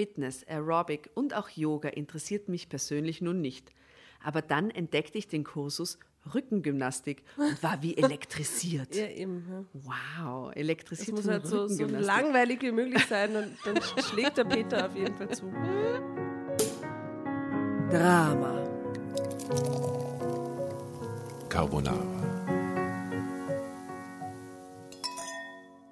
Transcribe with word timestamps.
Fitness, 0.00 0.44
Aerobic 0.48 1.10
und 1.12 1.34
auch 1.34 1.50
Yoga 1.50 1.90
interessiert 1.90 2.48
mich 2.48 2.70
persönlich 2.70 3.20
nun 3.20 3.42
nicht. 3.42 3.70
Aber 4.24 4.40
dann 4.40 4.70
entdeckte 4.70 5.18
ich 5.18 5.28
den 5.28 5.44
Kursus 5.44 5.98
Rückengymnastik 6.34 7.22
und 7.36 7.62
war 7.62 7.82
wie 7.82 7.94
elektrisiert. 7.98 8.96
Ja, 8.96 9.08
eben. 9.08 9.44
Ja. 9.46 9.64
Wow, 9.74 10.52
Es 10.52 10.56
elektrisiert 10.56 11.16
muss 11.16 11.26
von 11.26 11.34
halt 11.34 11.46
so, 11.46 11.68
so 11.68 11.84
langweilig 11.84 12.62
wie 12.62 12.72
möglich 12.72 13.04
sein 13.10 13.36
und 13.36 13.58
dann 13.62 13.78
schlägt 14.02 14.38
der 14.38 14.44
Peter 14.44 14.86
auf 14.86 14.96
jeden 14.96 15.14
Fall 15.14 15.28
zu. 15.28 15.52
Drama. 17.90 18.66
Carbonara. 21.50 22.20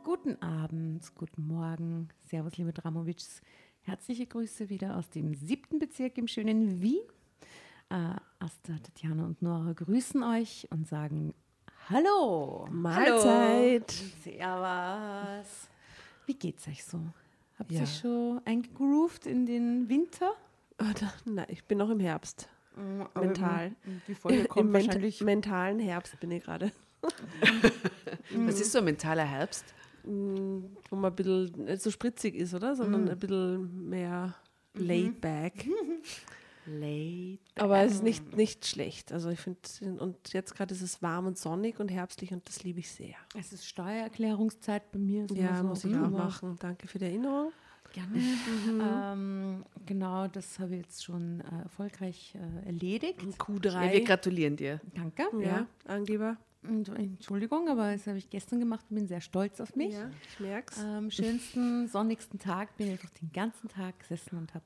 Guten 0.03 0.41
Abend, 0.41 1.15
guten 1.15 1.47
Morgen. 1.47 2.09
Servus, 2.25 2.57
liebe 2.57 2.73
Dramovics. 2.73 3.43
Herzliche 3.89 4.27
Grüße 4.27 4.69
wieder 4.69 4.99
aus 4.99 5.09
dem 5.09 5.33
siebten 5.33 5.79
Bezirk 5.79 6.19
im 6.19 6.29
schönen 6.29 6.83
Wien. 6.83 7.01
Äh, 7.89 7.95
Asta, 8.39 8.75
Tatjana 8.83 9.25
und 9.25 9.41
Nora 9.41 9.73
grüßen 9.73 10.23
euch 10.23 10.69
und 10.71 10.87
sagen 10.87 11.33
Hallo. 11.89 12.69
Mahlzeit. 12.71 13.91
Servus. 14.23 15.69
Wie 16.27 16.35
geht's 16.35 16.69
euch 16.69 16.85
so? 16.85 17.01
Habt 17.59 17.73
ihr 17.73 17.79
Ja. 17.81 17.87
schon 17.87 18.43
eingegroovt 18.45 19.25
in 19.25 19.47
den 19.47 19.89
Winter? 19.89 20.33
Oder, 20.79 21.11
nein, 21.25 21.47
ich 21.49 21.65
bin 21.65 21.79
noch 21.79 21.89
im 21.89 22.01
Herbst. 22.01 22.51
Mental. 23.15 23.75
Die 24.07 24.15
Folge 24.15 24.45
kommt 24.49 24.67
Im 24.67 24.73
wahrscheinlich 24.75 25.23
mentalen 25.23 25.79
Herbst 25.79 26.21
bin 26.21 26.31
ich 26.31 26.45
gerade. 26.45 26.73
Was 28.37 28.61
ist 28.61 28.73
so 28.73 28.81
ein 28.81 28.85
mentaler 28.85 29.25
Herbst? 29.25 29.65
Wo 30.09 30.97
man 30.97 31.13
ein 31.13 31.17
bisschen 31.17 31.65
nicht 31.65 31.83
so 31.83 31.91
spritzig 31.91 32.35
ist, 32.35 32.55
oder? 32.55 32.75
Sondern 32.75 33.09
ein 33.09 33.19
bisschen 33.19 33.89
mehr 33.89 34.35
laid 34.75 35.21
back. 35.21 35.67
Late. 36.69 37.39
Aber 37.57 37.79
es 37.79 37.95
ist 37.95 38.03
nicht, 38.03 38.37
nicht 38.37 38.67
schlecht. 38.67 39.13
Also 39.13 39.31
ich 39.31 39.41
finde, 39.41 39.61
und 40.01 40.33
jetzt 40.33 40.55
gerade 40.55 40.75
ist 40.75 40.83
es 40.83 41.03
warm 41.03 41.27
und 41.27 41.39
sonnig 41.39 41.81
und 41.81 41.89
herbstlich 41.89 42.33
und 42.33 42.47
das 42.47 42.63
liebe 42.63 42.81
ich 42.81 42.91
sehr. 42.91 43.15
Es 43.39 43.53
ist 43.53 43.67
Steuererklärungszeit 43.67 44.91
bei 44.93 44.99
mir. 44.99 45.27
Ja, 45.33 45.57
so, 45.57 45.65
muss 45.65 45.85
ich 45.85 45.97
auch 45.97 46.11
machen. 46.11 46.57
Danke 46.61 46.87
für 46.87 46.99
die 46.99 47.07
Erinnerung. 47.07 47.53
Gerne. 47.93 48.23
Ähm, 48.83 49.65
genau, 49.87 50.29
das 50.29 50.59
habe 50.59 50.75
ich 50.75 50.83
jetzt 50.83 51.05
schon 51.05 51.41
äh, 51.41 51.63
erfolgreich 51.63 52.35
äh, 52.35 52.67
erledigt. 52.67 53.21
Q3. 53.39 53.87
Ja, 53.87 53.93
wir 53.93 54.05
gratulieren 54.05 54.57
dir. 54.57 54.81
Danke. 54.95 55.25
ja, 55.41 55.67
Angeber. 55.87 56.37
Entschuldigung, 56.63 57.69
aber 57.69 57.93
das 57.93 58.07
habe 58.07 58.19
ich 58.19 58.31
gestern 58.31 58.59
gemacht 58.59 58.85
und 58.91 58.97
bin 58.97 59.07
sehr 59.07 59.21
stolz 59.21 59.61
auf 59.61 59.77
mich. 59.77 59.93
Ja, 59.95 60.11
ich 60.33 60.41
merk's. 60.41 60.79
Am 60.79 61.11
schönsten, 61.11 61.89
sonnigsten 61.89 62.39
Tag 62.39 62.77
bin 62.77 62.89
ich 62.89 62.93
einfach 62.95 63.11
den 63.11 63.33
ganzen 63.33 63.69
Tag 63.69 64.01
gesessen 64.01 64.37
und 64.37 64.55
habe 64.55 64.65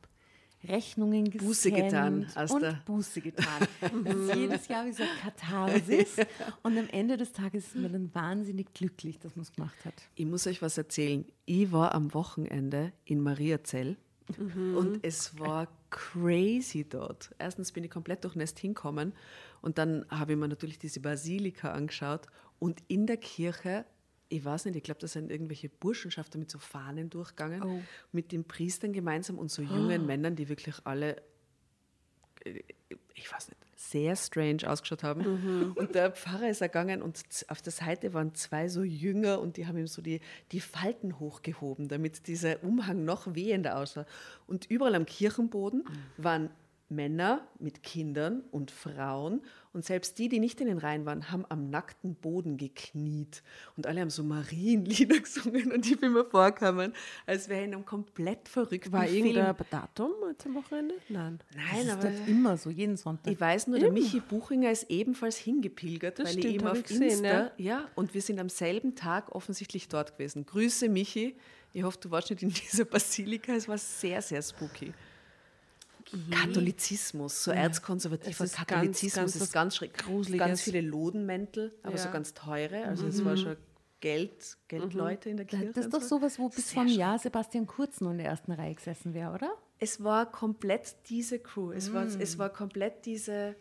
Rechnungen 0.64 1.24
gescannt 1.24 1.48
Buße 1.48 1.72
getan, 1.72 2.26
und 2.50 2.84
Buße 2.84 3.20
getan. 3.20 3.66
Das 3.80 4.14
ist 4.14 4.34
jedes 4.36 4.68
Jahr 4.68 4.86
wie 4.86 4.92
so 4.92 5.02
Katharsis 5.20 6.16
und 6.62 6.78
am 6.78 6.88
Ende 6.88 7.16
des 7.16 7.32
Tages 7.32 7.66
ist 7.66 7.76
man 7.76 7.92
dann 7.92 8.14
wahnsinnig 8.14 8.72
glücklich, 8.72 9.18
dass 9.18 9.34
man 9.34 9.42
es 9.42 9.52
gemacht 9.52 9.84
hat. 9.84 9.94
Ich 10.14 10.24
muss 10.24 10.46
euch 10.46 10.62
was 10.62 10.78
erzählen. 10.78 11.24
Ich 11.46 11.72
war 11.72 11.94
am 11.94 12.14
Wochenende 12.14 12.92
in 13.04 13.20
Mariazell 13.20 13.96
und 14.38 15.00
es 15.02 15.38
war 15.38 15.66
crazy 15.90 16.88
dort. 16.88 17.34
Erstens 17.38 17.72
bin 17.72 17.82
ich 17.84 17.90
komplett 17.90 18.22
durchnässt 18.24 18.58
hinkommen 18.60 19.12
und 19.62 19.78
dann 19.78 20.04
habe 20.10 20.32
ich 20.32 20.38
mir 20.38 20.48
natürlich 20.48 20.78
diese 20.78 21.00
Basilika 21.00 21.72
angeschaut 21.72 22.26
und 22.58 22.82
in 22.88 23.06
der 23.06 23.16
Kirche, 23.16 23.86
ich 24.28 24.44
weiß 24.44 24.66
nicht, 24.66 24.76
ich 24.76 24.82
glaube, 24.82 25.00
da 25.00 25.08
sind 25.08 25.30
irgendwelche 25.30 25.70
Burschenschaften 25.70 26.38
mit 26.40 26.50
so 26.50 26.58
Fahnen 26.58 27.08
durchgegangen, 27.08 27.84
mit 28.12 28.32
den 28.32 28.44
Priestern 28.44 28.92
gemeinsam 28.92 29.38
und 29.38 29.50
so 29.50 29.62
jungen 29.62 30.04
Männern, 30.04 30.36
die 30.36 30.48
wirklich 30.48 30.76
alle 30.84 31.22
ich 33.14 33.32
weiß 33.32 33.48
nicht, 33.48 33.58
sehr 33.76 34.16
strange 34.16 34.68
ausgeschaut 34.68 35.02
haben. 35.02 35.72
Und 35.76 35.94
der 35.94 36.10
Pfarrer 36.12 36.48
ist 36.48 36.60
ergangen 36.60 37.02
und 37.02 37.22
auf 37.48 37.62
der 37.62 37.72
Seite 37.72 38.14
waren 38.14 38.34
zwei 38.34 38.68
so 38.68 38.82
Jünger 38.82 39.40
und 39.40 39.56
die 39.56 39.66
haben 39.66 39.78
ihm 39.78 39.86
so 39.86 40.02
die, 40.02 40.20
die 40.50 40.60
Falten 40.60 41.18
hochgehoben, 41.18 41.88
damit 41.88 42.26
dieser 42.26 42.62
Umhang 42.64 43.04
noch 43.04 43.34
wehender 43.34 43.78
aussah. 43.78 44.06
Und 44.46 44.66
überall 44.70 44.94
am 44.94 45.06
Kirchenboden 45.06 45.84
waren 46.16 46.50
Männer 46.94 47.46
mit 47.58 47.82
Kindern 47.82 48.42
und 48.50 48.70
Frauen 48.70 49.42
und 49.72 49.84
selbst 49.84 50.18
die, 50.18 50.28
die 50.28 50.38
nicht 50.38 50.60
in 50.60 50.66
den 50.66 50.78
Reihen 50.78 51.06
waren, 51.06 51.30
haben 51.30 51.46
am 51.48 51.70
nackten 51.70 52.14
Boden 52.14 52.56
gekniet 52.58 53.42
und 53.76 53.86
alle 53.86 54.00
haben 54.00 54.10
so 54.10 54.22
Marienlieder 54.22 55.18
gesungen 55.20 55.72
und 55.72 55.86
ich 55.90 55.98
bin 55.98 56.12
mir 56.12 56.24
vorgekommen, 56.24 56.92
als 57.26 57.48
wäre 57.48 57.64
in 57.64 57.74
einem 57.74 57.84
komplett 57.84 58.48
verrückten 58.48 58.92
War 58.92 59.04
Film. 59.04 59.26
irgendein 59.26 59.56
Datum 59.70 60.12
am 60.44 60.54
Wochenende? 60.54 60.94
Nein. 61.08 61.38
Nein, 61.54 61.86
das 61.86 61.96
aber 61.96 62.10
ist 62.10 62.18
dort 62.20 62.28
immer 62.28 62.56
so, 62.56 62.70
jeden 62.70 62.96
Sonntag. 62.96 63.32
ich 63.32 63.40
weiß 63.40 63.68
nur, 63.68 63.78
der 63.78 63.92
Michi 63.92 64.20
Buchinger 64.20 64.70
ist 64.70 64.90
ebenfalls 64.90 65.36
hingepilgert, 65.36 66.18
Das 66.18 66.26
weil 66.26 66.32
stimmt, 66.32 66.44
ich 66.46 66.54
ihm 66.54 66.64
hab 66.64 66.72
auf 66.72 66.78
ich 66.78 66.84
gesehen, 66.84 67.10
Insta, 67.10 67.28
ja. 67.28 67.52
ja. 67.56 67.90
und 67.94 68.14
wir 68.14 68.20
sind 68.20 68.38
am 68.38 68.48
selben 68.48 68.94
Tag 68.94 69.34
offensichtlich 69.34 69.88
dort 69.88 70.12
gewesen. 70.12 70.44
Grüße 70.46 70.88
Michi. 70.88 71.36
Ich 71.72 71.82
hoffe, 71.82 71.98
du 72.00 72.10
warst 72.10 72.30
nicht 72.30 72.42
in 72.42 72.50
dieser 72.50 72.84
Basilika. 72.86 73.54
Es 73.54 73.66
war 73.66 73.78
sehr, 73.78 74.20
sehr 74.20 74.42
spooky. 74.42 74.92
Katholizismus, 76.30 77.44
so 77.44 77.50
erzkonservativer 77.50 78.30
Es 78.30 78.40
ist 78.40 78.56
ganz, 78.56 78.66
Katholizismus 78.68 79.14
ganz 79.14 79.34
ist 79.36 79.40
was 79.42 79.52
ganz 79.52 79.76
schräg. 79.76 79.94
Gruseliges. 79.98 80.46
Ganz 80.46 80.62
viele 80.62 80.80
Lodenmäntel, 80.80 81.74
aber 81.82 81.96
so 81.96 82.06
Ja. 82.06 82.12
ganz 82.12 82.34
teure. 82.34 82.84
Also 82.84 83.06
es 83.06 83.24
war 83.24 83.36
schon 83.36 83.56
Geld, 84.00 84.58
Geldleute 84.68 85.30
in 85.30 85.36
der 85.36 85.46
Kirche. 85.46 85.72
das 85.72 85.84
ist 85.86 85.94
doch 85.94 86.00
so. 86.00 86.18
sowas, 86.18 86.38
wo 86.38 86.48
bis 86.48 86.72
vor 86.72 86.82
einem. 86.82 86.92
Jahr 86.92 87.18
Sebastian 87.18 87.66
Kurz 87.66 88.00
noch 88.00 88.10
in 88.10 88.18
der 88.18 88.26
ersten 88.26 88.52
Reihe 88.52 88.74
gesessen 88.74 89.14
wäre, 89.14 89.32
oder? 89.32 89.52
Es 89.78 90.02
war 90.02 90.30
komplett 90.30 90.96
diese 91.08 91.38
Crew. 91.38 91.70
Es, 91.72 91.92
war, 91.92 92.04
es 92.04 92.38
war 92.38 92.50
komplett 92.50 93.06
diese, 93.06 93.54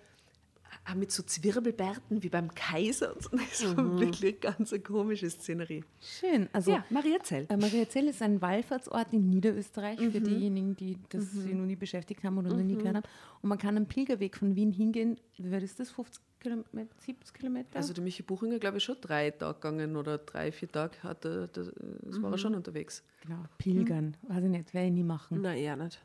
mit 0.96 1.12
so 1.12 1.24
Zwirbelbärten 1.24 2.22
wie 2.24 2.30
beim 2.30 2.54
Kaiser. 2.54 3.16
Und 3.16 3.24
so. 3.24 3.38
Es 3.52 3.78
war 3.78 3.84
Mhm. 3.84 4.00
wirklich 4.00 4.40
ganz 4.42 4.74
eine 4.74 4.82
komische 4.82 5.30
Szenerie. 5.30 5.84
Schön. 6.02 6.50
Also, 6.54 6.72
Ja, 6.72 6.86
Mariazell. 6.90 7.46
Äh, 7.50 7.58
Mariazell 7.58 8.08
ist 8.08 8.22
ein 8.22 8.42
Wallfahrtsort 8.42 9.14
in 9.14 9.30
Niederösterreich 9.30 10.00
für 10.00 10.20
Mhm. 10.20 10.24
diejenigen, 10.26 10.76
die 10.76 10.98
das 11.10 11.32
sich 11.32 11.54
noch 11.54 11.66
nie 11.66 11.76
beschäftigt 11.76 12.24
haben 12.24 12.38
oder 12.38 12.50
noch 12.50 12.58
nie 12.64 12.76
gehört 12.76 12.96
haben. 12.98 13.08
Und 13.42 13.50
man 13.50 13.58
kann 13.58 13.78
am 13.78 13.86
Pilgerweg 13.86 14.36
von 14.38 14.56
Wien 14.56 14.72
hingehen. 14.72 15.18
Wie 15.38 15.52
weit 15.52 15.64
ist 15.64 15.80
das? 15.80 15.92
50 15.92 16.22
Kilometer, 16.42 16.94
70 17.06 17.34
Kilometer? 17.34 17.78
Also 17.78 17.94
der 17.94 18.04
Michi 18.04 18.24
Buchinger, 18.24 18.60
glaube 18.60 18.78
ich, 18.80 18.84
schon 18.84 18.98
drei 19.00 19.32
Tage 19.32 19.54
gegangen 19.56 19.96
oder 19.96 20.18
drei, 20.18 20.52
vier 20.52 20.70
Tage 20.70 21.02
hat 21.04 21.24
er, 21.24 21.48
das, 21.48 21.72
das 22.02 22.22
war 22.22 22.32
er 22.32 22.32
Mhm. 22.32 22.38
schon 22.38 22.56
unterwegs. 22.56 23.04
genau, 23.22 23.44
pilgern. 23.58 24.18
Weiß 24.24 24.44
ich 24.44 24.50
nicht, 24.50 24.74
werde 24.74 24.88
ich 24.88 24.94
nie 24.94 25.04
machen. 25.04 25.42
Nein, 25.42 25.58
eher 25.60 25.76
nicht. 25.78 26.02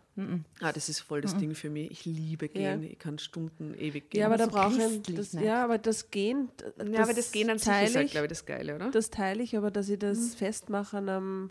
Ah, 0.60 0.72
das 0.72 0.88
ist 0.88 1.00
voll 1.00 1.20
das 1.20 1.36
Ding 1.36 1.54
für 1.54 1.68
mich. 1.68 1.90
Ich 1.90 2.04
liebe 2.06 2.48
gehen. 2.48 2.82
Ich 2.84 2.98
kann 2.98 3.18
Stunden 3.18 3.74
ewig 3.74 4.08
gehen. 4.10 4.20
Ja, 4.20 4.26
aber 4.28 4.38
da 4.38 4.44
so 4.44 4.50
brauche 4.50 4.80
ich 4.80 5.02
das, 5.14 5.32
nicht? 5.34 5.44
ja, 5.44 5.62
aber 5.64 5.76
das 5.76 6.10
Gehen. 6.10 6.48
d- 6.78 6.92
ja, 6.94 7.02
aber 7.02 7.12
das 7.12 7.32
Gehen 7.32 7.50
an 7.50 7.58
sich 7.58 7.68
ist 7.82 7.96
halt, 7.96 8.10
glaube 8.12 8.24
ich, 8.26 8.30
das 8.30 8.46
Geile, 8.46 8.76
oder? 8.76 8.90
das 8.90 9.10
teile 9.10 9.42
ich, 9.42 9.56
aber 9.58 9.70
dass 9.70 9.88
ich 9.90 9.98
das 9.98 10.34
festmache 10.34 10.96
an 10.96 11.08
einem 11.10 11.50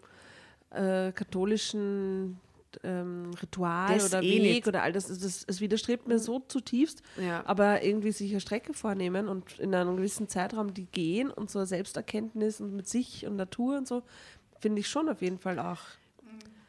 äh, 0.72 1.12
katholischen 1.12 2.40
ähm, 2.84 3.32
Ritual 3.42 3.96
Das 3.98 4.08
oder 4.14 4.22
eh 4.24 4.42
Weg 4.42 4.42
nicht. 4.42 4.68
oder 4.68 4.84
all 4.84 4.92
das, 4.92 5.08
das, 5.08 5.44
es 5.48 5.62
widerstrebt 5.62 6.08
mir 6.08 6.20
so 6.20 6.40
zutiefst, 6.40 7.02
Ja. 7.22 7.44
aber 7.46 7.84
irgendwie 7.84 8.12
sich 8.12 8.32
eine 8.32 8.40
Strecke 8.42 8.74
vornehmen 8.74 9.28
und 9.28 9.60
in 9.60 9.74
einem 9.76 9.98
gewissen 9.98 10.28
Zeitraum 10.30 10.74
die 10.74 10.86
gehen 10.86 11.30
und 11.32 11.50
so 11.50 11.64
Selbsterkenntnis 11.66 12.60
und 12.62 12.76
mit 12.76 12.88
sich 12.88 13.26
und 13.26 13.36
Natur 13.36 13.78
und 13.78 13.88
so, 13.88 14.04
finde 14.60 14.80
ich 14.80 14.88
schon 14.88 15.10
auf 15.10 15.22
jeden 15.22 15.40
Fall 15.40 15.60
auch. 15.60 15.80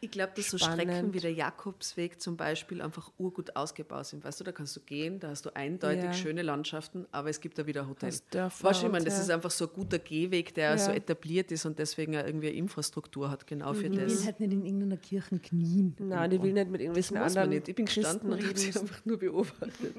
Ich 0.01 0.11
glaube, 0.11 0.33
dass 0.37 0.51
so 0.51 0.59
Spannend. 0.59 0.83
Strecken 0.91 1.15
wie 1.15 1.21
der 1.21 1.33
Jakobsweg 1.33 2.21
zum 2.21 2.37
Beispiel 2.37 2.83
einfach 2.83 3.11
urgut 3.19 3.57
ausgebaut 3.57 4.07
sind. 4.07 4.25
Weißt 4.25 4.39
du, 4.41 4.45
da 4.45 4.53
kannst 4.53 4.77
du 4.77 4.81
gehen, 4.81 5.19
da 5.21 5.29
hast 5.29 5.47
du 5.47 5.55
eindeutig 5.57 6.05
Ja. 6.05 6.13
schöne 6.13 6.43
Landschaften, 6.43 7.07
aber 7.13 7.31
es 7.31 7.41
gibt 7.41 7.59
da 7.59 7.67
wieder 7.67 7.83
ein 7.83 7.89
Hotel. 7.89 8.09
Hast 8.11 8.25
Dörfer 8.35 8.65
Weißt 8.69 8.83
du, 8.83 8.87
ich 8.87 8.93
meine, 8.93 9.05
das 9.05 9.15
ja. 9.17 9.23
ist 9.23 9.31
einfach 9.31 9.51
so 9.51 9.67
ein 9.67 9.73
guter 9.75 9.99
Gehweg, 9.99 10.55
der 10.55 10.71
Ja. 10.73 10.79
so 10.79 10.91
etabliert 10.93 11.51
ist 11.53 11.65
und 11.67 11.79
deswegen 11.79 12.17
auch 12.17 12.25
irgendwie 12.27 12.49
eine 12.49 12.57
Infrastruktur 12.57 13.31
hat, 13.31 13.47
genau 13.47 13.73
für 13.75 13.87
Ich 13.87 13.93
will 13.93 14.01
das. 14.07 14.25
halt 14.27 14.41
nicht 14.41 14.53
in 14.53 14.65
irgendeiner 14.65 14.97
Kirche 14.99 15.39
knien. 15.39 15.95
Nein, 15.99 16.31
ich 16.33 16.43
will 16.43 16.53
nicht 16.53 16.71
mit 16.71 16.81
irgendwelchen 16.81 17.17
anderen 17.17 17.49
nicht. 17.51 17.69
Ich 17.69 17.75
bin 17.75 17.87
gestanden 17.87 18.33
und 18.33 18.47
habe 18.47 18.59
sie 18.59 18.79
einfach 18.79 19.05
nur 19.05 19.19
beobachtet. 19.19 19.95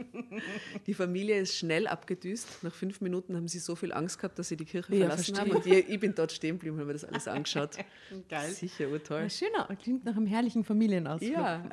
Die 0.86 0.94
Familie 0.94 1.40
ist 1.40 1.56
schnell 1.56 1.88
abgedüst. 1.88 2.64
Nach 2.64 2.74
fünf 2.74 3.02
Minuten 3.02 3.36
haben 3.36 3.48
sie 3.48 3.60
so 3.60 3.76
viel 3.76 3.92
Angst 3.94 4.20
gehabt, 4.20 4.38
dass 4.40 4.48
sie 4.50 4.58
die 4.58 4.66
Kirche 4.66 4.94
Ja, 4.94 5.08
verlassen 5.08 5.36
verstehe. 5.36 5.54
haben. 5.54 5.58
Und 5.64 5.66
ich, 5.66 5.90
ich 5.90 6.00
bin 6.00 6.14
dort 6.16 6.32
stehen 6.32 6.56
geblieben 6.56 6.76
und 6.76 6.82
habe 6.82 6.88
mir 6.88 6.94
das 6.94 7.06
alles 7.06 7.28
angeschaut. 7.28 7.72
Geil. 8.30 8.52
Sicher, 8.52 8.88
urtoll. 8.90 9.22
Ja, 9.22 9.30
schöner, 9.30 9.68
klingt 9.82 9.97
nach 10.04 10.16
einem 10.16 10.26
herrlichen 10.28 10.64
Familienausflug. 10.64 11.32
Ja. 11.32 11.64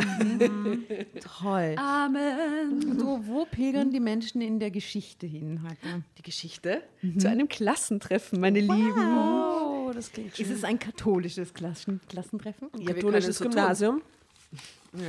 Toll. 1.41 1.75
Amen. 1.77 2.99
Und 2.99 3.29
wo, 3.29 3.45
pilgern 3.45 3.91
die 3.91 4.01
Menschen 4.01 4.41
in 4.41 4.59
der 4.59 4.71
Geschichte 4.71 5.27
hin 5.27 5.61
heute? 5.63 6.03
Die 6.19 6.23
Geschichte 6.23 6.83
zu 7.19 7.29
einem 7.29 7.49
Klassentreffen, 7.49 8.41
meine 8.41 8.61
Lieben. 8.61 9.17
Oh, 9.17 9.91
das 9.95 10.13
klingt 10.13 10.37
schön. 10.37 10.47
Ist 10.47 10.53
es 10.53 10.65
ein 10.65 10.79
katholisches 10.79 11.53
Klassen 11.55 12.01
Klassentreffen? 12.09 12.71
Können 12.73 12.87
Katholisches 12.87 13.31
es 13.31 13.39
so 13.39 13.45
tun. 13.45 13.53
Gymnasium. 13.53 14.03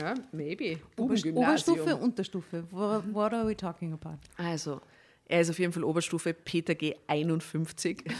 Ja, 0.01 0.15
maybe. 0.31 0.79
Bubengymnasium. 0.95 1.37
Oberstufe, 1.37 1.95
Unterstufe. 1.97 2.63
What, 2.71 3.13
what 3.13 3.33
are 3.33 3.47
we 3.47 3.55
talking 3.55 3.93
about? 3.93 4.17
Also, 4.37 4.81
er 5.27 5.41
ist 5.41 5.49
auf 5.49 5.59
jeden 5.59 5.73
Fall 5.73 5.83
Oberstufe 5.83 6.33
Peter 6.33 6.75
G 6.75 6.95
51. 7.07 8.03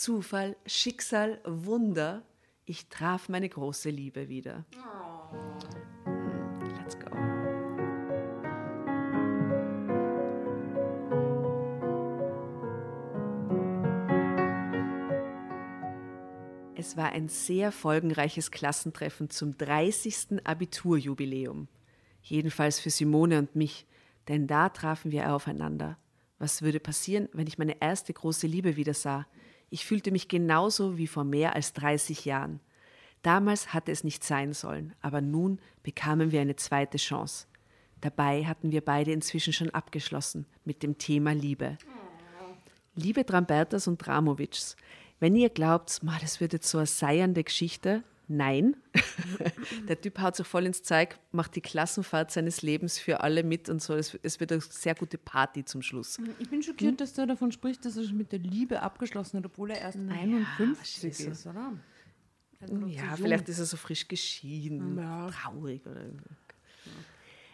Zufall, 0.00 0.56
Schicksal, 0.64 1.42
Wunder. 1.44 2.22
Ich 2.64 2.88
traf 2.88 3.28
meine 3.28 3.50
große 3.50 3.90
Liebe 3.90 4.30
wieder. 4.30 4.64
Hm, 6.06 6.70
Let's 6.78 6.98
go. 6.98 7.10
Es 16.74 16.96
war 16.96 17.12
ein 17.12 17.28
sehr 17.28 17.70
folgenreiches 17.70 18.50
Klassentreffen 18.50 19.28
zum 19.28 19.58
30. 19.58 20.38
Abiturjubiläum. 20.44 21.68
Jedenfalls 22.22 22.80
für 22.80 22.88
Simone 22.88 23.38
und 23.38 23.54
mich, 23.54 23.86
denn 24.28 24.46
da 24.46 24.70
trafen 24.70 25.12
wir 25.12 25.34
aufeinander. 25.34 25.98
Was 26.38 26.62
würde 26.62 26.80
passieren, 26.80 27.28
wenn 27.34 27.46
ich 27.46 27.58
meine 27.58 27.82
erste 27.82 28.14
große 28.14 28.46
Liebe 28.46 28.76
wieder 28.76 28.94
sah? 28.94 29.26
Ich 29.70 29.86
fühlte 29.86 30.10
mich 30.10 30.26
genauso 30.28 30.98
wie 30.98 31.06
vor 31.06 31.24
mehr 31.24 31.54
als 31.54 31.72
30 31.72 32.24
Jahren. 32.24 32.60
Damals 33.22 33.72
hatte 33.72 33.92
es 33.92 34.02
nicht 34.02 34.24
sein 34.24 34.52
sollen, 34.52 34.94
aber 35.00 35.20
nun 35.20 35.60
bekamen 35.82 36.32
wir 36.32 36.40
eine 36.40 36.56
zweite 36.56 36.98
Chance. 36.98 37.46
Dabei 38.00 38.44
hatten 38.44 38.72
wir 38.72 38.80
beide 38.80 39.12
inzwischen 39.12 39.52
schon 39.52 39.70
abgeschlossen 39.70 40.46
mit 40.64 40.82
dem 40.82 40.98
Thema 40.98 41.32
Liebe. 41.32 41.78
Liebe 42.96 43.24
Drambertas 43.24 43.86
und 43.86 43.98
Dramovics, 43.98 44.76
wenn 45.20 45.36
ihr 45.36 45.50
glaubt, 45.50 46.00
das 46.20 46.40
wird 46.40 46.54
jetzt 46.54 46.68
so 46.68 46.78
eine 46.78 46.86
seiernde 46.86 47.44
Geschichte, 47.44 48.02
nein. 48.30 48.76
Der 49.88 50.00
Typ 50.00 50.18
haut 50.20 50.36
sich 50.36 50.46
voll 50.46 50.66
ins 50.66 50.82
Zeug, 50.82 51.18
macht 51.32 51.54
die 51.56 51.60
Klassenfahrt 51.60 52.30
seines 52.30 52.62
Lebens 52.62 52.98
für 52.98 53.20
alle 53.20 53.42
mit 53.42 53.68
und 53.68 53.82
so. 53.82 53.94
Es, 53.94 54.18
es 54.22 54.40
wird 54.40 54.52
eine 54.52 54.60
sehr 54.60 54.94
gute 54.94 55.18
Party 55.18 55.64
zum 55.64 55.82
Schluss. 55.82 56.18
Ich 56.38 56.48
bin 56.48 56.62
schockiert, 56.62 57.00
dass 57.00 57.12
du 57.12 57.26
davon 57.26 57.52
sprichst, 57.52 57.84
dass 57.84 57.96
er 57.96 58.04
schon 58.04 58.16
mit 58.16 58.32
der 58.32 58.38
Liebe 58.38 58.80
abgeschlossen 58.82 59.38
hat, 59.38 59.46
obwohl 59.46 59.70
er 59.70 59.80
erst 59.80 59.98
51 59.98 60.78
was 60.80 61.04
ist 61.04 61.20
ist, 61.20 61.46
oder? 61.46 61.72
Also 62.60 62.86
Ja, 62.86 63.16
vielleicht 63.16 63.48
ist 63.48 63.58
er 63.58 63.66
so 63.66 63.76
frisch 63.76 64.06
geschieden, 64.08 64.98
Ja. 64.98 65.30
traurig 65.30 65.86
oder. 65.86 66.04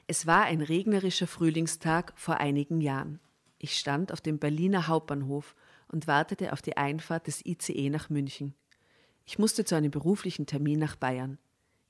Es 0.07 0.27
war 0.27 0.45
ein 0.45 0.61
regnerischer 0.61 1.27
Frühlingstag 1.27 2.13
vor 2.17 2.37
einigen 2.39 2.81
Jahren. 2.81 3.19
Ich 3.59 3.77
stand 3.79 4.13
auf 4.13 4.21
dem 4.21 4.39
Berliner 4.39 4.87
Hauptbahnhof 4.87 5.57
und 5.89 6.07
wartete 6.07 6.53
auf 6.53 6.63
die 6.63 6.77
Einfahrt 6.77 7.27
des 7.27 7.45
ICE 7.45 7.91
nach 7.91 8.11
München. 8.11 8.55
Ich 9.27 9.41
musste 9.41 9.65
zu 9.65 9.75
einem 9.75 9.91
beruflichen 9.91 10.47
Termin 10.47 10.79
nach 10.79 10.95
Bayern. 10.95 11.39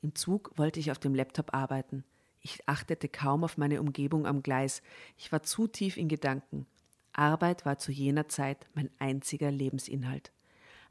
Im 0.01 0.15
Zug 0.15 0.51
wollte 0.57 0.81
ich 0.81 0.91
auf 0.91 0.99
dem 0.99 1.15
Laptop 1.15 1.55
arbeiten. 1.55 2.03
Ich 2.41 2.67
achtete 2.67 3.09
kaum 3.09 3.45
auf 3.45 3.59
meine 3.59 3.81
Umgebung 3.81 4.27
am 4.27 4.43
Gleis. 4.43 4.83
Ich 5.19 5.31
war 5.33 5.43
zu 5.43 5.67
tief 5.67 5.99
in 5.99 6.09
Gedanken. 6.09 6.67
Arbeit 7.13 7.67
war 7.67 7.79
zu 7.79 7.93
jener 7.93 8.29
Zeit 8.29 8.67
mein 8.75 8.91
einziger 8.99 9.51
Lebensinhalt. 9.51 10.33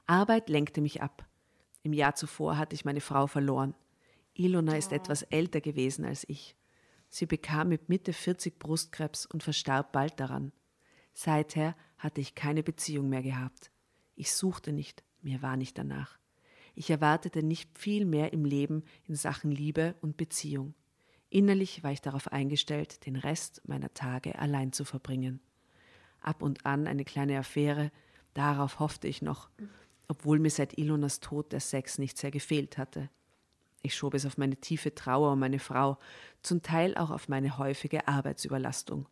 Arbeit 0.05 0.49
lenkte 0.49 0.81
mich 0.81 1.01
ab. 1.01 1.25
Im 1.81 1.93
Jahr 1.93 2.15
zuvor 2.15 2.57
hatte 2.57 2.75
ich 2.75 2.85
meine 2.85 3.01
Frau 3.01 3.25
verloren. 3.25 3.73
Ilona 4.35 4.75
ist 4.75 4.91
etwas 4.91 5.23
älter 5.23 5.61
gewesen 5.61 6.05
als 6.05 6.27
ich. 6.29 6.55
Sie 7.09 7.25
bekam 7.25 7.69
mit 7.69 7.89
Mitte 7.89 8.13
40 8.13 8.59
Brustkrebs 8.59 9.25
und 9.25 9.41
verstarb 9.41 9.91
bald 9.93 10.19
daran. 10.19 10.51
Seither 11.13 11.75
hatte 11.97 12.21
ich 12.21 12.35
keine 12.35 12.61
Beziehung 12.61 13.09
mehr 13.09 13.23
gehabt. 13.23 13.71
Ich 14.15 14.33
suchte 14.33 14.73
nicht, 14.73 15.03
mir 15.21 15.41
war 15.41 15.57
nicht 15.57 15.77
danach. 15.77 16.19
Ich 16.75 16.89
erwartete 16.89 17.41
nicht 17.41 17.77
viel 17.77 18.05
mehr 18.05 18.33
im 18.33 18.43
Leben 18.43 18.83
in 19.07 19.15
Sachen 19.15 19.49
Liebe 19.49 19.95
und 20.01 20.17
Beziehung. 20.17 20.73
Innerlich 21.29 21.83
war 21.83 21.91
ich 21.91 22.01
darauf 22.01 22.31
eingestellt, 22.31 23.05
den 23.05 23.15
Rest 23.15 23.61
meiner 23.65 23.93
Tage 23.93 24.37
allein 24.37 24.73
zu 24.73 24.85
verbringen. 24.85 25.39
Ab 26.21 26.41
und 26.41 26.65
an 26.65 26.87
eine 26.87 27.05
kleine 27.05 27.37
Affäre, 27.37 27.91
darauf 28.33 28.79
hoffte 28.79 29.07
ich 29.07 29.21
noch, 29.21 29.49
obwohl 30.07 30.39
mir 30.39 30.49
seit 30.49 30.77
Ilonas 30.77 31.21
Tod 31.21 31.51
der 31.51 31.61
Sex 31.61 31.97
nicht 31.97 32.17
sehr 32.17 32.31
gefehlt 32.31 32.77
hatte. 32.77 33.09
Ich 33.81 33.95
schob 33.95 34.13
es 34.13 34.25
auf 34.25 34.37
meine 34.37 34.55
tiefe 34.57 34.95
Trauer 34.95 35.33
um 35.33 35.39
meine 35.39 35.59
Frau, 35.59 35.97
zum 36.41 36.61
Teil 36.61 36.97
auch 36.97 37.11
auf 37.11 37.29
meine 37.29 37.57
häufige 37.57 38.07
Arbeitsüberlastung. 38.07 39.07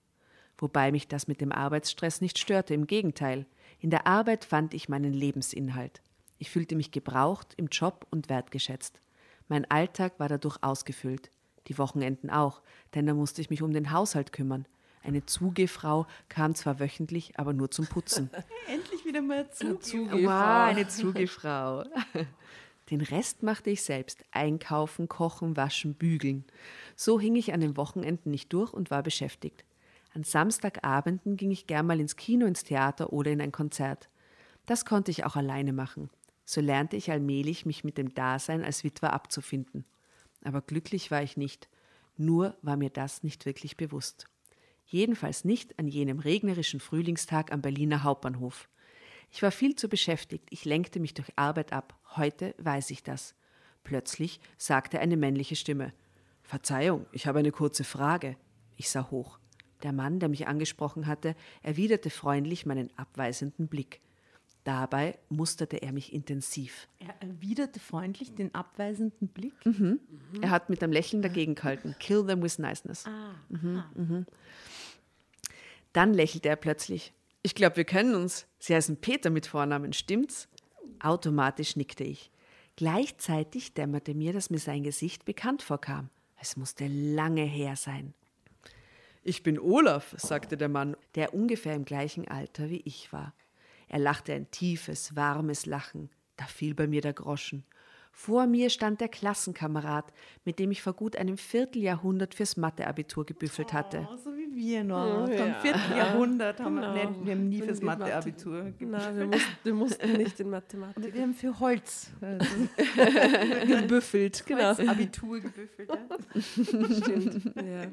Wobei 0.58 0.92
mich 0.92 1.08
das 1.08 1.28
mit 1.28 1.42
dem 1.42 1.52
Arbeitsstress 1.52 2.22
nicht 2.22 2.40
störte, 2.40 2.74
im 2.74 2.88
Gegenteil. 2.88 3.46
In 3.80 3.90
der 3.90 4.08
Arbeit 4.08 4.46
fand 4.46 4.74
ich 4.74 4.90
meinen 4.90 5.14
Lebensinhalt. 5.14 6.02
Ich 6.40 6.50
fühlte 6.50 6.76
mich 6.76 6.92
gebraucht 6.92 7.54
im 7.58 7.68
Job 7.68 8.08
und 8.12 8.30
wertgeschätzt. 8.30 9.00
Mein 9.48 9.70
Alltag 9.70 10.20
war 10.20 10.30
dadurch 10.30 10.58
ausgefüllt. 10.62 11.30
Die 11.68 11.78
Wochenenden 11.78 12.30
auch, 12.30 12.62
denn 12.94 13.06
da 13.06 13.14
musste 13.14 13.42
ich 13.42 13.50
mich 13.50 13.62
um 13.62 13.72
den 13.72 13.92
Haushalt 13.92 14.34
kümmern. 14.34 14.66
Eine 15.04 15.26
Zugefrau 15.26 16.08
kam 16.30 16.56
zwar 16.56 16.80
wöchentlich, 16.80 17.38
aber 17.38 17.54
nur 17.54 17.70
zum 17.72 17.88
Putzen. 17.88 18.30
Endlich 18.68 19.06
wieder 19.06 19.22
mal 19.22 19.50
zu. 19.52 19.78
Wow, 19.78 20.68
eine 20.68 20.88
Zugefrau. 20.88 21.84
Den 22.90 23.02
Rest 23.02 23.44
machte 23.44 23.70
ich 23.70 23.82
selbst. 23.82 24.24
Einkaufen, 24.32 25.08
kochen, 25.08 25.56
waschen, 25.56 25.94
bügeln. 25.94 26.44
So 26.96 27.20
hing 27.20 27.36
ich 27.36 27.54
an 27.54 27.62
den 27.62 27.78
Wochenenden 27.78 28.32
nicht 28.32 28.52
durch 28.52 28.74
und 28.74 28.92
war 28.92 29.04
beschäftigt. 29.04 29.64
An 30.14 30.24
Samstagabenden 30.24 31.38
ging 31.38 31.52
ich 31.52 31.66
gern 31.66 31.88
mal 31.88 32.00
ins 32.00 32.18
Kino, 32.18 32.46
ins 32.46 32.64
Theater 32.64 33.14
oder 33.14 33.32
in 33.32 33.42
ein 33.42 33.52
Konzert. 33.52 34.10
Das 34.66 34.86
konnte 34.86 35.12
ich 35.12 35.26
auch 35.26 35.36
alleine 35.36 35.74
machen. 35.74 36.10
So 36.46 36.62
lernte 36.62 36.96
ich 36.98 37.12
allmählich, 37.12 37.66
mich 37.66 37.84
mit 37.84 37.98
dem 37.98 38.14
Dasein 38.14 38.64
als 38.64 38.84
Witwer 38.84 39.14
abzufinden. 39.14 39.86
Aber 40.44 40.62
glücklich 40.62 41.12
war 41.12 41.24
ich 41.24 41.38
nicht. 41.38 41.70
Nur 42.18 42.56
war 42.62 42.78
mir 42.78 42.90
das 42.90 43.24
nicht 43.24 43.46
wirklich 43.46 43.78
bewusst. 43.78 44.28
Jedenfalls 44.86 45.46
nicht 45.46 45.80
an 45.80 45.88
jenem 45.88 46.20
regnerischen 46.20 46.80
Frühlingstag 46.80 47.52
am 47.52 47.62
Berliner 47.62 48.04
Hauptbahnhof. 48.04 48.68
Ich 49.32 49.42
war 49.42 49.52
viel 49.52 49.76
zu 49.76 49.90
beschäftigt, 49.90 50.48
ich 50.52 50.66
lenkte 50.66 51.00
mich 51.00 51.16
durch 51.16 51.30
Arbeit 51.36 51.74
ab. 51.74 51.98
Heute 52.16 52.54
weiß 52.60 52.92
ich 52.92 53.02
das. 53.02 53.34
Plötzlich 53.84 54.40
sagte 54.58 55.00
eine 55.00 55.18
männliche 55.18 55.56
Stimme: 55.56 55.94
Verzeihung, 56.44 57.08
ich 57.12 57.26
habe 57.26 57.40
eine 57.40 57.52
kurze 57.52 57.84
Frage. 57.84 58.36
Ich 58.78 58.90
sah 58.90 59.10
hoch. 59.10 59.40
Der 59.82 59.92
Mann, 59.92 60.20
der 60.20 60.30
mich 60.30 60.48
angesprochen 60.48 61.08
hatte, 61.08 61.36
erwiderte 61.62 62.10
freundlich 62.10 62.66
meinen 62.66 62.90
abweisenden 62.96 63.68
Blick. 63.68 64.00
Dabei 64.64 65.18
musterte 65.28 65.82
er 65.82 65.92
mich 65.92 66.14
intensiv. 66.14 66.88
Er 67.00 67.14
erwiderte 67.22 67.80
freundlich 67.82 68.34
den 68.34 68.56
abweisenden 68.56 69.28
Blick. 69.28 69.54
Er 70.42 70.50
hat 70.52 70.70
mit 70.70 70.82
einem 70.82 70.94
Lächeln 70.94 71.22
dagegen 71.22 71.56
gehalten. 71.56 71.96
Kill 72.00 72.26
them 72.26 72.42
with 72.42 72.60
niceness. 72.60 73.06
Ah, 73.06 73.36
Dann 75.92 76.14
lächelte 76.14 76.48
er 76.50 76.56
plötzlich. 76.56 77.12
Ich 77.42 77.56
glaube, 77.56 77.76
wir 77.76 77.84
kennen 77.84 78.16
uns. 78.16 78.48
Sie 78.60 78.74
heißen 78.74 78.98
Peter 78.98 79.30
mit 79.30 79.48
Vornamen, 79.48 79.92
stimmt's? 79.92 80.48
Automatisch 81.02 81.76
nickte 81.76 82.06
ich. 82.06 82.32
Gleichzeitig 82.78 83.74
dämmerte 83.74 84.14
mir, 84.16 84.32
dass 84.32 84.50
mir 84.50 84.60
sein 84.60 84.84
Gesicht 84.84 85.26
bekannt 85.26 85.62
vorkam. 85.62 86.10
Es 86.40 86.56
musste 86.56 86.88
lange 86.88 87.44
her 87.44 87.76
sein. 87.76 88.14
Ich 89.24 89.44
bin 89.44 89.60
Olaf, 89.60 90.16
sagte 90.18 90.58
der 90.58 90.70
Mann, 90.70 90.96
der 91.16 91.34
ungefähr 91.34 91.76
im 91.76 91.86
gleichen 91.86 92.28
Alter 92.28 92.70
wie 92.70 92.82
ich 92.86 93.12
war. 93.14 93.34
Er 93.94 94.00
lachte 94.00 94.34
ein 94.34 94.50
tiefes, 94.50 95.16
warmes 95.16 95.68
Lachen. 95.68 96.10
Da 96.36 96.46
fiel 96.46 96.74
bei 96.74 96.88
mir 96.88 97.02
der 97.02 97.14
Groschen. 97.14 97.64
Vor 98.12 98.48
mir 98.48 98.72
stand 98.72 99.02
der 99.02 99.08
Klassenkamerad, 99.08 100.12
mit 100.46 100.58
dem 100.58 100.72
ich 100.72 100.82
vor 100.82 100.94
gut 100.94 101.16
einem 101.16 101.38
Vierteljahrhundert 101.38 102.34
fürs 102.34 102.58
Matheabitur 102.58 103.24
gebüffelt 103.24 103.72
hatte. 103.72 104.08
Oh, 104.12 104.16
so 104.16 104.32
wie 104.36 104.52
wir 104.56 104.84
noch. 104.84 105.28
Ja. 105.30 105.38
Vom 105.38 105.54
vierten 105.62 105.96
Jahrhundert 105.96 106.60
haben 106.60 106.76
Genau. 106.78 106.96
wir, 106.96 107.06
nee, 107.12 107.26
wir 107.26 107.32
haben 107.34 107.50
nie 107.50 107.62
fürs 107.62 107.82
Mathe- 107.84 108.00
Matheabitur 108.00 108.64
gebüffelt. 108.64 108.90
Na, 108.90 109.16
wir 109.16 109.26
mussten, 109.28 109.52
wir 109.64 109.74
mussten 109.76 110.14
nicht 110.18 110.40
in 110.40 110.50
Mathematik. 110.50 110.98
Aber 111.04 111.14
wir 111.14 111.22
haben 111.22 111.34
für 111.36 111.60
Holz 111.60 112.10
also 112.20 112.46
gebüffelt, 113.82 114.44
genau. 114.48 114.76
Holz 114.76 114.90
Abitur 114.90 115.40
gebüffelt. 115.40 115.90
Ja? 115.90 116.42
Stimmt. 116.98 117.46
Ja. 117.58 117.84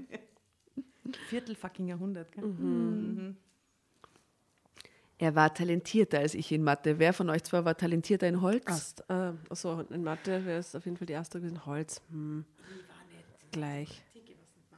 Viertel 1.28 1.54
fucking 1.56 1.88
Jahrhundert. 1.88 2.32
Gell? 2.32 2.44
Mhm. 2.46 3.36
Er 5.20 5.34
war 5.34 5.52
talentierter 5.52 6.20
als 6.20 6.32
ich 6.32 6.50
in 6.50 6.62
Mathe. 6.62 6.98
Wer 6.98 7.12
von 7.12 7.28
euch 7.28 7.44
zwei 7.44 7.62
war 7.62 7.76
talentierter 7.76 8.26
in 8.26 8.40
Holz? 8.40 8.66
Ast, 8.66 9.04
äh, 9.10 9.32
achso, 9.50 9.82
in 9.90 10.02
Mathe 10.02 10.46
wäre 10.46 10.60
es 10.60 10.74
auf 10.74 10.86
jeden 10.86 10.96
Fall 10.96 11.06
die 11.06 11.12
erste 11.12 11.38
gewesen. 11.38 11.66
Holz. 11.66 12.00
Hm. 12.10 12.46
Gleich. 13.52 14.02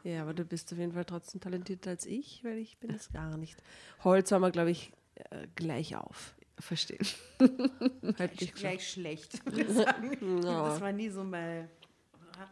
Ja, 0.02 0.22
aber 0.22 0.34
du 0.34 0.44
bist 0.44 0.72
auf 0.72 0.80
jeden 0.80 0.90
Fall 0.94 1.04
trotzdem 1.04 1.40
talentierter 1.40 1.90
als 1.90 2.06
ich, 2.06 2.42
weil 2.42 2.58
ich 2.58 2.76
bin 2.78 2.90
es 2.90 3.12
gar 3.12 3.37
nicht. 3.37 3.62
Holz 4.02 4.32
haben 4.32 4.40
wir, 4.40 4.50
glaube 4.50 4.72
ich, 4.72 4.92
äh, 5.30 5.46
gleich 5.54 5.94
auf. 5.94 6.34
Verstehe. 6.58 6.99
Halt 8.18 8.40
nicht 8.40 8.56
Gleich 8.56 8.90
schlecht, 8.90 9.46
würde 9.46 9.62
ich 9.62 9.68
sagen. 9.68 10.42
Ja. 10.42 10.70
Das 10.70 10.80
war 10.80 10.90
nie 10.90 11.08
so 11.08 11.22
mein. 11.22 11.68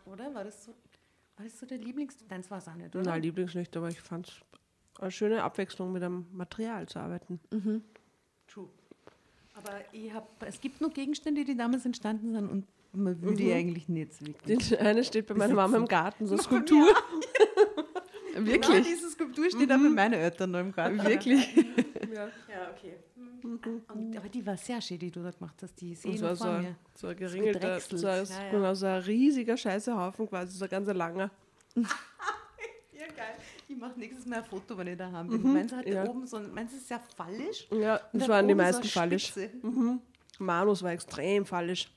Oder? 0.07 0.33
War 0.33 0.45
das 0.45 0.65
so? 0.65 0.77
War 1.37 1.45
das 1.45 1.59
so 1.59 1.67
der 1.67 1.79
Lieblings... 1.79 2.17
Nein, 2.29 2.43
das 2.43 2.51
war 2.53 2.59
es 2.59 2.69
auch 2.69 2.75
nicht, 2.75 2.95
oder? 2.95 3.05
Na, 3.05 3.17
Lieblings 3.17 3.55
nicht, 3.55 3.77
aber 3.77 3.89
ich 3.89 4.01
fand 4.01 4.29
es 4.29 4.35
eine 5.01 5.11
schöne 5.11 5.43
Abwechslung, 5.43 5.93
mit 5.93 6.03
einem 6.03 6.27
Material 6.33 6.87
zu 6.89 6.99
arbeiten. 6.99 7.41
True. 8.49 8.69
Aber 9.55 9.73
ich 9.93 10.13
hab, 10.13 10.29
es 10.47 10.61
gibt 10.61 10.81
noch 10.81 10.93
Gegenstände, 10.93 11.45
die 11.45 11.57
damals 11.57 11.85
entstanden 11.85 12.33
sind 12.33 12.49
und 12.51 12.67
man 12.93 13.21
will 13.23 13.35
die 13.35 13.53
eigentlich 13.53 13.89
nicht 13.89 14.15
so 14.15 14.27
wirklich. 14.27 14.69
Den 14.71 14.79
eine 14.79 15.05
steht 15.05 15.27
bei 15.27 15.35
meiner 15.35 15.55
Mama 15.55 15.77
im 15.77 15.87
Garten, 15.87 16.27
so 16.27 16.37
Skulptur. 16.37 16.89
Genau, 18.33 18.47
Wirklich? 18.53 18.87
diese 18.87 19.11
Skulptur 19.11 19.51
steht 19.51 19.71
auch 19.73 19.77
bei 19.77 19.89
meinen 19.89 20.15
Eltern 20.15 20.53
noch 20.53 20.61
im 20.61 20.73
Garten. 20.73 21.03
Wirklich? 21.05 21.49
Ja. 22.13 22.25
Ja, 22.49 22.71
okay. 22.77 22.95
Und, 23.95 24.17
aber 24.17 24.29
die 24.29 24.45
war 24.45 24.57
sehr 24.57 24.81
schön, 24.81 24.99
die 24.99 25.11
du 25.13 25.23
da 25.23 25.31
gemacht 25.31 25.55
hast. 25.63 25.81
Die 25.81 25.95
sehe 25.95 26.11
Das 26.13 26.21
ich 26.33 26.39
so 26.39 26.45
vor 26.45 26.55
ein, 26.55 26.63
mir. 26.63 26.77
so 26.95 27.07
ein 27.07 27.17
geringelter, 27.17 27.79
so 27.81 28.07
ein, 28.09 28.25
Ja, 28.25 28.45
ja. 28.45 28.51
genau, 28.51 28.75
so 28.75 28.87
ein 28.87 29.03
riesiger 29.03 29.57
Scheißehaufen 29.57 30.29
quasi, 30.29 30.57
so 30.57 30.65
ein 30.65 30.71
ganz 30.71 30.89
langer. 30.93 31.31
Ich 33.71 33.77
mache 33.77 34.01
nächstes 34.01 34.27
Mal 34.27 34.39
ein 34.39 34.45
Foto, 34.45 34.77
wenn 34.77 34.89
ich 34.89 34.97
daheim 34.97 35.29
bin. 35.29 35.53
Meinst 35.53 35.73
du, 35.73 35.77
hat 35.77 35.87
ja. 35.87 36.03
da 36.05 36.11
oben 36.11 36.27
so 36.27 36.39
ein, 36.39 36.53
meinst 36.53 36.73
du, 36.73 36.77
es 36.77 36.83
ist 36.83 36.89
sehr 36.89 37.01
fallisch? 37.17 37.69
Ja, 37.71 38.01
das 38.13 38.29
waren 38.29 38.49
die 38.49 38.53
so 38.55 38.57
meisten 38.57 38.83
eine 38.83 38.91
fallisch. 38.91 39.27
Spitze. 39.29 39.51
Manus 40.41 40.83
war 40.83 40.91
extrem 40.91 41.47
fallisch. 41.47 41.89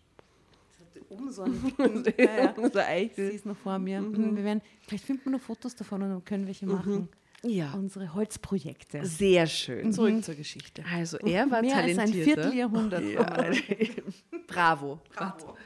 Oben 1.09 1.31
so 1.31 1.41
einen 1.41 1.73
ja, 2.17 2.25
ja. 2.25 2.53
so 2.55 2.61
ein 2.61 2.71
Sie 2.71 2.79
Eichel. 2.79 3.29
ist 3.29 3.45
noch 3.47 3.57
vor 3.57 3.79
mir. 3.79 4.01
Mhm. 4.01 4.35
Wir 4.37 4.43
werden, 4.43 4.61
vielleicht 4.81 5.05
finden 5.05 5.25
wir 5.25 5.31
noch 5.31 5.41
Fotos 5.41 5.75
davon 5.75 6.03
und 6.03 6.09
dann 6.09 6.25
können 6.25 6.43
wir 6.43 6.47
welche 6.49 6.67
machen. 6.67 7.09
Ja, 7.43 7.73
Unsere 7.73 8.13
Holzprojekte. 8.13 9.03
sehr 9.05 9.47
schön. 9.47 9.91
Zurück 9.91 10.23
zur 10.23 10.35
Geschichte. 10.35 10.83
Also 10.93 11.17
er 11.17 11.49
war 11.49 11.61
Mehr 11.61 11.77
als 11.77 11.97
ein. 11.97 12.07
Vierteljahrhundert. 12.13 13.03
Ja. 13.03 13.23
Bravo. 14.47 14.99
Bravo. 15.13 15.57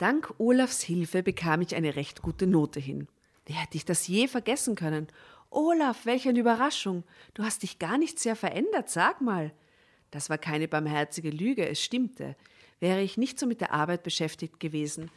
Dank 0.00 0.32
Olafs 0.38 0.80
Hilfe 0.80 1.22
bekam 1.22 1.60
ich 1.60 1.76
eine 1.76 1.94
recht 1.94 2.22
gute 2.22 2.46
Note 2.46 2.80
hin. 2.80 3.06
Wie 3.44 3.52
hätte 3.52 3.76
ich 3.76 3.84
das 3.84 4.08
je 4.08 4.28
vergessen 4.28 4.74
können? 4.74 5.08
Olaf, 5.50 6.06
welch 6.06 6.26
eine 6.26 6.38
Überraschung. 6.38 7.04
Du 7.34 7.42
hast 7.42 7.62
dich 7.62 7.78
gar 7.78 7.98
nicht 7.98 8.18
sehr 8.18 8.34
verändert, 8.34 8.88
sag 8.88 9.20
mal. 9.20 9.52
Das 10.10 10.30
war 10.30 10.38
keine 10.38 10.68
barmherzige 10.68 11.28
Lüge, 11.28 11.68
es 11.68 11.84
stimmte. 11.84 12.34
Wäre 12.78 13.02
ich 13.02 13.18
nicht 13.18 13.38
so 13.38 13.46
mit 13.46 13.60
der 13.60 13.74
Arbeit 13.74 14.02
beschäftigt 14.02 14.58
gewesen, 14.58 15.10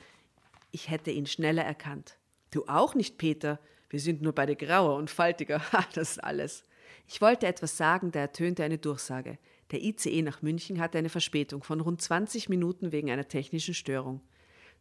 ich 0.71 0.89
hätte 0.89 1.11
ihn 1.11 1.27
schneller 1.27 1.63
erkannt. 1.63 2.17
Du 2.51 2.65
auch 2.67 2.93
nicht, 2.93 3.17
Peter. 3.17 3.61
Wir 3.89 4.01
sind 4.01 4.21
nur 4.21 4.33
beide 4.33 4.57
grauer 4.57 4.97
und 4.97 5.09
faltiger. 5.09 5.61
Ha, 5.71 5.85
das 5.93 6.11
ist 6.11 6.23
alles. 6.25 6.65
Ich 7.07 7.21
wollte 7.21 7.47
etwas 7.47 7.77
sagen, 7.77 8.11
da 8.11 8.19
ertönte 8.19 8.65
eine 8.65 8.79
Durchsage. 8.79 9.37
Der 9.71 9.81
ICE 9.81 10.23
nach 10.23 10.41
München 10.41 10.81
hatte 10.81 10.97
eine 10.97 11.07
Verspätung 11.07 11.63
von 11.63 11.79
rund 11.79 12.01
20 12.01 12.49
Minuten 12.49 12.91
wegen 12.91 13.09
einer 13.09 13.29
technischen 13.29 13.75
Störung. 13.75 14.19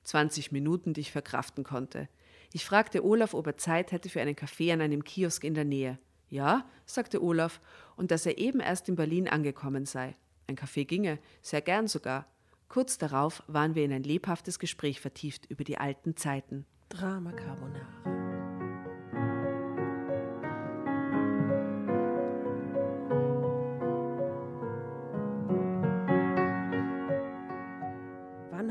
20 0.04 0.52
Minuten, 0.52 0.94
die 0.94 1.02
ich 1.02 1.12
verkraften 1.12 1.64
konnte. 1.64 2.08
Ich 2.52 2.64
fragte 2.64 3.04
Olaf, 3.04 3.34
ob 3.34 3.46
er 3.46 3.56
Zeit 3.56 3.92
hätte 3.92 4.08
für 4.08 4.20
einen 4.20 4.36
Kaffee 4.36 4.72
an 4.72 4.80
einem 4.80 5.04
Kiosk 5.04 5.44
in 5.44 5.54
der 5.54 5.64
Nähe. 5.64 5.98
Ja, 6.28 6.64
sagte 6.86 7.22
Olaf, 7.22 7.60
und 7.96 8.10
dass 8.10 8.26
er 8.26 8.38
eben 8.38 8.60
erst 8.60 8.88
in 8.88 8.96
Berlin 8.96 9.28
angekommen 9.28 9.86
sei. 9.86 10.14
Ein 10.46 10.56
Kaffee 10.56 10.84
ginge, 10.84 11.18
sehr 11.40 11.60
gern 11.60 11.88
sogar. 11.88 12.26
Kurz 12.68 12.98
darauf 12.98 13.42
waren 13.48 13.74
wir 13.74 13.84
in 13.84 13.92
ein 13.92 14.02
lebhaftes 14.02 14.58
Gespräch 14.58 15.00
vertieft 15.00 15.46
über 15.50 15.64
die 15.64 15.78
alten 15.78 16.16
Zeiten. 16.16 16.64
Drama 16.88 17.32
Carbonara. 17.32 18.31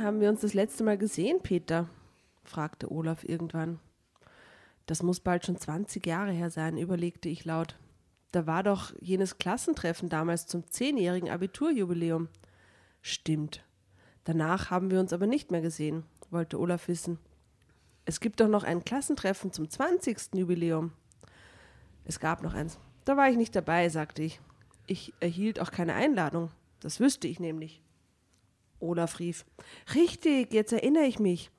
Haben 0.02 0.20
wir 0.20 0.30
uns 0.30 0.42
das 0.42 0.56
letzte 0.56 0.84
Mal 0.84 0.98
gesehen, 0.98 1.44
Peter? 1.44 1.88
fragte 2.44 2.92
Olaf 2.92 3.24
irgendwann. 3.24 3.80
Das 4.88 5.04
muss 5.04 5.20
bald 5.20 5.46
schon 5.46 5.58
20 5.58 6.04
Jahre 6.08 6.32
her 6.32 6.50
sein, 6.50 6.78
überlegte 6.78 7.30
ich 7.30 7.46
laut. 7.46 7.78
Da 8.32 8.48
war 8.48 8.64
doch 8.64 8.94
jenes 9.00 9.38
Klassentreffen 9.38 10.10
damals 10.10 10.48
zum 10.48 10.66
zehnjährigen 10.68 11.30
Abiturjubiläum. 11.30 12.30
Stimmt. 13.04 13.64
Danach 14.24 14.72
haben 14.72 14.90
wir 14.90 15.00
uns 15.00 15.14
aber 15.14 15.28
nicht 15.28 15.52
mehr 15.52 15.62
gesehen, 15.62 16.04
wollte 16.32 16.60
Olaf 16.60 16.88
wissen. 16.88 17.20
Es 18.06 18.20
gibt 18.20 18.40
doch 18.40 18.48
noch 18.48 18.64
ein 18.64 18.84
Klassentreffen 18.84 19.52
zum 19.52 19.70
20. 19.70 20.34
Jubiläum. 20.34 20.94
Es 22.06 22.20
gab 22.20 22.42
noch 22.42 22.56
eins. 22.56 22.80
Da 23.06 23.18
war 23.18 23.30
ich 23.30 23.38
nicht 23.38 23.56
dabei, 23.56 23.88
sagte 23.90 24.24
ich. 24.24 24.42
Ich 24.88 25.14
erhielt 25.20 25.60
auch 25.60 25.70
keine 25.70 25.94
Einladung. 25.94 26.50
Das 26.80 27.00
wüsste 27.00 27.28
ich 27.28 27.40
nämlich. 27.40 27.84
Olaf 28.82 29.20
rief. 29.20 29.46
Richtig, 29.96 30.54
jetzt 30.54 30.74
erinnere 30.74 31.06
ich 31.06 31.20
mich. 31.20 31.52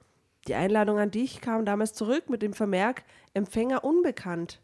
Die 0.49 0.55
Einladung 0.55 0.99
an 0.99 1.11
dich 1.11 1.41
kam 1.41 1.65
damals 1.65 1.93
zurück 1.93 2.29
mit 2.29 2.43
dem 2.43 2.53
Vermerk 2.53 3.05
Empfänger 3.35 3.85
unbekannt. 3.85 4.61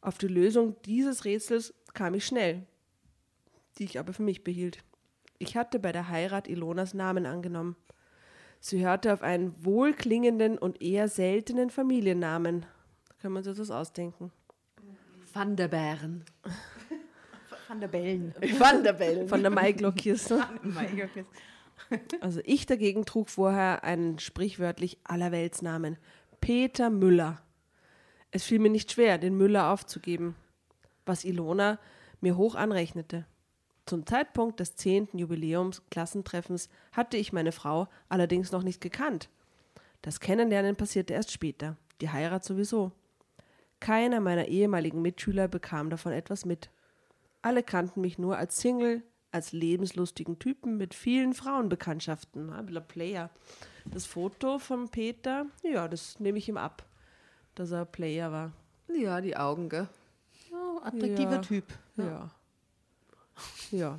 Auf 0.00 0.16
die 0.16 0.28
Lösung 0.28 0.76
dieses 0.84 1.24
Rätsels 1.24 1.74
kam 1.92 2.14
ich 2.14 2.24
schnell, 2.24 2.66
die 3.78 3.84
ich 3.84 3.98
aber 3.98 4.12
für 4.12 4.22
mich 4.22 4.44
behielt. 4.44 4.78
Ich 5.38 5.56
hatte 5.56 5.78
bei 5.78 5.92
der 5.92 6.08
Heirat 6.08 6.48
Ilonas 6.48 6.94
Namen 6.94 7.26
angenommen. 7.26 7.76
Sie 8.60 8.84
hörte 8.84 9.12
auf 9.12 9.22
einen 9.22 9.54
wohlklingenden 9.64 10.58
und 10.58 10.82
eher 10.82 11.08
seltenen 11.08 11.70
Familiennamen. 11.70 12.66
Können 13.20 13.34
wir 13.34 13.46
uns 13.46 13.58
das 13.58 13.70
ausdenken. 13.70 14.30
Van 15.32 15.56
der 15.56 15.68
Bären. 15.68 16.24
Van 17.70 17.80
der 17.80 17.88
Bellen. 17.88 18.34
Van 18.58 18.82
der 18.82 18.92
Bellen. 18.94 19.28
Von 19.28 19.42
der 19.42 19.50
Maiglockkiste. 19.50 20.44
Also 22.20 22.40
ich 22.44 22.66
dagegen 22.66 23.04
trug 23.04 23.30
vorher 23.30 23.84
einen 23.84 24.18
sprichwörtlich 24.18 24.98
Allerweltsnamen. 25.04 25.96
Peter 26.40 26.90
Müller. 26.90 27.40
Es 28.32 28.42
fiel 28.42 28.58
mir 28.58 28.70
nicht 28.70 28.90
schwer, 28.90 29.18
den 29.18 29.36
Müller 29.36 29.70
aufzugeben, 29.70 30.34
was 31.06 31.24
Ilona 31.24 31.78
mir 32.20 32.36
hoch 32.36 32.56
anrechnete. 32.56 33.24
Zum 33.86 34.04
Zeitpunkt 34.04 34.58
des 34.58 34.74
zehnten 34.74 35.18
Jubiläumsklassentreffens 35.18 36.70
hatte 36.90 37.18
ich 37.18 37.32
meine 37.32 37.52
Frau 37.52 37.86
allerdings 38.08 38.50
noch 38.50 38.64
nicht 38.64 38.80
gekannt. 38.80 39.28
Das 40.02 40.18
Kennenlernen 40.18 40.74
passierte 40.74 41.14
erst 41.14 41.30
später, 41.30 41.76
die 42.00 42.10
Heirat 42.10 42.44
sowieso. 42.44 42.90
Keiner 43.78 44.18
meiner 44.18 44.48
ehemaligen 44.48 45.02
Mitschüler 45.02 45.46
bekam 45.46 45.88
davon 45.88 46.12
etwas 46.12 46.44
mit. 46.44 46.68
Alle 47.42 47.62
kannten 47.62 48.00
mich 48.00 48.18
nur 48.18 48.36
als 48.36 48.60
Single, 48.60 49.02
als 49.32 49.52
lebenslustigen 49.52 50.38
Typen 50.38 50.76
mit 50.76 50.94
vielen 50.94 51.34
Frauenbekanntschaften. 51.34 52.52
Ein 52.52 52.66
bisschen 52.66 52.86
Player. 52.86 53.30
Das 53.86 54.06
Foto 54.06 54.58
von 54.58 54.88
Peter, 54.88 55.46
ja, 55.62 55.88
das 55.88 56.20
nehme 56.20 56.38
ich 56.38 56.48
ihm 56.48 56.58
ab, 56.58 56.84
dass 57.54 57.70
er 57.70 57.86
Player 57.86 58.30
war. 58.30 58.52
Ja, 58.88 59.20
die 59.20 59.36
Augen, 59.36 59.68
gell? 59.68 59.88
Ja, 60.50 60.76
attraktiver 60.82 61.32
Ja. 61.32 61.38
Typ. 61.38 61.64
Ja. 61.96 62.30
Ja. 63.70 63.98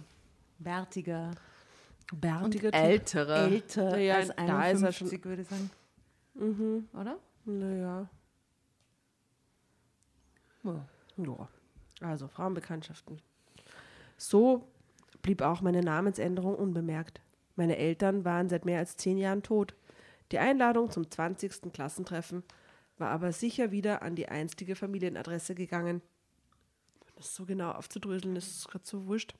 Bärtiger. 0.59 1.31
Bärtiger 2.13 2.71
Typ. 2.71 2.79
Älterer. 2.79 3.47
Älter 3.47 3.97
Ja, 3.97 4.15
als 4.17 4.27
da 4.27 4.33
ist 4.33 4.37
er 4.37 4.59
51, 4.59 5.25
würde 5.25 5.41
ich 5.41 5.47
sagen. 5.47 6.89
Oder? 6.93 7.17
Naja. 7.45 8.07
Ja. 10.63 10.85
Ja. 11.17 11.47
Also 12.01 12.27
Frauenbekanntschaften. 12.27 13.21
So 14.21 14.67
blieb 15.23 15.41
auch 15.41 15.61
meine 15.61 15.81
Namensänderung 15.81 16.53
unbemerkt. 16.53 17.21
Meine 17.55 17.77
Eltern 17.77 18.23
waren 18.23 18.49
seit 18.49 18.65
mehr 18.65 18.77
als 18.77 18.95
zehn 18.95 19.17
Jahren 19.17 19.41
tot. 19.41 19.73
Die 20.31 20.37
Einladung 20.37 20.91
zum 20.91 21.09
20. 21.09 21.73
Klassentreffen 21.73 22.43
war 22.99 23.09
aber 23.09 23.31
sicher 23.31 23.71
wieder 23.71 24.03
an 24.03 24.15
die 24.15 24.27
einstige 24.29 24.75
Familienadresse 24.75 25.55
gegangen. 25.55 26.03
Das 27.15 27.35
so 27.35 27.47
genau 27.47 27.71
aufzudröseln, 27.71 28.35
ist 28.35 28.67
gerade 28.67 28.85
so 28.85 29.07
wurscht. 29.07 29.33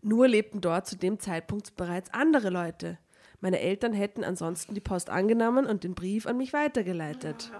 Nur 0.00 0.26
lebten 0.26 0.60
dort 0.60 0.88
zu 0.88 0.96
dem 0.96 1.20
Zeitpunkt 1.20 1.76
bereits 1.76 2.12
andere 2.12 2.50
Leute. 2.50 2.98
Meine 3.42 3.58
Eltern 3.58 3.92
hätten 3.92 4.22
ansonsten 4.22 4.72
die 4.72 4.80
Post 4.80 5.10
angenommen 5.10 5.66
und 5.66 5.82
den 5.82 5.96
Brief 5.96 6.26
an 6.26 6.36
mich 6.36 6.52
weitergeleitet. 6.52 7.50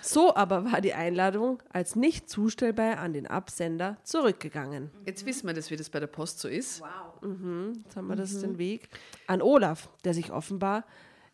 So 0.00 0.34
aber 0.34 0.64
war 0.64 0.80
die 0.80 0.94
Einladung 0.94 1.62
als 1.68 1.94
nicht 1.94 2.30
zustellbar 2.30 2.96
an 2.96 3.12
den 3.12 3.26
Absender 3.26 3.98
zurückgegangen. 4.02 4.90
Jetzt 5.04 5.26
wissen 5.26 5.46
wir 5.46 5.52
das, 5.52 5.70
wie 5.70 5.76
das 5.76 5.90
bei 5.90 6.00
der 6.00 6.06
Post 6.06 6.40
so 6.40 6.48
ist. 6.48 6.82
Jetzt 7.20 7.96
haben 7.96 8.06
wir 8.06 8.16
das 8.16 8.40
den 8.40 8.56
Weg 8.56 8.88
an 9.26 9.42
Olaf, 9.42 9.90
der 10.04 10.14
sich 10.14 10.32
offenbar 10.32 10.86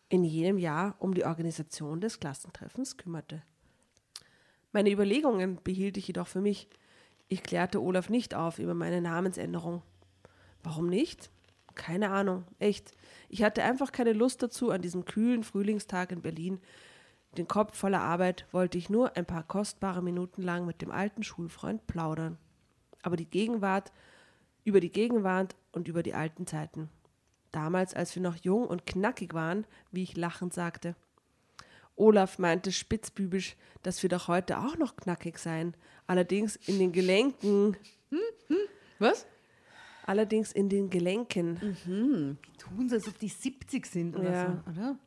in 0.09 0.25
jenem 0.25 0.57
Jahr 0.57 0.95
um 0.99 1.13
die 1.13 1.23
Organisation 1.23 2.01
des 2.01 2.19
Klassentreffens 2.19 2.97
kümmerte. 2.97 3.41
Meine 4.73 4.91
Überlegungen 4.91 5.59
behielt 5.63 5.95
ich 5.95 6.07
jedoch 6.07 6.27
für 6.27 6.41
mich. 6.41 6.67
Ich 7.29 7.41
klärte 7.41 7.81
Olaf 7.81 8.09
nicht 8.09 8.35
auf 8.35 8.59
über 8.59 8.73
meine 8.73 8.99
Namensänderung. 8.99 9.81
Warum 10.61 10.87
nicht? 10.87 11.31
Keine 11.75 12.11
Ahnung, 12.11 12.45
echt. 12.59 12.91
Ich 13.29 13.43
hatte 13.43 13.63
einfach 13.63 13.91
keine 13.91 14.13
Lust 14.13 14.41
dazu, 14.41 14.71
an 14.71 14.81
diesem 14.81 15.05
kühlen 15.05 15.43
Frühlingstag 15.43 16.11
in 16.11 16.21
Berlin. 16.21 16.59
Den 17.37 17.47
Kopf 17.47 17.77
voller 17.77 18.01
Arbeit 18.01 18.45
wollte 18.51 18.77
ich 18.77 18.89
nur 18.89 19.15
ein 19.17 19.25
paar 19.25 19.43
kostbare 19.43 20.01
Minuten 20.01 20.41
lang 20.41 20.65
mit 20.65 20.81
dem 20.81 20.91
alten 20.91 21.23
Schulfreund 21.23 21.85
plaudern. 21.85 22.37
Aber 23.01 23.17
die 23.17 23.29
Gegenwart, 23.29 23.91
über 24.63 24.79
die 24.79 24.91
Gegenwart 24.91 25.55
und 25.71 25.87
über 25.87 26.01
die 26.01 26.13
alten 26.13 26.47
Zeiten. 26.47 26.89
Damals, 27.51 27.93
als 27.93 28.15
wir 28.15 28.23
noch 28.23 28.35
jung 28.37 28.65
und 28.65 28.85
knackig 28.85 29.33
waren, 29.33 29.65
wie 29.91 30.03
ich 30.03 30.17
lachend 30.17 30.53
sagte. 30.53 30.95
Olaf 31.95 32.39
meinte 32.39 32.71
spitzbübisch, 32.71 33.55
dass 33.83 34.01
wir 34.01 34.09
doch 34.09 34.27
heute 34.27 34.59
auch 34.59 34.77
noch 34.77 34.95
knackig 34.95 35.37
seien, 35.37 35.75
allerdings 36.07 36.55
in 36.55 36.79
den 36.79 36.91
Gelenken, 36.91 37.77
Was? 38.99 39.25
Allerdings 40.05 40.51
in 40.51 40.69
den 40.69 40.89
Gelenken. 40.89 42.37
Tun 42.57 42.89
sie, 42.89 42.95
als 42.95 43.07
ob 43.07 43.17
die 43.19 43.27
70 43.29 43.85
sind 43.85 44.15
oder 44.15 44.31
Ja. 44.31 44.63
so, 44.65 44.71
oder? 44.71 44.99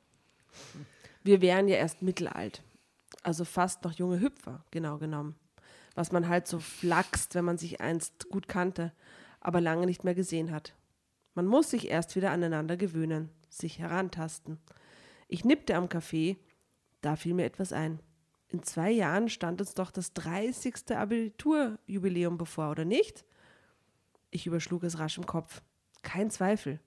Wir 1.25 1.40
wären 1.40 1.69
ja 1.69 1.76
erst 1.76 2.02
mittelalt. 2.02 2.62
Also 3.23 3.45
fast 3.45 3.85
noch 3.85 3.93
junge 3.93 4.21
Hüpfer, 4.21 4.64
genau 4.71 4.99
genommen. 4.99 5.35
Was 5.95 6.12
man 6.12 6.28
halt 6.28 6.47
so 6.47 6.59
flachst, 6.59 7.35
wenn 7.35 7.45
man 7.45 7.59
sich 7.59 7.81
einst 7.81 8.28
gut 8.31 8.49
kannte, 8.49 8.93
aber 9.40 9.61
lange 9.61 9.87
nicht 9.87 10.05
mehr 10.05 10.14
gesehen 10.14 10.50
hat. 10.52 10.75
Man 11.35 11.47
muss 11.47 11.71
sich 11.71 11.88
erst 11.88 12.17
wieder 12.17 12.31
aneinander 12.31 12.76
gewöhnen, 12.76 13.31
sich 13.49 13.78
herantasten. 13.78 14.59
Ich 15.28 15.45
nippte 15.45 15.75
am 15.76 15.88
Kaffee, 15.88 16.37
da 17.00 17.17
fiel 17.17 17.35
mir 17.35 17.45
etwas 17.45 17.73
ein. 17.73 18.00
In 18.49 18.62
zwei 18.62 18.90
Jahren 18.90 19.28
stand 19.28 19.61
uns 19.61 19.75
doch 19.75 19.90
das 19.90 20.12
30. 20.14 20.90
Abiturjubiläum 20.97 22.38
bevor, 22.38 22.71
oder 22.71 22.85
nicht? 22.85 23.25
Ich 24.31 24.47
überschlug 24.47 24.83
es 24.83 24.99
rasch 24.99 25.19
im 25.19 25.27
Kopf. 25.27 25.63
Kein 26.03 26.31
Zweifel. 26.31 26.81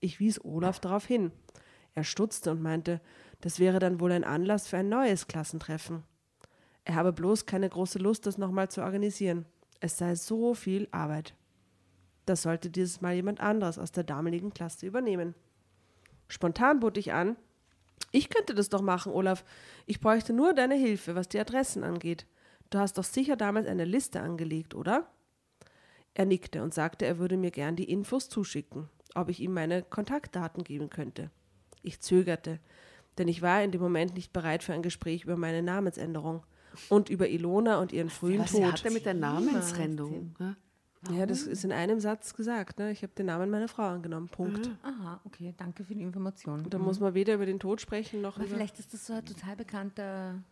Ich 0.00 0.20
wies 0.20 0.44
Olaf 0.44 0.80
darauf 0.80 1.04
hin. 1.04 1.32
Er 1.94 2.04
stutzte 2.04 2.50
und 2.50 2.62
meinte, 2.62 3.00
das 3.40 3.58
wäre 3.58 3.78
dann 3.78 4.00
wohl 4.00 4.12
ein 4.12 4.24
Anlass 4.24 4.68
für 4.68 4.78
ein 4.78 4.88
neues 4.88 5.26
Klassentreffen. 5.26 6.04
Er 6.84 6.94
habe 6.94 7.12
bloß 7.12 7.46
keine 7.46 7.68
große 7.68 7.98
Lust, 7.98 8.26
das 8.26 8.38
nochmal 8.38 8.70
zu 8.70 8.82
organisieren. 8.82 9.46
Es 9.80 9.98
sei 9.98 10.14
so 10.14 10.54
viel 10.54 10.88
Arbeit. 10.90 11.34
Das 12.26 12.42
sollte 12.42 12.70
dieses 12.70 13.00
Mal 13.00 13.14
jemand 13.14 13.40
anderes 13.40 13.78
aus 13.78 13.92
der 13.92 14.04
damaligen 14.04 14.52
Klasse 14.52 14.86
übernehmen. 14.86 15.34
Spontan 16.28 16.80
bot 16.80 16.96
ich 16.96 17.12
an, 17.12 17.36
ich 18.10 18.30
könnte 18.30 18.54
das 18.54 18.68
doch 18.68 18.80
machen, 18.80 19.12
Olaf. 19.12 19.44
Ich 19.86 20.00
bräuchte 20.00 20.32
nur 20.32 20.54
deine 20.54 20.74
Hilfe, 20.74 21.14
was 21.14 21.28
die 21.28 21.38
Adressen 21.38 21.84
angeht. 21.84 22.26
Du 22.70 22.78
hast 22.78 22.98
doch 22.98 23.04
sicher 23.04 23.36
damals 23.36 23.66
eine 23.66 23.84
Liste 23.84 24.20
angelegt, 24.20 24.74
oder? 24.74 25.10
Er 26.18 26.26
nickte 26.26 26.64
und 26.64 26.74
sagte, 26.74 27.06
er 27.06 27.18
würde 27.18 27.36
mir 27.36 27.52
gern 27.52 27.76
die 27.76 27.88
Infos 27.88 28.28
zuschicken, 28.28 28.88
ob 29.14 29.28
ich 29.28 29.38
ihm 29.38 29.54
meine 29.54 29.84
Kontaktdaten 29.84 30.64
geben 30.64 30.90
könnte. 30.90 31.30
Ich 31.82 32.00
zögerte, 32.00 32.58
denn 33.18 33.28
ich 33.28 33.40
war 33.40 33.62
in 33.62 33.70
dem 33.70 33.80
Moment 33.80 34.14
nicht 34.14 34.32
bereit 34.32 34.64
für 34.64 34.72
ein 34.72 34.82
Gespräch 34.82 35.22
über 35.22 35.36
meine 35.36 35.62
Namensänderung 35.62 36.42
und 36.88 37.08
über 37.08 37.28
Ilona 37.28 37.78
und 37.78 37.92
ihren 37.92 38.10
frühen 38.10 38.40
Was 38.40 38.50
Tod. 38.50 38.64
hat 38.64 38.84
er 38.84 38.90
mit 38.90 39.06
der 39.06 39.14
Namensrennung? 39.14 40.34
Ja? 40.40 40.56
Ja, 41.12 41.24
das 41.26 41.42
ist 41.42 41.64
in 41.64 41.70
einem 41.70 42.00
Satz 42.00 42.34
gesagt. 42.34 42.80
Ne? 42.80 42.90
Ich 42.90 43.04
habe 43.04 43.12
den 43.16 43.26
Namen 43.26 43.48
meiner 43.48 43.68
Frau 43.68 43.84
angenommen. 43.84 44.26
Punkt. 44.26 44.68
Aha, 44.82 45.20
okay, 45.24 45.54
danke 45.56 45.84
für 45.84 45.94
die 45.94 46.02
Information. 46.02 46.64
Und 46.64 46.74
da 46.74 46.78
muss 46.78 46.98
man 46.98 47.14
weder 47.14 47.34
über 47.34 47.46
den 47.46 47.60
Tod 47.60 47.80
sprechen 47.80 48.20
noch 48.22 48.34
Aber 48.34 48.44
über. 48.46 48.56
vielleicht 48.56 48.80
ist 48.80 48.92
das 48.92 49.06
so 49.06 49.12
ein 49.12 49.24
total 49.24 49.54
bekannter 49.54 50.42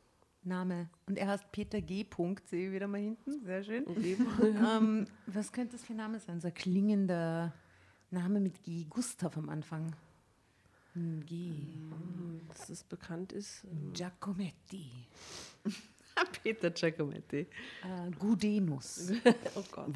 Name. 0.46 0.88
Und 1.06 1.18
er 1.18 1.28
heißt 1.28 1.50
Peter 1.52 1.80
G. 1.80 2.04
Punkt, 2.04 2.48
sehe 2.48 2.68
ich 2.68 2.74
wieder 2.74 2.88
mal 2.88 3.00
hinten. 3.00 3.44
Sehr 3.44 3.62
schön. 3.62 3.84
ähm, 4.42 5.06
was 5.26 5.52
könnte 5.52 5.72
das 5.72 5.84
für 5.84 5.92
ein 5.92 5.98
Name 5.98 6.20
sein? 6.20 6.40
So 6.40 6.48
ein 6.48 6.54
klingender 6.54 7.52
Name 8.10 8.40
mit 8.40 8.62
G. 8.62 8.84
Gustav 8.88 9.36
am 9.36 9.48
Anfang. 9.48 9.94
Hm, 10.94 11.24
G. 11.26 11.52
Dass 12.48 12.70
es 12.70 12.84
bekannt 12.84 13.32
ist. 13.32 13.66
Giacometti. 13.92 14.90
Peter 16.42 16.70
Giacometti. 16.70 17.40
Äh, 17.40 18.10
Gudenus. 18.18 19.12
Oh 19.54 19.64
Gott. 19.70 19.90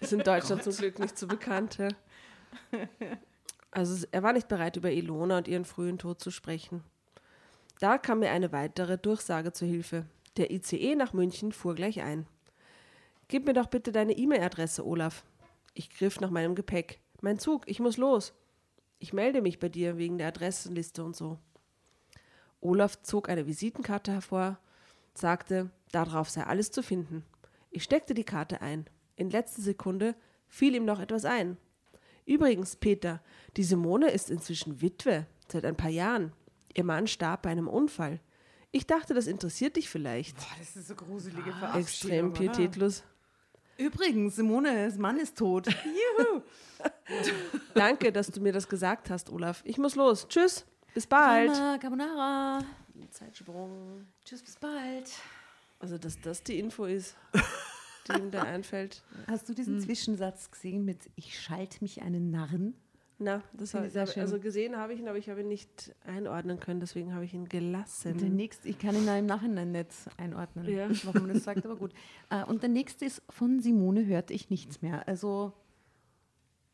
Ist 0.00 0.12
in 0.12 0.20
Deutschland 0.20 0.62
zum 0.62 0.74
Glück 0.74 0.98
nicht 0.98 1.18
so 1.18 1.26
bekannt. 1.26 1.78
Ja. 1.78 1.88
Also 3.70 4.06
er 4.10 4.22
war 4.22 4.32
nicht 4.32 4.48
bereit, 4.48 4.76
über 4.76 4.90
Ilona 4.90 5.38
und 5.38 5.48
ihren 5.48 5.64
frühen 5.64 5.98
Tod 5.98 6.20
zu 6.20 6.30
sprechen. 6.30 6.84
Da 7.82 7.98
kam 7.98 8.20
mir 8.20 8.30
eine 8.30 8.52
weitere 8.52 8.96
Durchsage 8.96 9.52
zu 9.52 9.66
Hilfe. 9.66 10.06
Der 10.36 10.52
ICE 10.52 10.94
nach 10.94 11.14
München 11.14 11.50
fuhr 11.50 11.74
gleich 11.74 12.00
ein. 12.00 12.28
Gib 13.26 13.44
mir 13.44 13.54
doch 13.54 13.66
bitte 13.66 13.90
deine 13.90 14.12
E-Mail-Adresse, 14.12 14.86
Olaf. 14.86 15.24
Ich 15.74 15.90
griff 15.90 16.20
nach 16.20 16.30
meinem 16.30 16.54
Gepäck. 16.54 17.00
Mein 17.22 17.40
Zug, 17.40 17.64
ich 17.66 17.80
muss 17.80 17.96
los. 17.96 18.34
Ich 19.00 19.12
melde 19.12 19.42
mich 19.42 19.58
bei 19.58 19.68
dir 19.68 19.98
wegen 19.98 20.16
der 20.16 20.28
Adressenliste 20.28 21.02
und 21.02 21.16
so. 21.16 21.40
Olaf 22.60 23.02
zog 23.02 23.28
eine 23.28 23.48
Visitenkarte 23.48 24.12
hervor, 24.12 24.60
sagte, 25.12 25.72
darauf 25.90 26.30
sei 26.30 26.44
alles 26.44 26.70
zu 26.70 26.84
finden. 26.84 27.24
Ich 27.72 27.82
steckte 27.82 28.14
die 28.14 28.22
Karte 28.22 28.62
ein. 28.62 28.86
In 29.16 29.28
letzter 29.28 29.62
Sekunde 29.62 30.14
fiel 30.46 30.76
ihm 30.76 30.84
noch 30.84 31.00
etwas 31.00 31.24
ein. 31.24 31.56
Übrigens, 32.26 32.76
Peter, 32.76 33.20
die 33.56 33.64
Simone 33.64 34.10
ist 34.10 34.30
inzwischen 34.30 34.80
Witwe, 34.80 35.26
seit 35.48 35.64
ein 35.64 35.76
paar 35.76 35.90
Jahren. 35.90 36.32
Ihr 36.74 36.84
Mann 36.84 37.06
starb 37.06 37.42
bei 37.42 37.50
einem 37.50 37.68
Unfall. 37.68 38.20
Ich 38.70 38.86
dachte, 38.86 39.14
das 39.14 39.26
interessiert 39.26 39.76
dich 39.76 39.88
vielleicht. 39.88 40.36
das 40.58 40.76
ist 40.76 40.88
so 40.88 40.94
gruselige 40.94 41.52
Extrem 41.74 42.32
pietätlos. 42.32 43.04
Übrigens, 43.76 44.36
Simones 44.36 44.96
Mann 44.96 45.18
ist 45.18 45.36
tot. 45.36 45.66
Danke, 47.74 48.12
dass 48.12 48.28
du 48.28 48.40
mir 48.40 48.52
das 48.52 48.68
gesagt 48.68 49.10
hast, 49.10 49.30
Olaf. 49.30 49.62
Ich 49.64 49.78
muss 49.78 49.94
los. 49.94 50.26
Tschüss. 50.28 50.64
Bis 50.94 51.06
bald. 51.06 51.52
Carbonara. 51.80 52.64
Zeitsprung. 53.10 54.06
Tschüss, 54.24 54.42
bis 54.42 54.56
bald. 54.56 55.10
Also, 55.80 55.98
dass 55.98 56.20
das 56.20 56.42
die 56.42 56.58
Info 56.58 56.84
ist, 56.84 57.16
die 58.08 58.12
ihm 58.18 58.30
da 58.30 58.42
einfällt. 58.42 59.02
Hast 59.26 59.48
du 59.48 59.54
diesen 59.54 59.80
Zwischensatz 59.80 60.50
gesehen 60.50 60.84
mit 60.84 61.10
Ich 61.16 61.40
schalt 61.40 61.82
mich 61.82 62.02
einen 62.02 62.30
Narren? 62.30 62.74
Na, 63.22 63.42
das 63.52 63.74
habe 63.74 63.86
ich 63.86 63.92
sehr 63.92 64.06
schön. 64.06 64.22
also 64.22 64.38
gesehen 64.40 64.76
habe 64.76 64.92
ich 64.94 65.00
ihn, 65.00 65.08
aber 65.08 65.18
ich 65.18 65.28
habe 65.30 65.40
ihn 65.40 65.48
nicht 65.48 65.94
einordnen 66.04 66.58
können, 66.60 66.80
deswegen 66.80 67.14
habe 67.14 67.24
ich 67.24 67.34
ihn 67.34 67.48
gelassen. 67.48 68.16
Der 68.18 68.28
nächste, 68.28 68.68
ich 68.68 68.78
kann 68.78 68.94
ihn 68.96 69.06
im 69.06 69.26
Nachhinein 69.26 69.72
nicht 69.72 69.90
einordnen, 70.16 70.68
Ja. 70.68 70.88
warum 71.04 71.22
man 71.26 71.34
das 71.34 71.44
sagt, 71.44 71.64
aber 71.64 71.76
gut. 71.76 71.92
Äh, 72.30 72.44
Und 72.44 72.62
der 72.62 72.70
nächste 72.70 73.04
ist, 73.04 73.22
von 73.30 73.60
Simone 73.60 74.06
hörte 74.06 74.32
ich 74.32 74.48
nichts 74.50 74.80
mehr. 74.82 75.06
Also 75.06 75.52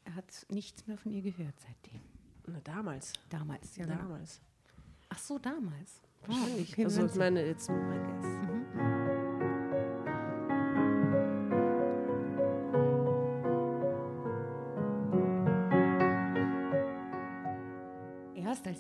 er 0.05 0.15
hat 0.15 0.47
nichts 0.51 0.87
mehr 0.87 0.97
von 0.97 1.13
ihr 1.13 1.23
gehört 1.23 1.55
seitdem. 1.61 2.01
Na, 2.47 2.61
damals. 2.65 3.13
Damals, 3.29 3.77
ja. 3.77 3.85
Genau. 3.85 3.99
Damals. 3.99 4.41
Ach 5.11 5.19
so, 5.19 5.39
damals. 5.39 6.01
Wahrscheinlich. 6.27 6.73
okay, 6.73 6.85
also, 6.85 7.07
ich 7.07 7.15
meine, 7.15 7.45
jetzt 7.47 7.69
my 7.71 7.77
guess. 7.77 8.27
Erst 8.27 8.98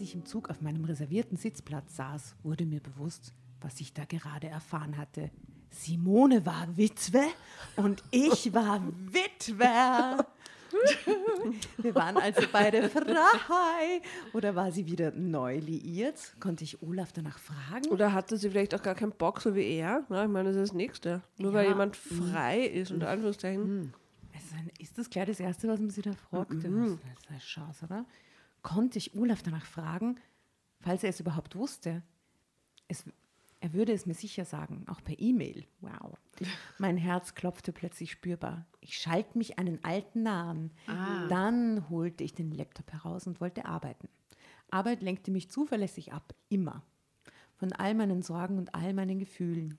ich 0.09 0.15
im 0.15 0.25
Zug 0.25 0.49
auf 0.49 0.61
meinem 0.63 0.85
reservierten 0.85 1.37
Sitzplatz 1.37 1.97
saß, 1.97 2.35
wurde 2.43 2.65
mir 2.65 2.81
bewusst, 2.81 3.35
was 3.61 3.79
ich 3.81 3.93
da 3.93 4.05
gerade 4.07 4.47
erfahren 4.49 4.97
hatte. 4.97 5.31
Simone 5.71 6.47
war 6.47 6.67
Witwe 6.79 7.21
und 7.77 8.03
ich 8.11 8.55
war 8.55 8.83
Witwer. 9.13 10.27
Wir 11.79 11.95
waren 11.95 12.17
also 12.17 12.43
beide 12.53 12.89
frei. 12.89 14.01
Oder 14.33 14.55
war 14.55 14.71
sie 14.73 14.87
wieder 14.87 15.11
neu 15.11 15.59
liiert? 15.59 16.35
Konnte 16.41 16.65
ich 16.65 16.83
Olaf 16.83 17.13
danach 17.13 17.39
fragen? 17.39 17.87
Oder 17.91 18.13
hatte 18.15 18.37
sie 18.39 18.49
vielleicht 18.51 18.75
auch 18.75 18.83
gar 18.83 18.95
keinen 18.95 19.13
Bock, 19.13 19.41
so 19.41 19.55
wie 19.55 19.63
er? 19.77 20.05
Na, 20.09 20.25
ich 20.25 20.31
meine, 20.31 20.51
das 20.51 20.57
ist 20.57 20.71
das 20.71 20.75
Nächste. 20.77 21.23
Nur 21.39 21.53
weil 21.53 21.65
Ja. 21.65 21.71
jemand 21.73 21.97
frei 21.97 22.61
ist, 22.65 22.91
unter 22.93 23.09
Anführungszeichen. 23.11 23.93
Also, 24.35 24.71
ist 24.79 24.97
das 24.99 25.11
gleich 25.11 25.27
das 25.27 25.41
Erste, 25.41 25.69
was 25.69 25.81
man 25.81 25.91
sie 25.91 26.03
da 26.03 26.13
fragt? 26.13 26.53
Das 26.53 26.65
ist 26.65 26.99
eine 27.29 27.39
Chance, 27.41 27.85
oder? 27.87 28.05
Konnte 28.63 28.99
ich 28.99 29.15
Olaf 29.15 29.43
danach 29.43 29.65
fragen, 29.65 30.19
falls 30.81 31.03
er 31.03 31.11
es 31.11 31.21
überhaupt 31.21 31.57
wusste? 31.57 32.03
Es, 32.89 33.05
er 33.61 33.73
würde 33.73 33.93
es 33.93 34.07
mir 34.07 34.15
sicher 34.15 34.45
sagen, 34.45 34.85
auch 34.89 35.03
per 35.03 35.19
E-Mail. 35.19 35.67
Wow. 35.81 36.17
Mein 36.79 36.97
Herz 36.97 37.35
klopfte 37.35 37.73
plötzlich 37.73 38.13
spürbar. 38.13 38.67
Ich 38.81 38.97
schalt 38.99 39.37
mich 39.37 39.59
einen 39.59 39.83
alten 39.85 40.23
Nahen. 40.23 40.73
Dann 41.29 41.89
holte 41.91 42.25
ich 42.25 42.35
den 42.35 42.53
Laptop 42.53 42.93
heraus 42.93 43.27
und 43.27 43.41
wollte 43.41 43.65
arbeiten. 43.65 44.09
Arbeit 44.71 45.03
lenkte 45.03 45.31
mich 45.31 45.51
zuverlässig 45.51 46.13
ab, 46.13 46.35
immer. 46.49 46.83
Von 47.57 47.73
all 47.73 47.95
meinen 47.95 48.23
Sorgen 48.23 48.59
und 48.59 48.75
all 48.75 48.93
meinen 48.95 49.19
Gefühlen. 49.19 49.79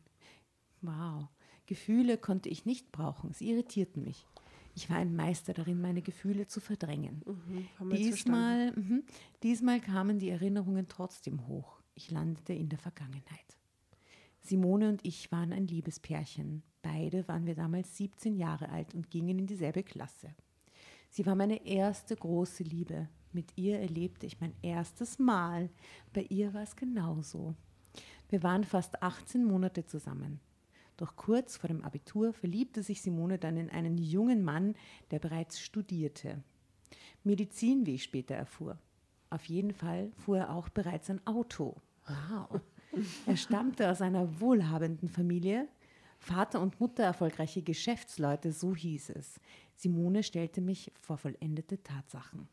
Wow. 0.81 1.27
Gefühle 1.65 2.17
konnte 2.17 2.49
ich 2.49 2.65
nicht 2.65 2.91
brauchen. 2.91 3.33
Sie 3.33 3.49
irritierten 3.49 4.03
mich. 4.03 4.25
Ich 4.79 4.89
war 4.89 4.95
ein 4.95 5.13
Meister 5.13 5.53
darin, 5.53 5.81
meine 5.81 6.01
Gefühle 6.01 6.47
zu 6.47 6.61
verdrängen. 6.61 7.21
jetzt 7.91 7.99
diesmal, 7.99 8.71
mhm, 8.71 9.03
diesmal 9.43 9.81
kamen 9.81 10.19
die 10.19 10.29
Erinnerungen 10.29 10.87
trotzdem 10.87 11.47
hoch. 11.47 11.81
Ich 11.95 12.11
landete 12.11 12.53
in 12.53 12.69
der 12.69 12.79
Vergangenheit. 12.79 13.57
Simone 14.39 14.87
und 14.87 15.03
ich 15.03 15.33
waren 15.33 15.51
ein 15.51 15.67
Liebespärchen. 15.67 16.63
Beide 16.81 17.27
waren 17.27 17.45
wir 17.45 17.55
damals 17.55 17.97
17 17.97 18.37
Jahre 18.37 18.69
alt 18.69 18.95
und 18.95 19.09
gingen 19.09 19.37
in 19.37 19.47
dieselbe 19.47 19.83
Klasse. 19.83 20.33
Sie 21.09 21.25
war 21.25 21.35
meine 21.35 21.65
erste 21.65 22.15
große 22.15 22.63
Liebe. 22.63 23.09
Mit 23.33 23.51
ihr 23.57 23.79
erlebte 23.79 24.27
ich 24.27 24.39
mein 24.39 24.53
erstes 24.61 25.19
Mal. 25.19 25.69
Bei 26.13 26.21
ihr 26.29 26.53
war 26.53 26.63
es 26.63 26.77
genauso. 26.77 27.53
Wir 28.29 28.43
waren 28.43 28.63
fast 28.63 29.03
18 29.03 29.43
Monate 29.43 29.85
zusammen. 29.85 30.39
Doch 30.99 31.15
kurz 31.15 31.55
vor 31.55 31.69
dem 31.69 31.81
Abitur 31.81 32.33
verliebte 32.33 32.83
sich 32.83 33.01
Simone 33.01 33.39
dann 33.39 33.55
in 33.55 33.69
einen 33.69 33.97
jungen 33.97 34.43
Mann, 34.43 34.75
der 35.11 35.19
bereits 35.19 35.61
studierte. 35.61 36.43
Medizin, 37.23 37.85
wie 37.85 37.95
ich 37.95 38.03
später 38.03 38.35
erfuhr. 38.35 38.77
Auf 39.29 39.45
jeden 39.45 39.71
Fall 39.73 40.11
fuhr 40.17 40.39
er 40.39 40.53
auch 40.53 40.67
bereits 40.67 41.09
ein 41.09 41.25
Auto. 41.25 41.77
Wow. 42.05 42.61
Er 43.27 43.37
stammte 43.37 43.89
aus 43.89 44.01
einer 44.01 44.41
wohlhabenden 44.41 45.09
Familie. 45.09 45.67
Vater 46.17 46.59
und 46.59 46.79
Mutter 46.79 47.03
erfolgreiche 47.03 47.61
Geschäftsleute, 47.61 48.51
so 48.51 48.75
hieß 48.75 49.11
es. 49.11 49.39
Simone 49.75 50.23
stellte 50.23 50.59
mich 50.59 50.91
vor 50.99 51.17
vollendete 51.17 51.81
Tatsachen. 51.83 52.49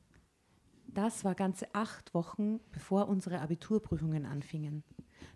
Das 0.87 1.25
war 1.25 1.35
ganze 1.35 1.75
acht 1.75 2.13
Wochen, 2.13 2.61
bevor 2.71 3.09
unsere 3.09 3.41
Abiturprüfungen 3.41 4.27
anfingen. 4.27 4.85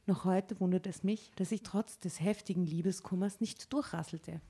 Noch 0.06 0.24
heute 0.24 0.58
wundert 0.60 0.86
es 0.86 1.02
mich, 1.02 1.30
dass 1.36 1.52
ich 1.52 1.62
trotz 1.62 1.98
des 1.98 2.20
heftigen 2.20 2.64
Liebeskummers 2.64 3.40
nicht 3.40 3.72
durchrasselte. 3.72 4.40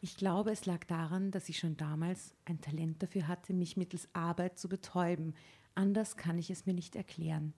Ich 0.00 0.16
glaube, 0.16 0.50
es 0.50 0.66
lag 0.66 0.84
daran, 0.84 1.30
dass 1.30 1.48
ich 1.48 1.58
schon 1.58 1.76
damals 1.76 2.34
ein 2.44 2.60
Talent 2.60 3.02
dafür 3.02 3.28
hatte, 3.28 3.54
mich 3.54 3.76
mittels 3.76 4.08
Arbeit 4.12 4.58
zu 4.58 4.68
betäuben. 4.68 5.34
Anders 5.74 6.16
kann 6.16 6.38
ich 6.38 6.50
es 6.50 6.66
mir 6.66 6.74
nicht 6.74 6.96
erklären. 6.96 7.54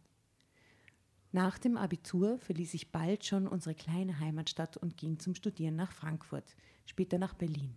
Nach 1.33 1.59
dem 1.59 1.77
Abitur 1.77 2.39
verließ 2.39 2.75
ich 2.75 2.93
bald 2.93 3.25
schon 3.25 3.49
unsere 3.49 3.75
kleine 3.75 4.21
Heimatstadt 4.21 4.77
und 4.77 4.97
ging 4.97 5.19
zum 5.19 5.35
Studieren 5.35 5.75
nach 5.75 5.91
Frankfurt, 5.91 6.55
später 6.87 7.19
nach 7.19 7.35
Berlin. 7.35 7.75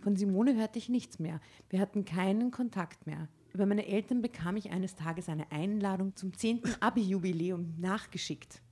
Von 0.00 0.16
Simone 0.16 0.54
hörte 0.56 0.78
ich 0.78 0.88
nichts 0.88 1.18
mehr. 1.18 1.40
Wir 1.68 1.80
hatten 1.80 2.04
keinen 2.04 2.50
Kontakt 2.50 3.06
mehr. 3.06 3.28
Über 3.52 3.66
meine 3.66 3.86
Eltern 3.86 4.22
bekam 4.22 4.56
ich 4.56 4.70
eines 4.70 4.94
Tages 4.94 5.28
eine 5.28 5.50
Einladung 5.50 6.14
zum 6.16 6.32
10. 6.32 6.62
Abi-Jubiläum 6.80 7.74
nachgeschickt. 7.78 8.62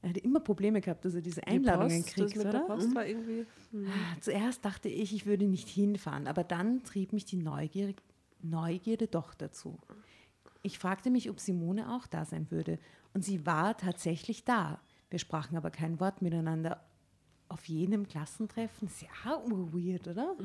Er 0.00 0.10
hatte 0.10 0.20
immer 0.20 0.40
Probleme 0.40 0.80
gehabt, 0.80 1.04
dass 1.04 1.14
er 1.14 1.20
diese 1.20 1.44
Einladungen 1.46 1.88
die 1.88 2.02
Post, 2.02 2.14
kriegt, 2.14 2.38
oder? 2.38 2.52
Der 2.52 2.58
Post 2.60 2.94
war 2.94 3.06
irgendwie, 3.06 3.46
hm. 3.72 3.88
Zuerst 4.20 4.64
dachte 4.64 4.88
ich, 4.88 5.12
ich 5.12 5.26
würde 5.26 5.46
nicht 5.46 5.68
hinfahren, 5.68 6.26
aber 6.28 6.44
dann 6.44 6.84
trieb 6.84 7.12
mich 7.12 7.24
die 7.24 7.36
Neugier, 7.36 7.94
Neugierde 8.40 9.08
doch 9.08 9.34
dazu. 9.34 9.78
Ich 10.62 10.78
fragte 10.78 11.10
mich, 11.10 11.28
ob 11.30 11.40
Simone 11.40 11.92
auch 11.92 12.06
da 12.06 12.24
sein 12.24 12.50
würde, 12.50 12.78
und 13.12 13.24
sie 13.24 13.44
war 13.46 13.76
tatsächlich 13.76 14.44
da. 14.44 14.80
Wir 15.10 15.18
sprachen 15.18 15.56
aber 15.56 15.70
kein 15.70 15.98
Wort 15.98 16.22
miteinander. 16.22 16.84
Auf 17.48 17.64
jenem 17.64 18.06
Klassentreffen, 18.06 18.88
sehr 18.88 19.08
weird, 19.72 20.06
oder? 20.06 20.36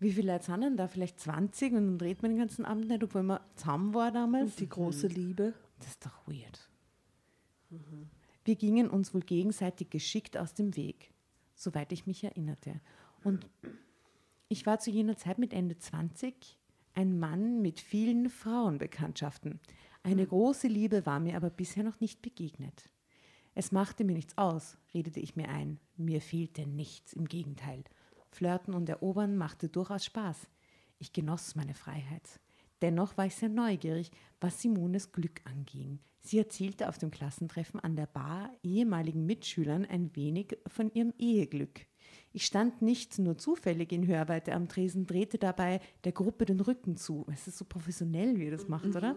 Wie 0.00 0.12
viele 0.12 0.32
Leute 0.32 0.46
sind 0.46 0.62
denn 0.62 0.76
da? 0.76 0.88
Vielleicht 0.88 1.20
20 1.20 1.72
und 1.74 1.86
dann 1.86 1.98
dreht 1.98 2.22
man 2.22 2.30
den 2.30 2.38
ganzen 2.38 2.64
Abend 2.64 2.88
nicht, 2.88 3.04
obwohl 3.04 3.24
man 3.24 3.40
zusammen 3.56 3.94
war 3.94 4.10
damals. 4.10 4.56
die 4.56 4.68
große 4.68 5.08
Liebe. 5.08 5.52
Das 5.78 5.88
ist 5.88 6.06
doch 6.06 6.26
weird. 6.26 6.68
Wir 8.48 8.56
gingen 8.56 8.88
uns 8.88 9.12
wohl 9.12 9.20
gegenseitig 9.20 9.90
geschickt 9.90 10.38
aus 10.38 10.54
dem 10.54 10.74
Weg, 10.74 11.12
soweit 11.54 11.92
ich 11.92 12.06
mich 12.06 12.24
erinnerte. 12.24 12.80
Und 13.22 13.46
ich 14.48 14.64
war 14.64 14.78
zu 14.78 14.90
jener 14.90 15.18
Zeit 15.18 15.36
mit 15.36 15.52
Ende 15.52 15.76
20 15.76 16.58
ein 16.94 17.18
Mann 17.18 17.60
mit 17.60 17.78
vielen 17.78 18.30
Frauenbekanntschaften. 18.30 19.60
Eine 20.02 20.26
große 20.26 20.66
Liebe 20.66 21.04
war 21.04 21.20
mir 21.20 21.36
aber 21.36 21.50
bisher 21.50 21.84
noch 21.84 22.00
nicht 22.00 22.22
begegnet. 22.22 22.88
Es 23.54 23.70
machte 23.70 24.02
mir 24.02 24.14
nichts 24.14 24.38
aus, 24.38 24.78
redete 24.94 25.20
ich 25.20 25.36
mir 25.36 25.50
ein. 25.50 25.78
Mir 25.98 26.22
fehlte 26.22 26.66
nichts, 26.66 27.12
im 27.12 27.26
Gegenteil. 27.26 27.84
Flirten 28.30 28.72
und 28.72 28.88
Erobern 28.88 29.36
machte 29.36 29.68
durchaus 29.68 30.06
Spaß. 30.06 30.48
Ich 30.98 31.12
genoss 31.12 31.54
meine 31.54 31.74
Freiheit. 31.74 32.40
Dennoch 32.82 33.16
war 33.16 33.26
ich 33.26 33.34
sehr 33.34 33.48
neugierig, 33.48 34.10
was 34.40 34.60
Simones 34.60 35.12
Glück 35.12 35.40
anging. 35.44 35.98
Sie 36.20 36.38
erzählte 36.38 36.88
auf 36.88 36.98
dem 36.98 37.10
Klassentreffen 37.10 37.80
an 37.80 37.96
der 37.96 38.06
Bar 38.06 38.52
ehemaligen 38.62 39.26
Mitschülern 39.26 39.84
ein 39.84 40.14
wenig 40.14 40.58
von 40.66 40.92
ihrem 40.92 41.12
Eheglück. 41.18 41.86
Ich 42.32 42.44
stand 42.44 42.82
nicht 42.82 43.18
nur 43.18 43.38
zufällig 43.38 43.92
in 43.92 44.06
Hörweite 44.06 44.52
am 44.52 44.68
Tresen, 44.68 45.06
drehte 45.06 45.38
dabei 45.38 45.80
der 46.04 46.12
Gruppe 46.12 46.44
den 46.44 46.60
Rücken 46.60 46.96
zu. 46.96 47.26
Es 47.32 47.48
ist 47.48 47.58
so 47.58 47.64
professionell, 47.64 48.38
wie 48.38 48.46
er 48.46 48.52
das 48.52 48.68
macht, 48.68 48.94
oder? 48.94 49.16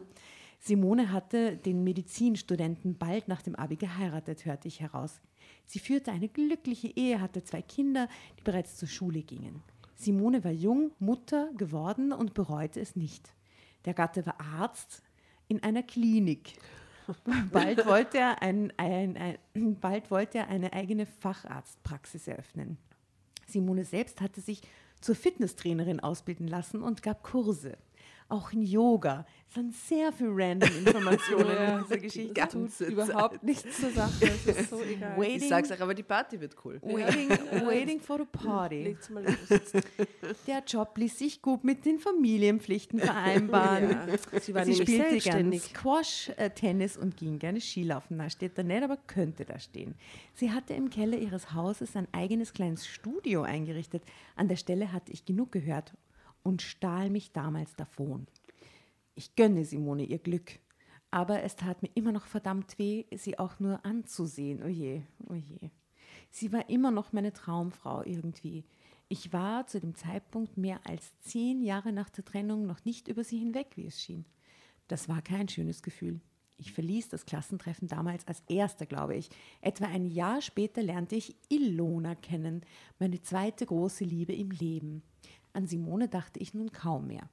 Simone 0.59 1.11
hatte 1.11 1.57
den 1.57 1.83
Medizinstudenten 1.83 2.97
bald 2.97 3.27
nach 3.27 3.41
dem 3.41 3.55
Abi 3.55 3.77
geheiratet, 3.77 4.45
hörte 4.45 4.67
ich 4.67 4.79
heraus. 4.79 5.19
Sie 5.65 5.79
führte 5.79 6.11
eine 6.11 6.29
glückliche 6.29 6.87
Ehe, 6.87 7.19
hatte 7.19 7.43
zwei 7.43 7.61
Kinder, 7.61 8.07
die 8.37 8.43
bereits 8.43 8.77
zur 8.77 8.87
Schule 8.87 9.23
gingen. 9.23 9.63
Simone 9.95 10.43
war 10.43 10.51
jung, 10.51 10.91
Mutter 10.99 11.51
geworden 11.57 12.11
und 12.11 12.33
bereute 12.33 12.79
es 12.79 12.95
nicht. 12.95 13.33
Der 13.85 13.93
Gatte 13.93 14.25
war 14.25 14.39
Arzt 14.39 15.01
in 15.47 15.63
einer 15.63 15.83
Klinik. 15.83 16.53
Bald 17.51 17.85
wollte 17.85 18.19
er, 18.19 18.41
ein, 18.41 18.71
ein, 18.77 19.17
ein, 19.17 19.79
bald 19.79 20.11
wollte 20.11 20.37
er 20.37 20.47
eine 20.47 20.71
eigene 20.71 21.05
Facharztpraxis 21.05 22.27
eröffnen. 22.27 22.77
Simone 23.47 23.83
selbst 23.83 24.21
hatte 24.21 24.39
sich 24.39 24.61
zur 25.01 25.15
Fitnesstrainerin 25.15 25.99
ausbilden 25.99 26.47
lassen 26.47 26.81
und 26.81 27.01
gab 27.01 27.23
Kurse. 27.23 27.77
Auch 28.31 28.53
in 28.53 28.61
Yoga. 28.61 29.25
Es 29.49 29.55
sind 29.55 29.75
sehr 29.75 30.13
viele 30.13 30.29
random 30.31 30.69
Informationen 30.85 31.49
in 31.49 31.83
dieser 31.83 31.97
Geschichte. 31.97 32.33
Das 32.33 32.51
tut 32.51 32.87
überhaupt 32.87 33.43
nichts 33.43 33.81
zur 33.81 33.91
Sache. 33.91 34.13
Es 34.21 34.45
ist 34.45 34.69
so 34.69 34.81
egal. 34.89 35.19
Wait. 35.19 35.41
Ich 35.41 35.49
sag's 35.49 35.69
euch, 35.69 35.81
aber 35.81 35.93
die 35.93 36.03
Party 36.03 36.39
wird 36.39 36.55
cool. 36.63 36.79
Waiting, 36.81 37.29
waiting 37.65 37.99
for 37.99 38.19
the 38.19 38.25
party. 38.25 38.83
Legt's 38.83 39.09
mal 39.09 39.25
los. 39.25 39.35
Der 40.47 40.63
Job 40.65 40.97
ließ 40.97 41.19
sich 41.19 41.41
gut 41.41 41.65
mit 41.65 41.85
den 41.85 41.99
Familienpflichten 41.99 42.99
vereinbaren. 42.99 43.89
Ja. 43.89 44.39
Sie 44.39 44.53
war 44.53 44.63
Sie 44.63 44.75
spielte 44.75 44.93
gern 44.93 45.09
selbstständig. 45.09 45.63
Squash, 45.63 46.31
äh, 46.37 46.49
Tennis 46.51 46.95
und 46.95 47.17
ging 47.17 47.37
gerne 47.37 47.59
Skilaufen. 47.59 48.15
Na, 48.15 48.29
steht 48.29 48.57
da 48.57 48.63
nicht, 48.63 48.81
aber 48.81 48.95
könnte 48.95 49.43
da 49.43 49.59
stehen. 49.59 49.95
Sie 50.35 50.51
hatte 50.51 50.73
im 50.73 50.89
Keller 50.89 51.17
ihres 51.17 51.53
Hauses 51.53 51.97
ein 51.97 52.07
eigenes 52.13 52.53
kleines 52.53 52.87
Studio 52.87 53.41
eingerichtet. 53.41 54.03
An 54.37 54.47
der 54.47 54.55
Stelle 54.55 54.93
hatte 54.93 55.11
ich 55.11 55.25
genug 55.25 55.51
gehört 55.51 55.91
und 56.43 56.61
stahl 56.61 57.09
mich 57.09 57.31
damals 57.31 57.75
davon. 57.75 58.27
Ich 59.15 59.35
gönne 59.35 59.65
Simone 59.65 60.03
ihr 60.03 60.19
Glück. 60.19 60.59
Aber 61.11 61.43
es 61.43 61.57
tat 61.57 61.81
mir 61.81 61.89
immer 61.93 62.13
noch 62.13 62.25
verdammt 62.25 62.79
weh, 62.79 63.05
sie 63.13 63.37
auch 63.37 63.59
nur 63.59 63.85
anzusehen. 63.85 64.63
Oje, 64.63 65.03
oje. 65.27 65.71
Sie 66.29 66.53
war 66.53 66.69
immer 66.69 66.91
noch 66.91 67.11
meine 67.11 67.33
Traumfrau 67.33 68.03
irgendwie. 68.03 68.63
Ich 69.09 69.33
war 69.33 69.67
zu 69.67 69.81
dem 69.81 69.93
Zeitpunkt 69.93 70.57
mehr 70.57 70.79
als 70.85 71.19
zehn 71.19 71.61
Jahre 71.61 71.91
nach 71.91 72.09
der 72.09 72.23
Trennung 72.23 72.65
noch 72.65 72.85
nicht 72.85 73.09
über 73.09 73.25
sie 73.25 73.39
hinweg, 73.39 73.71
wie 73.75 73.85
es 73.85 74.01
schien. 74.01 74.25
Das 74.87 75.09
war 75.09 75.21
kein 75.21 75.49
schönes 75.49 75.83
Gefühl. 75.83 76.21
Ich 76.57 76.71
verließ 76.71 77.09
das 77.09 77.25
Klassentreffen 77.25 77.87
damals 77.89 78.25
als 78.27 78.43
erster, 78.47 78.85
glaube 78.85 79.15
ich. 79.15 79.29
Etwa 79.61 79.85
ein 79.87 80.05
Jahr 80.05 80.41
später 80.41 80.81
lernte 80.81 81.15
ich 81.15 81.35
Ilona 81.49 82.15
kennen, 82.15 82.61
meine 82.99 83.21
zweite 83.21 83.65
große 83.65 84.05
Liebe 84.05 84.33
im 84.33 84.51
Leben. 84.51 85.03
An 85.53 85.67
Simone 85.67 86.07
dachte 86.07 86.39
ich 86.39 86.53
nun 86.53 86.71
kaum 86.71 87.07
mehr. 87.07 87.29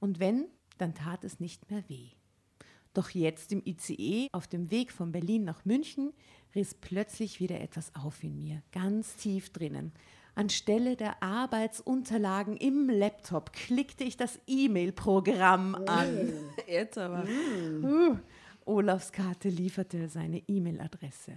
Und 0.00 0.20
wenn, 0.20 0.46
dann 0.78 0.94
tat 0.94 1.24
es 1.24 1.40
nicht 1.40 1.70
mehr 1.70 1.82
weh. 1.88 2.10
Doch 2.94 3.10
jetzt 3.10 3.52
im 3.52 3.62
ICE 3.64 4.28
auf 4.32 4.46
dem 4.46 4.70
Weg 4.70 4.92
von 4.92 5.12
Berlin 5.12 5.44
nach 5.44 5.64
München 5.64 6.12
riss 6.54 6.74
plötzlich 6.74 7.40
wieder 7.40 7.60
etwas 7.60 7.94
auf 7.94 8.24
in 8.24 8.38
mir, 8.38 8.62
ganz 8.72 9.16
tief 9.16 9.50
drinnen. 9.50 9.92
Anstelle 10.34 10.96
der 10.96 11.22
Arbeitsunterlagen 11.22 12.56
im 12.56 12.88
Laptop 12.88 13.52
klickte 13.52 14.04
ich 14.04 14.16
das 14.16 14.38
E-Mail-Programm 14.46 15.74
an. 15.86 16.32
Jetzt 16.68 16.96
aber. 16.96 17.24
Uh, 17.82 18.16
Olafs 18.64 19.10
Karte 19.10 19.48
lieferte 19.48 20.08
seine 20.08 20.38
E-Mail-Adresse. 20.46 21.32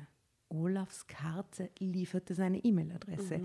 Olafs 0.50 1.08
Karte 1.08 1.72
lieferte 1.80 2.36
seine 2.36 2.60
E-Mail-Adresse. 2.64 3.42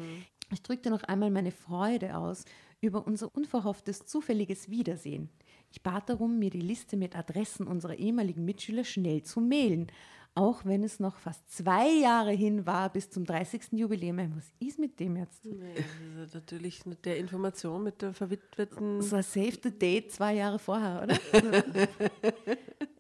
Ich 0.52 0.62
drückte 0.62 0.90
noch 0.90 1.02
einmal 1.02 1.30
meine 1.30 1.50
Freude 1.50 2.16
aus 2.16 2.44
über 2.80 3.06
unser 3.06 3.35
unverhofftes, 3.35 4.06
zufälliges 4.06 4.70
Wiedersehen. 4.70 5.28
Ich 5.72 5.82
bat 5.82 6.09
darum, 6.09 6.38
mir 6.38 6.50
die 6.50 6.61
Liste 6.61 6.96
mit 6.96 7.16
Adressen 7.16 7.66
unserer 7.66 7.96
ehemaligen 7.96 8.44
Mitschüler 8.44 8.85
schnell 8.85 9.22
zu 9.22 9.40
mailen, 9.40 9.88
auch 10.37 10.66
wenn 10.66 10.85
es 10.85 11.01
noch 11.01 11.16
fast 11.16 11.51
zwei 11.51 11.88
Jahre 11.88 12.31
hin 12.31 12.66
war 12.66 12.90
bis 12.90 13.09
zum 13.09 13.25
30. 13.25 13.72
Jubiläum. 13.72 14.18
Was 14.37 14.53
ist 14.61 14.79
mit 14.79 15.01
dem 15.01 15.16
jetzt? 15.16 15.44
Nee, 15.46 15.83
ist 16.22 16.35
natürlich 16.35 16.85
mit 16.85 17.07
der 17.07 17.16
Information 17.16 17.83
mit 17.83 18.03
der 18.03 18.12
verwitweten. 18.12 18.99
Das 18.99 19.12
war 19.12 19.22
Save 19.22 19.59
the 19.62 19.70
Date 19.70 20.12
zwei 20.12 20.35
Jahre 20.35 20.59
vorher, 20.59 21.03
oder? 21.03 21.18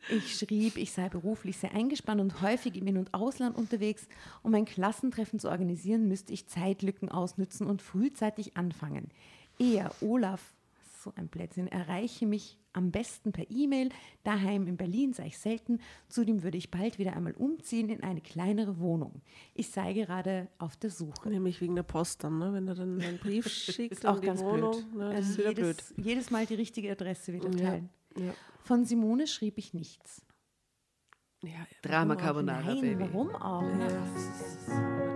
ich 0.08 0.38
schrieb, 0.38 0.78
ich 0.78 0.92
sei 0.92 1.10
beruflich 1.10 1.58
sehr 1.58 1.74
eingespannt 1.74 2.22
und 2.22 2.40
häufig 2.40 2.74
im 2.74 2.86
In- 2.86 2.96
und 2.96 3.12
Ausland 3.12 3.54
unterwegs. 3.54 4.08
Um 4.42 4.54
ein 4.54 4.64
Klassentreffen 4.64 5.38
zu 5.38 5.50
organisieren, 5.50 6.08
müsste 6.08 6.32
ich 6.32 6.48
Zeitlücken 6.48 7.10
ausnützen 7.10 7.66
und 7.66 7.82
frühzeitig 7.82 8.56
anfangen. 8.56 9.10
Er, 9.58 9.90
Olaf, 10.00 10.54
so 11.04 11.12
ein 11.16 11.28
Blödsinn, 11.28 11.68
erreiche 11.68 12.26
mich 12.26 12.58
am 12.76 12.90
besten 12.92 13.32
per 13.32 13.50
E-Mail. 13.50 13.88
Daheim 14.22 14.66
in 14.68 14.76
Berlin 14.76 15.12
sei 15.12 15.26
ich 15.26 15.38
selten. 15.38 15.80
Zudem 16.08 16.42
würde 16.42 16.58
ich 16.58 16.70
bald 16.70 16.98
wieder 16.98 17.16
einmal 17.16 17.32
umziehen 17.32 17.88
in 17.88 18.02
eine 18.02 18.20
kleinere 18.20 18.78
Wohnung. 18.78 19.22
Ich 19.54 19.70
sei 19.70 19.92
gerade 19.94 20.48
auf 20.58 20.76
der 20.76 20.90
Suche. 20.90 21.28
Nämlich 21.30 21.60
wegen 21.60 21.74
der 21.74 21.82
Post 21.82 22.22
dann, 22.22 22.38
ne? 22.38 22.52
wenn 22.52 22.66
du 22.66 22.74
dann 22.74 23.00
einen 23.00 23.18
Brief 23.18 23.48
schickst 23.48 24.00
Ist 24.00 24.06
auch 24.06 24.20
ganz 24.20 24.40
Wohnung. 24.42 24.72
blöd. 24.72 24.94
Ne? 24.94 25.04
Das 25.08 25.16
Also 25.16 25.30
ist 25.30 25.38
wieder 25.38 25.52
blöd. 25.54 25.66
jedes, 25.66 25.94
jedes 26.06 26.30
Mal 26.30 26.46
die 26.46 26.54
richtige 26.54 26.92
Adresse 26.92 27.32
wieder 27.32 27.50
Ja. 27.50 27.70
teilen. 27.70 27.88
Ja. 28.16 28.34
Von 28.62 28.84
Simone 28.84 29.26
schrieb 29.26 29.58
ich 29.58 29.74
nichts. 29.74 30.22
Ja, 31.42 31.50
Drama 31.82 32.08
warum 32.08 32.10
auch? 32.10 32.22
Carbonara, 32.24 32.62
Nein, 32.74 32.80
Baby. 32.80 33.00
warum 33.00 33.34
auch? 33.36 33.62
Ja, 33.62 35.15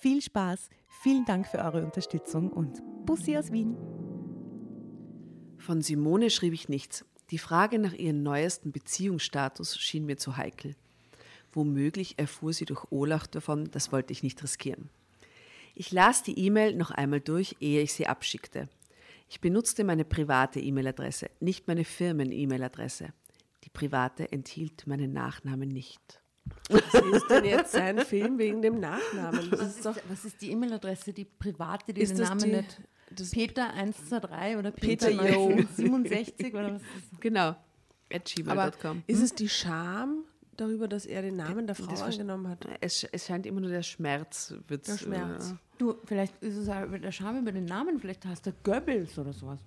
Viel 0.00 0.22
Spaß, 0.22 0.70
vielen 0.88 1.26
Dank 1.26 1.46
für 1.46 1.58
eure 1.58 1.84
Unterstützung 1.84 2.50
und 2.50 2.80
Bussi 3.04 3.36
aus 3.36 3.52
Wien. 3.52 3.76
Von 5.58 5.82
Simone 5.82 6.30
schrieb 6.30 6.54
ich 6.54 6.70
nichts. 6.70 7.04
Die 7.30 7.36
Frage 7.36 7.78
nach 7.78 7.92
ihrem 7.92 8.22
neuesten 8.22 8.72
Beziehungsstatus 8.72 9.76
schien 9.78 10.06
mir 10.06 10.16
zu 10.16 10.38
heikel. 10.38 10.74
Womöglich 11.52 12.18
erfuhr 12.18 12.54
sie 12.54 12.64
durch 12.64 12.90
Olaf 12.90 13.28
davon, 13.28 13.70
das 13.72 13.92
wollte 13.92 14.14
ich 14.14 14.22
nicht 14.22 14.42
riskieren. 14.42 14.88
Ich 15.74 15.92
las 15.92 16.22
die 16.22 16.38
E-Mail 16.46 16.76
noch 16.76 16.92
einmal 16.92 17.20
durch, 17.20 17.56
ehe 17.60 17.82
ich 17.82 17.92
sie 17.92 18.06
abschickte. 18.06 18.70
Ich 19.28 19.42
benutzte 19.42 19.84
meine 19.84 20.06
private 20.06 20.60
E-Mail-Adresse, 20.60 21.28
nicht 21.40 21.68
meine 21.68 21.84
Firmen-E-Mail-Adresse. 21.84 23.12
Die 23.64 23.70
private 23.70 24.32
enthielt 24.32 24.86
meinen 24.86 25.12
Nachnamen 25.12 25.68
nicht. 25.68 26.22
Was 26.68 26.82
ist 26.94 27.28
denn 27.30 27.44
jetzt 27.44 27.72
sein 27.72 27.98
Film 28.00 28.38
wegen 28.38 28.62
dem 28.62 28.78
Nachnamen? 28.80 29.50
Was 29.52 29.76
ist, 29.78 29.84
was 29.84 30.24
ist 30.24 30.40
die 30.40 30.52
E-Mail-Adresse, 30.52 31.12
die 31.12 31.24
private, 31.24 31.92
die 31.92 32.00
Ist 32.02 32.10
den 32.12 32.18
das 32.18 32.28
Namen 32.28 32.40
die- 32.44 32.56
nicht? 32.56 32.80
das- 33.10 33.30
Peter 33.30 33.72
123 33.74 34.56
oder 34.56 34.70
Peter 34.70 35.06
Peter, 35.08 35.30
Jo. 35.32 35.48
1967 35.48 36.54
oder 36.54 36.74
was 36.74 36.82
ist 36.82 36.90
das? 37.12 37.20
Genau. 37.20 37.56
At 38.12 38.34
Aber 38.46 38.70
gmail.com. 38.70 39.02
ist 39.08 39.22
es 39.22 39.34
die 39.34 39.48
Scham 39.48 40.24
darüber, 40.56 40.86
dass 40.88 41.06
er 41.06 41.22
den 41.22 41.36
Namen 41.36 41.66
der 41.66 41.74
Frau 41.74 41.86
Das 41.90 42.02
angenommen 42.02 42.48
hat? 42.48 42.66
Es, 42.80 43.02
es 43.04 43.26
scheint 43.26 43.46
immer 43.46 43.60
nur 43.60 43.70
der 43.70 43.82
Schmerz. 43.82 44.54
Wird's, 44.68 44.88
Der 44.88 44.98
Schmerz. 44.98 45.50
Äh, 45.50 45.54
Du, 45.78 45.94
vielleicht 46.04 46.42
ist 46.42 46.56
es 46.56 46.68
auch 46.68 46.84
der 46.86 47.10
Scham 47.10 47.38
über 47.38 47.52
den 47.52 47.64
Namen, 47.64 47.98
vielleicht 47.98 48.26
heißt 48.26 48.46
er 48.46 48.52
Goebbels 48.62 49.18
oder 49.18 49.32
sowas. 49.32 49.58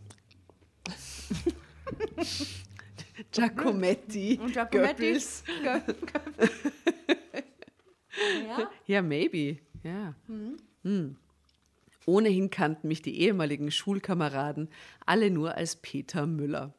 Giacometti. 3.32 4.40
Und 4.42 4.54
Giacometti. 4.54 5.12
Goebbels. 5.12 5.44
ja? 8.48 8.70
Ja, 8.86 9.02
maybe. 9.02 9.60
Ja. 9.84 10.16
Hm. 10.84 11.16
Ohnehin 12.06 12.50
kannten 12.50 12.88
mich 12.88 13.02
die 13.02 13.20
ehemaligen 13.22 13.72
Schulkameraden 13.72 14.70
alle 15.06 15.32
nur 15.32 15.56
als 15.56 15.78
Peter 15.78 16.26
Müller. 16.26 16.74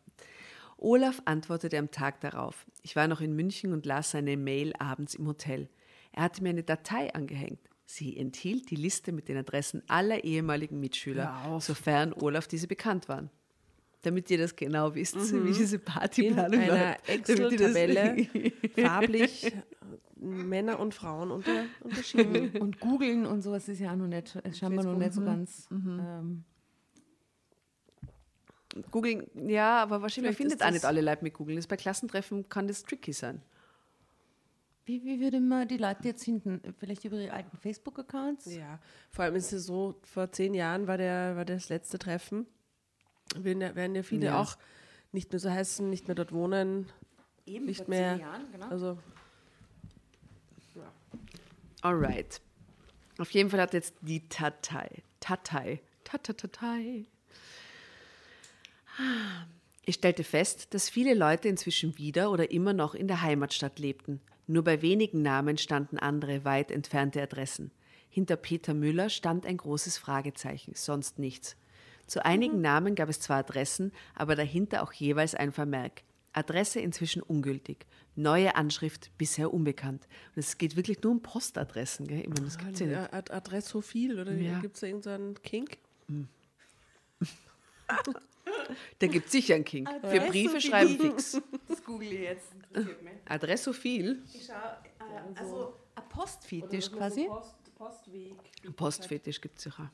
Olaf 0.77 1.23
antwortete 1.25 1.79
am 1.79 1.91
Tag 1.91 2.21
darauf. 2.21 2.67
Ich 2.83 2.95
war 2.95 3.09
noch 3.09 3.23
in 3.23 3.35
München 3.35 3.73
und 3.73 3.87
las 3.87 4.11
seine 4.11 4.37
Mail 4.37 4.75
abends 4.79 5.15
im 5.15 5.27
Hotel. 5.27 5.71
Er 6.13 6.25
hatte 6.25 6.43
mir 6.43 6.51
eine 6.51 6.63
Datei 6.63 7.13
angehängt. 7.15 7.61
Sie 7.87 8.17
enthielt 8.17 8.71
die 8.71 8.77
Liste 8.77 9.13
mit 9.13 9.29
den 9.29 9.37
Adressen 9.37 9.83
aller 9.89 10.25
ehemaligen 10.25 10.81
Mitschüler, 10.81 11.59
sofern 11.61 12.13
Olaf 12.13 12.47
diese 12.47 12.67
bekannt 12.67 13.09
waren. 13.09 13.31
Damit 14.05 14.31
ihr 14.31 14.39
das 14.39 14.55
genau 14.55 14.95
wisst, 14.95 15.17
wie 15.33 15.53
diese 15.53 15.77
In 15.77 15.85
Partyplanung 15.85 16.61
einer 16.61 16.75
ihr 16.91 16.97
das- 16.97 17.15
Excel-Tabelle 17.15 18.27
farblich 18.77 19.53
Männer 20.17 20.79
und 20.79 20.95
Frauen 20.95 21.31
unter, 21.31 21.65
unterschieden. 21.81 22.51
Und 22.61 22.81
googeln 22.81 23.27
und 23.27 23.43
sowas 23.43 23.69
ist 23.69 23.81
ja 23.81 23.93
auch 23.93 23.97
noch 23.97 24.07
nicht, 24.07 24.37
ist 24.37 24.59
scheinbar 24.59 24.85
noch 24.85 24.97
nicht 24.97 25.13
so 25.13 25.23
ganz. 25.23 25.69
Mhm. 25.71 26.01
Ähm, 26.01 26.45
Googeln, 28.91 29.27
ja, 29.49 29.83
aber 29.83 30.03
wahrscheinlich 30.03 30.37
Vielleicht 30.37 30.51
findet 30.53 30.67
auch 30.67 30.73
nicht 30.73 30.85
alle 30.85 31.01
Leute 31.01 31.23
mit 31.23 31.35
Googeln. 31.35 31.57
Das 31.57 31.67
bei 31.67 31.77
Klassentreffen 31.77 32.49
kann 32.49 32.67
das 32.67 32.83
tricky 32.83 33.13
sein. 33.13 33.41
wie, 34.87 35.05
wie 35.05 35.21
würde 35.21 35.41
man 35.41 35.69
die 35.69 35.77
Leute 35.77 36.09
jetzt 36.09 36.25
finden? 36.25 36.61
Vielleicht 36.79 37.05
über 37.05 37.17
ihre 37.19 37.33
alten 37.33 37.57
Facebook-Accounts? 37.57 38.55
Ja, 38.55 38.81
vor 39.11 39.25
allem 39.27 39.37
ist 39.37 39.53
es 39.53 39.67
so, 39.67 39.95
vor 40.03 40.33
zehn 40.33 40.55
Jahren 40.55 40.87
war, 40.87 40.99
der, 40.99 41.37
war 41.37 41.45
das 41.45 41.69
letzte 41.69 41.99
Treffen. 41.99 42.47
Werden 43.37 43.61
ja, 43.63 43.75
werden 43.75 43.95
ja 43.97 44.03
viele 44.03 44.27
Ja. 44.27 44.41
auch 44.41 44.57
nicht 45.13 45.33
mehr 45.33 45.41
so 45.41 45.51
heißen, 45.51 45.89
nicht 45.89 46.09
mehr 46.09 46.15
dort 46.15 46.33
wohnen. 46.33 46.91
Eben, 47.47 47.67
Nicht 47.67 47.89
mehr. 47.89 48.15
zehn 48.17 48.21
Jahren, 48.21 48.53
genau. 48.53 48.69
Also 48.69 48.99
Alright. 51.83 52.41
Auf 53.19 53.31
jeden 53.33 53.51
Fall 53.51 53.61
hat 53.61 53.75
jetzt 53.75 53.95
die 54.01 54.27
Tatei. 54.29 55.03
Tatei. 55.21 55.81
Tatatatei. 56.03 57.05
Ich 59.85 59.97
stellte 59.97 60.25
fest, 60.25 60.73
dass 60.73 60.89
viele 60.89 61.13
Leute 61.15 61.49
inzwischen 61.49 61.99
wieder 61.99 62.31
oder 62.31 62.51
immer 62.51 62.73
noch 62.73 62.95
in 62.95 63.07
der 63.07 63.21
Heimatstadt 63.21 63.79
lebten. 63.79 64.21
Nur 64.47 64.65
bei 64.65 64.81
wenigen 64.83 65.21
Namen 65.23 65.59
standen 65.59 65.99
andere 65.99 66.45
weit 66.47 66.71
entfernte 66.71 67.21
Adressen. 67.23 67.71
Hinter 68.09 68.37
Peter 68.37 68.73
Müller 68.73 69.11
stand 69.11 69.45
ein 69.45 69.57
großes 69.59 69.99
Fragezeichen, 69.99 70.73
sonst 70.75 71.19
nichts. 71.19 71.57
Zu 72.07 72.25
einigen 72.25 72.61
Namen 72.61 72.95
gab 72.95 73.09
es 73.09 73.21
zwar 73.21 73.39
Adressen, 73.39 73.93
aber 74.15 74.37
dahinter 74.37 74.83
auch 74.83 74.93
jeweils 74.93 75.35
ein 75.35 75.53
Vermerk. 75.53 76.03
Adresse 76.33 76.81
inzwischen 76.81 77.23
ungültig. 77.23 77.87
Neue 78.17 78.57
Anschrift 78.57 79.11
bisher 79.19 79.55
unbekannt. 79.55 80.07
Und 80.35 80.41
es 80.41 80.59
geht 80.59 80.75
wirklich 80.77 81.01
nur 81.03 81.13
um 81.13 81.23
Postadressen. 81.23 82.07
Gell? 82.09 82.21
Ich 82.23 82.29
meine, 82.29 82.43
das 82.43 82.59
gibt's 82.59 82.81
ja 82.81 82.87
nicht. 82.87 83.13
Ad 83.15 83.33
Adressophil 83.33 84.21
oder 84.21 84.33
Ja. 84.33 84.59
gibt 84.61 84.75
es 84.75 84.81
da 84.81 84.87
irgendeinen 84.89 85.35
Kink? 85.43 85.79
Da 88.99 89.07
gibt 89.07 89.27
es 89.27 89.33
sicher 89.33 89.55
einen 89.57 89.65
Kink. 89.65 89.89
Für. 90.01 90.21
Briefe 90.21 90.61
schreiben 90.61 90.99
fix. 90.99 91.41
Das 91.69 91.85
google 91.85 92.13
ich 92.13 92.21
jetzt. 92.21 92.49
Adressophil, 93.27 94.23
Ich 94.33 94.47
schau, 94.47 94.53
äh, 94.55 95.39
also 95.39 95.75
ein 95.95 96.09
Postfetisch 96.09 96.91
quasi. 96.91 97.29
Postweg. 97.77 98.37
Postfetisch 98.77 99.41
gibt 99.41 99.59
es 99.59 99.65
sicher. 99.65 99.91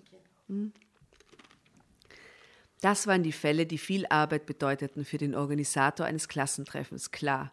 Hm. 0.48 0.72
Das 2.80 3.06
waren 3.06 3.22
die 3.22 3.32
Fälle, 3.32 3.66
die 3.66 3.78
viel 3.78 4.06
Arbeit 4.06 4.46
bedeuteten 4.46 5.04
für 5.04 5.18
den 5.18 5.34
Organisator 5.34 6.06
eines 6.06 6.28
Klassentreffens, 6.28 7.10
klar. 7.10 7.52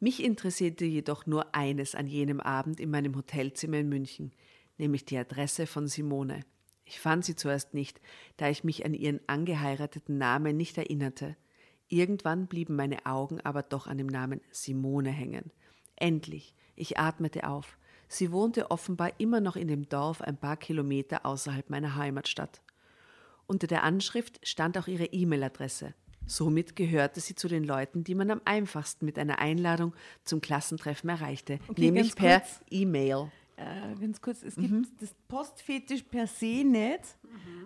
Mich 0.00 0.22
interessierte 0.22 0.84
jedoch 0.84 1.24
nur 1.24 1.54
eines 1.54 1.94
an 1.94 2.06
jenem 2.06 2.40
Abend 2.40 2.80
in 2.80 2.90
meinem 2.90 3.16
Hotelzimmer 3.16 3.78
in 3.78 3.88
München, 3.88 4.32
nämlich 4.76 5.06
die 5.06 5.16
Adresse 5.16 5.66
von 5.66 5.86
Simone. 5.88 6.44
Ich 6.84 7.00
fand 7.00 7.24
sie 7.24 7.34
zuerst 7.34 7.72
nicht, 7.72 8.00
da 8.36 8.50
ich 8.50 8.62
mich 8.62 8.84
an 8.84 8.92
ihren 8.92 9.20
angeheirateten 9.26 10.18
Namen 10.18 10.56
nicht 10.58 10.76
erinnerte. 10.76 11.36
Irgendwann 11.88 12.46
blieben 12.46 12.76
meine 12.76 13.06
Augen 13.06 13.40
aber 13.40 13.62
doch 13.62 13.86
an 13.86 13.96
dem 13.96 14.06
Namen 14.06 14.42
Simone 14.50 15.10
hängen. 15.10 15.50
Endlich, 15.96 16.54
ich 16.74 16.98
atmete 16.98 17.48
auf. 17.48 17.78
Sie 18.08 18.30
wohnte 18.30 18.70
offenbar 18.70 19.18
immer 19.18 19.40
noch 19.40 19.56
in 19.56 19.68
dem 19.68 19.88
Dorf 19.88 20.20
ein 20.20 20.36
paar 20.36 20.58
Kilometer 20.58 21.24
außerhalb 21.24 21.70
meiner 21.70 21.96
Heimatstadt. 21.96 22.60
Unter 23.46 23.66
der 23.66 23.82
Anschrift 23.82 24.40
stand 24.46 24.76
auch 24.78 24.88
ihre 24.88 25.06
E-Mail-Adresse. 25.06 25.94
Somit 26.26 26.74
gehörte 26.74 27.20
sie 27.20 27.36
zu 27.36 27.46
den 27.46 27.62
Leuten, 27.62 28.02
die 28.02 28.16
man 28.16 28.30
am 28.32 28.40
einfachsten 28.44 29.04
mit 29.06 29.18
einer 29.18 29.38
Einladung 29.38 29.94
zum 30.24 30.40
Klassentreffen 30.40 31.08
erreichte, 31.08 31.60
Okay, 31.68 31.82
nämlich 31.82 32.16
per. 32.16 32.42
E-Mail. 32.70 33.30
Äh, 33.56 33.94
ganz 34.00 34.20
kurz, 34.20 34.42
es 34.42 34.56
gibt 34.56 35.00
das 35.00 35.14
Postfetisch 35.28 36.02
per 36.02 36.26
se 36.26 36.64
nicht. 36.64 37.16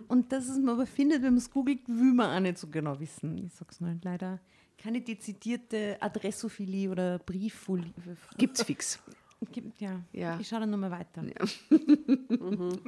Und 0.08 0.30
dass 0.30 0.48
es 0.48 0.58
man 0.58 0.70
aber 0.74 0.86
findet, 0.86 1.22
wenn 1.22 1.30
man 1.32 1.38
es 1.38 1.50
googelt, 1.50 1.88
will 1.88 2.12
man 2.12 2.36
auch 2.36 2.40
nicht 2.40 2.58
so 2.58 2.66
genau 2.68 2.98
wissen. 3.00 3.38
Ich 3.38 3.54
sag's 3.54 3.80
mal 3.80 3.98
leider. 4.02 4.38
Keine 4.76 5.00
dezidierte 5.00 5.96
Adressophilie 6.00 6.90
oder 6.90 7.18
Brieffolie. 7.18 7.92
Gibt's 8.36 8.62
fix. 8.62 8.98
Gibt, 9.52 9.80
ja. 9.80 10.00
Ja. 10.12 10.38
Ich 10.38 10.48
schaue 10.48 10.60
dann 10.60 10.70
nochmal 10.70 10.90
weiter. 10.90 11.24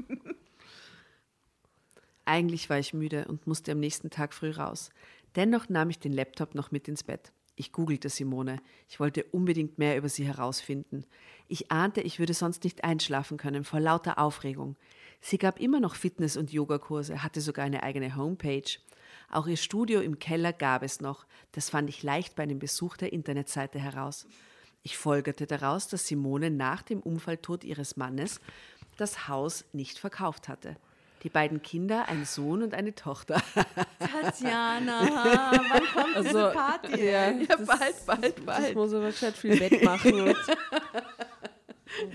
Eigentlich 2.33 2.71
war 2.71 2.79
ich 2.79 2.95
müde 2.95 3.27
und 3.27 3.47
musste 3.47 3.73
am 3.73 3.79
nächsten 3.79 4.09
Tag 4.09 4.33
früh 4.33 4.53
raus. 4.53 4.89
Dennoch 5.37 5.69
nahm 5.69 5.91
ich 5.91 5.99
den 5.99 6.15
Laptop 6.15 6.55
noch 6.55 6.71
mit 6.71 6.89
ins 6.89 7.03
Bett. 7.03 7.31
Ich 7.57 7.73
googelte 7.73 8.09
Simone. 8.09 8.63
Ich 8.89 9.01
wollte 9.01 9.25
unbedingt 9.25 9.77
mehr 9.77 9.99
über 9.99 10.09
sie 10.09 10.25
herausfinden. 10.25 11.05
Ich 11.47 11.71
ahnte, 11.71 12.01
ich 12.01 12.19
würde 12.19 12.33
sonst 12.33 12.65
nicht 12.65 12.85
einschlafen 12.85 13.37
können 13.37 13.65
vor 13.65 13.81
lauter 13.81 14.19
Aufregung. 14.19 14.77
Sie 15.21 15.37
gab 15.37 15.61
immer 15.61 15.79
noch 15.79 15.95
Fitness- 15.95 16.39
und 16.39 16.55
Yogakurse, 16.55 17.23
hatte 17.23 17.43
sogar 17.43 17.67
eine 17.67 17.83
eigene 17.83 18.17
Homepage. 18.17 18.79
Auch 19.31 19.47
ihr 19.47 19.59
Studio 19.59 20.01
im 20.01 20.19
Keller 20.19 20.55
gab 20.55 20.83
es 20.85 21.03
noch. 21.03 21.27
Das 21.53 21.69
fand 21.69 21.91
ich 21.91 22.03
leicht 22.03 22.35
bei 22.35 22.45
einem 22.45 22.61
Besuch 22.61 22.97
der 22.97 23.13
Internetseite 23.13 23.79
heraus. 23.79 24.27
Ich 24.83 24.97
folgerte 24.97 25.47
daraus, 25.47 25.87
dass 25.87 26.07
Simone 26.07 26.51
nach 26.51 26.81
dem 26.81 27.01
Unfalltod 27.01 27.63
ihres 27.63 27.99
Mannes 27.99 28.41
das 28.97 29.29
Haus 29.29 29.67
nicht 29.75 29.99
verkauft 29.99 30.49
hatte. 30.49 30.79
Die 31.23 31.29
beiden 31.29 31.63
Kinder, 31.63 32.09
ein 32.09 32.25
Sohn 32.25 32.63
und 32.63 32.75
eine 32.75 32.95
Tochter. 32.95 33.41
Tatjana, 34.01 35.53
wann 35.53 35.83
kommt 35.95 36.17
Also, 36.17 36.29
diese 36.29 36.51
Party? 36.53 37.05
Ja, 37.05 37.31
Ja, 37.31 37.47
das, 37.47 37.65
bald, 37.67 38.07
bald, 38.07 38.39
Das 38.39 38.45
bald. 38.45 38.75
muss 38.75 38.93
aber 38.93 39.07
gescheit 39.07 39.35
viel 39.37 39.59
wettmachen. 39.61 40.21
Und 40.21 40.37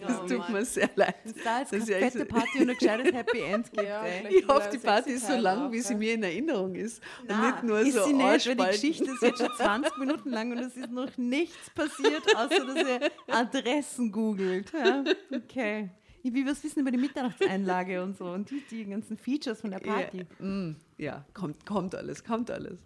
Das 0.01 0.25
tut 0.27 0.49
mir 0.49 0.65
sehr 0.65 0.89
leid. 0.95 1.13
Da 1.43 1.59
Das 1.59 1.71
eine 1.71 1.81
ist 1.83 1.87
fette 2.15 2.25
Party 2.25 2.61
und 2.63 2.69
ein 2.71 2.77
gescheites 2.77 3.13
Happy 3.13 3.41
End 3.41 3.71
gibt. 3.71 3.87
Ja, 3.87 4.03
Ich 4.27 4.47
hoffe, 4.47 4.69
die 4.73 4.79
Party 4.79 5.11
ist 5.11 5.27
so 5.27 5.35
lang, 5.37 5.71
wie 5.71 5.81
sie 5.81 5.93
mir 5.93 6.15
in 6.15 6.23
Erinnerung 6.23 6.73
ist. 6.73 6.99
Und 7.21 7.27
Na, 7.29 7.51
nicht 7.51 7.63
nur 7.63 7.79
ist 7.81 7.93
so 7.93 8.03
sie 8.05 8.13
nicht, 8.13 8.47
weil 8.47 8.55
die. 8.55 8.65
Geschichte 8.65 9.03
ist 9.11 9.21
jetzt 9.21 9.37
schon 9.37 9.51
20 9.55 9.97
Minuten 9.97 10.31
lang 10.31 10.51
und 10.51 10.57
es 10.57 10.75
ist 10.75 10.89
noch 10.91 11.15
nichts 11.17 11.69
passiert, 11.75 12.23
außer 12.35 12.65
dass 12.65 12.75
ihr 12.87 13.11
Adressen 13.27 14.11
googelt. 14.11 14.73
Ja? 14.73 15.03
Okay. 15.31 15.91
Ich 16.27 16.33
will 16.33 16.45
was 16.45 16.61
wissen 16.61 16.81
über 16.81 16.91
die 16.91 16.97
Mitternachtseinlage 16.97 18.03
und 18.03 18.17
so 18.17 18.25
und 18.25 18.49
die, 18.49 18.61
die 18.69 18.83
ganzen 18.83 19.15
Features 19.17 19.61
von 19.61 19.71
der 19.71 19.79
Party. 19.79 20.25
Ja, 20.39 20.45
mm, 20.45 20.75
ja 20.97 21.25
kommt, 21.33 21.65
kommt 21.65 21.95
alles, 21.95 22.21
kommt 22.21 22.51
alles. 22.51 22.77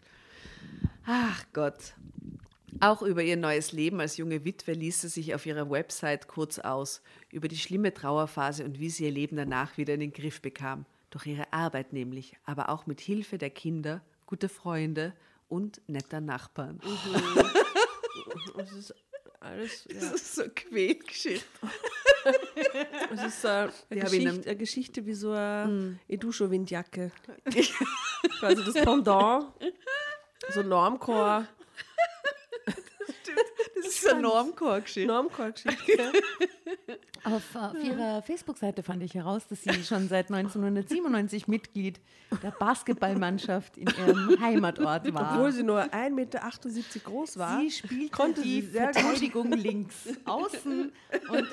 Ach 1.08 1.44
Gott. 1.52 1.96
Auch 2.80 3.02
über 3.02 3.24
ihr 3.24 3.38
neues 3.38 3.72
Leben 3.72 4.00
als 4.00 4.18
junge 4.18 4.46
Witwe 4.46 4.74
ließ 4.74 5.02
sie 5.02 5.08
sich 5.08 5.34
auf 5.34 5.48
ihrer 5.48 5.72
Website 5.72 6.28
kurz 6.28 6.60
aus, 6.60 7.02
über 7.32 7.48
die 7.48 7.58
schlimme 7.58 7.92
Trauerphase 7.92 8.64
und 8.64 8.80
wie 8.80 8.92
sie 8.92 9.06
ihr 9.06 9.12
Leben 9.12 9.38
danach 9.38 9.76
wieder 9.76 9.96
in 9.96 10.02
den 10.02 10.14
Griff 10.14 10.40
bekam. 10.40 10.86
Durch 11.10 11.26
ihre 11.26 11.52
Arbeit 11.52 11.94
nämlich, 11.94 12.38
aber 12.46 12.70
auch 12.70 12.86
mit 12.86 13.02
Hilfe 13.02 13.40
der 13.40 13.50
Kinder, 13.50 14.04
guter 14.28 14.50
Freunde 14.50 15.14
und 15.50 15.82
netter 15.88 16.22
Nachbarn. 16.22 16.80
es 18.58 18.72
ist 18.72 18.96
alles. 19.42 19.86
Das 19.94 20.04
Ja. 20.04 20.12
ist 20.14 20.36
so 20.36 20.44
Quälgeschichte. 20.56 21.46
Es 23.14 23.24
ist 23.26 23.44
äh, 23.44 23.48
eine, 23.90 24.02
Geschichte, 24.02 24.30
einem- 24.30 24.42
eine 24.44 24.56
Geschichte 24.56 25.06
wie 25.06 25.14
so 25.14 25.32
eine 25.34 26.00
Eduscho-Windjacke. 26.08 27.12
Quasi 28.40 28.56
das 28.66 28.74
Pendant. 28.74 29.48
So 30.54 30.62
Normcore. 30.64 31.48
Das 33.84 33.94
ist 33.96 34.08
eine 34.08 34.22
Normcore-Geschichte. 34.22 35.08
Normcore-Geschichte. 35.08 36.12
Auf, 37.24 37.56
auf 37.56 37.84
ihrer 37.84 38.24
Facebook-Seite 38.24 38.82
fand 38.82 39.04
ich 39.04 39.14
heraus, 39.14 39.46
dass 39.48 39.62
sie 39.62 39.84
schon 39.84 40.08
seit 40.08 40.32
1997 40.32 41.48
Mitglied 41.48 42.00
der 42.42 42.50
Basketballmannschaft 42.50 43.78
in 43.78 43.88
ihrem 43.88 44.40
Heimatort 44.42 45.14
war. 45.14 45.34
Obwohl 45.34 45.52
sie 45.52 45.62
nur 45.62 45.82
1,78 45.82 46.10
Meter 46.10 46.40
groß 47.04 47.38
war. 47.38 47.60
Sie 47.60 47.70
spielte 47.70 48.10
konnte 48.12 48.42
die 48.42 48.62
sie. 48.62 48.72
Verteidigung 48.72 49.52
links 49.52 50.08
außen 50.26 50.92
und 51.30 51.48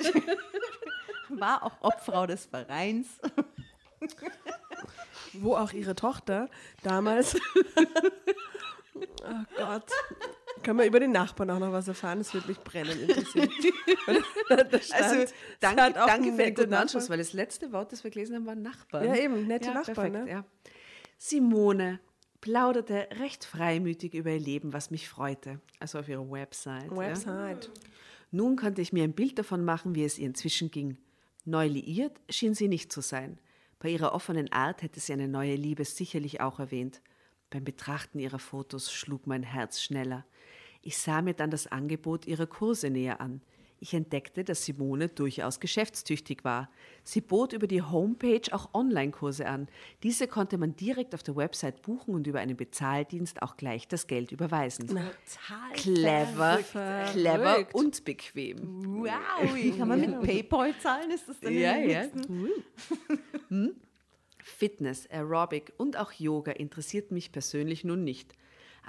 war 1.39 1.61
auch 1.61 1.77
Obfrau 1.81 2.25
des 2.25 2.47
Vereins. 2.47 3.07
wo 5.33 5.55
auch 5.55 5.71
ihre 5.71 5.93
Tochter 5.93 6.49
damals. 6.81 7.35
oh 8.95 9.43
Gott. 9.55 9.85
Können 10.63 10.79
wir 10.79 10.85
über 10.85 10.99
den 10.99 11.11
Nachbarn 11.11 11.49
auch 11.51 11.59
noch 11.59 11.71
was 11.71 11.87
erfahren? 11.87 12.19
Das 12.19 12.33
würde 12.33 12.47
mich 12.47 12.59
brennend 12.59 13.01
interessieren. 13.01 13.49
stand, 14.45 14.93
Also, 14.93 15.33
danke, 15.59 15.93
danke 15.93 16.31
für 16.31 16.43
den 16.43 16.55
guten 16.55 16.73
Anschluss, 16.73 17.09
weil 17.09 17.17
das 17.17 17.33
letzte 17.33 17.71
Wort, 17.71 17.91
das 17.91 18.03
wir 18.03 18.11
gelesen 18.11 18.35
haben, 18.35 18.45
war 18.45 18.55
Nachbarn. 18.55 19.05
Ja, 19.05 19.15
eben, 19.15 19.47
nette 19.47 19.67
Ja, 19.67 19.73
Nachbarn. 19.75 20.11
perfekt, 20.11 20.25
ne? 20.25 20.31
ja. 20.31 20.45
Simone 21.17 21.99
plauderte 22.41 23.07
recht 23.19 23.43
freimütig 23.45 24.13
über 24.13 24.31
ihr 24.31 24.39
Leben, 24.39 24.73
was 24.73 24.91
mich 24.91 25.09
freute. 25.09 25.59
Also 25.79 25.99
auf 25.99 26.07
ihrer 26.07 26.29
Website. 26.29 26.89
Ja. 26.89 26.97
Website. 26.97 27.69
Nun 28.31 28.55
konnte 28.55 28.81
ich 28.81 28.93
mir 28.93 29.03
ein 29.03 29.13
Bild 29.13 29.39
davon 29.39 29.65
machen, 29.65 29.95
wie 29.95 30.03
es 30.03 30.17
ihr 30.17 30.27
inzwischen 30.27 30.71
ging. 30.71 30.97
Neu 31.45 31.67
liiert 31.67 32.19
schien 32.29 32.53
sie 32.53 32.67
nicht 32.67 32.91
zu 32.91 33.01
sein. 33.01 33.39
Bei 33.79 33.89
ihrer 33.89 34.13
offenen 34.13 34.51
Art 34.51 34.81
hätte 34.81 34.99
sie 34.99 35.13
eine 35.13 35.27
neue 35.27 35.55
Liebe 35.55 35.83
sicherlich 35.85 36.41
auch 36.41 36.59
erwähnt. 36.59 37.01
Beim 37.49 37.63
Betrachten 37.63 38.19
ihrer 38.19 38.39
Fotos 38.39 38.91
schlug 38.91 39.25
mein 39.25 39.41
Herz 39.43 39.81
schneller. 39.81 40.25
Ich 40.81 40.97
sah 40.97 41.21
mir 41.21 41.33
dann 41.33 41.51
das 41.51 41.67
Angebot 41.67 42.25
ihrer 42.27 42.47
Kurse 42.47 42.89
näher 42.89 43.19
an. 43.21 43.41
Ich 43.81 43.93
entdeckte, 43.93 44.43
dass 44.43 44.65
Simone 44.65 45.07
durchaus 45.07 45.61
geschäftstüchtig 45.61 46.43
war. 46.43 46.69
Sie 47.05 47.21
bot 47.21 47.53
über 47.53 47.65
die 47.65 47.81
Homepage 47.81 48.41
auch 48.51 48.73
Online-Kurse 48.73 49.47
an. 49.47 49.69
Diese 50.03 50.27
konnte 50.27 50.57
man 50.57 50.75
direkt 50.75 51.15
auf 51.15 51.23
der 51.23 51.37
Website 51.37 51.81
buchen 51.81 52.13
und 52.13 52.27
über 52.27 52.39
einen 52.39 52.57
Bezahldienst 52.57 53.41
auch 53.41 53.55
gleich 53.55 53.87
das 53.87 54.07
Geld 54.07 54.33
überweisen. 54.33 54.87
Total 54.87 55.71
Clever, 55.75 56.57
verrückt. 56.59 57.11
clever 57.13 57.67
und 57.71 58.03
bequem. 58.03 58.57
Wow, 59.03 59.55
wie 59.55 59.71
kann 59.71 59.87
man 59.87 60.01
mit 60.01 60.21
PayPal 60.23 60.77
zahlen? 60.79 61.11
Ist 61.11 61.29
das 61.29 61.39
dann 61.39 61.53
Ja, 61.53 61.77
ja. 61.77 62.01
nächsten- 62.07 62.49
Hm? 63.47 63.71
Fitness, 64.43 65.07
Aerobic 65.09 65.71
und 65.77 65.97
auch 65.97 66.11
Yoga 66.11 66.51
interessiert 66.51 67.11
mich 67.11 67.31
persönlich 67.31 67.83
nun 67.85 68.03
nicht. 68.03 68.33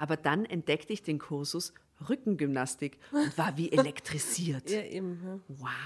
Aber 0.01 0.17
dann 0.17 0.45
entdeckte 0.45 0.93
ich 0.93 1.03
den 1.03 1.19
Kursus 1.19 1.75
Rückengymnastik 2.09 2.97
und 3.11 3.37
war 3.37 3.55
wie 3.55 3.71
elektrisiert. 3.71 4.67
Ja, 4.67 4.81
eben. 4.81 5.21
Ja. 5.23 5.39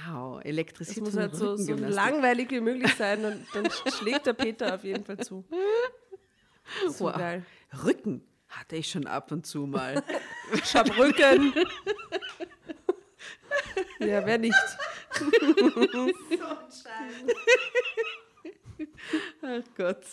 Wow, 0.08 0.40
Es 0.40 0.46
elektrisiert 0.46 1.00
muss 1.02 1.10
von 1.16 1.20
halt 1.24 1.36
so, 1.36 1.58
so 1.58 1.74
langweilig 1.76 2.50
wie 2.52 2.62
möglich 2.62 2.96
sein 2.96 3.26
und 3.26 3.46
dann 3.54 3.68
schlägt 3.92 4.26
der 4.26 4.32
Peter 4.32 4.74
auf 4.76 4.86
jeden 4.86 5.04
Fall 5.04 5.18
zu. 5.18 5.44
So 6.88 7.06
Wow. 7.08 7.18
geil. 7.18 7.46
Rücken 7.84 8.24
hatte 8.48 8.78
ich 8.78 8.90
schon 8.90 9.06
ab 9.06 9.34
und 9.34 9.46
zu 9.46 9.66
mal. 9.68 10.02
Ich 10.54 10.74
hab 10.78 10.98
Rücken. 10.98 11.54
ja, 14.00 14.26
wer 14.26 14.38
nicht? 14.38 14.56
Ach 19.42 19.64
Gott. 19.76 20.06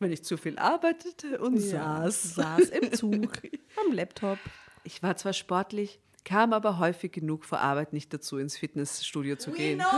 Wenn 0.00 0.12
ich 0.12 0.24
zu 0.24 0.38
viel 0.38 0.58
arbeitete 0.58 1.38
und 1.38 1.58
saß. 1.58 2.34
Saß 2.34 2.70
im 2.70 2.92
Zug, 2.94 3.42
am 3.76 3.92
Laptop. 3.92 4.38
Ich 4.82 5.02
war 5.02 5.14
zwar 5.16 5.34
sportlich, 5.34 6.00
kam 6.24 6.54
aber 6.54 6.78
häufig 6.78 7.12
genug 7.12 7.44
vor 7.44 7.60
Arbeit 7.60 7.92
nicht 7.92 8.12
dazu, 8.12 8.38
ins 8.38 8.56
Fitnessstudio 8.56 9.36
zu 9.36 9.52
gehen. 9.52 9.82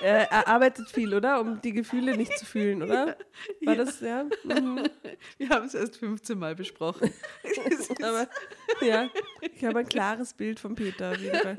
Er, 0.00 0.30
er 0.30 0.46
arbeitet 0.46 0.88
viel, 0.88 1.12
oder? 1.12 1.40
Um 1.40 1.60
die 1.60 1.72
Gefühle 1.72 2.16
nicht 2.16 2.38
zu 2.38 2.44
fühlen, 2.46 2.84
oder? 2.84 3.16
War 3.62 3.74
das, 3.74 4.00
ja? 4.00 4.24
Mhm. 4.44 4.88
Wir 5.38 5.48
haben 5.48 5.66
es 5.66 5.74
erst 5.74 5.96
15 5.96 6.38
Mal 6.38 6.54
besprochen. 6.54 7.12
Aber 8.00 8.28
ja, 8.80 9.08
ich 9.40 9.64
habe 9.64 9.80
ein 9.80 9.88
klares 9.88 10.34
Bild 10.34 10.60
von 10.60 10.76
Peter 10.76 11.10
auf 11.10 11.18
jeden 11.18 11.36
Fall. 11.36 11.56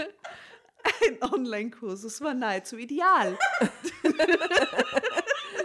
Ein 1.05 1.33
Online-Kurs, 1.33 2.05
es 2.05 2.21
war 2.21 2.33
nahezu 2.33 2.77
ideal. 2.77 3.37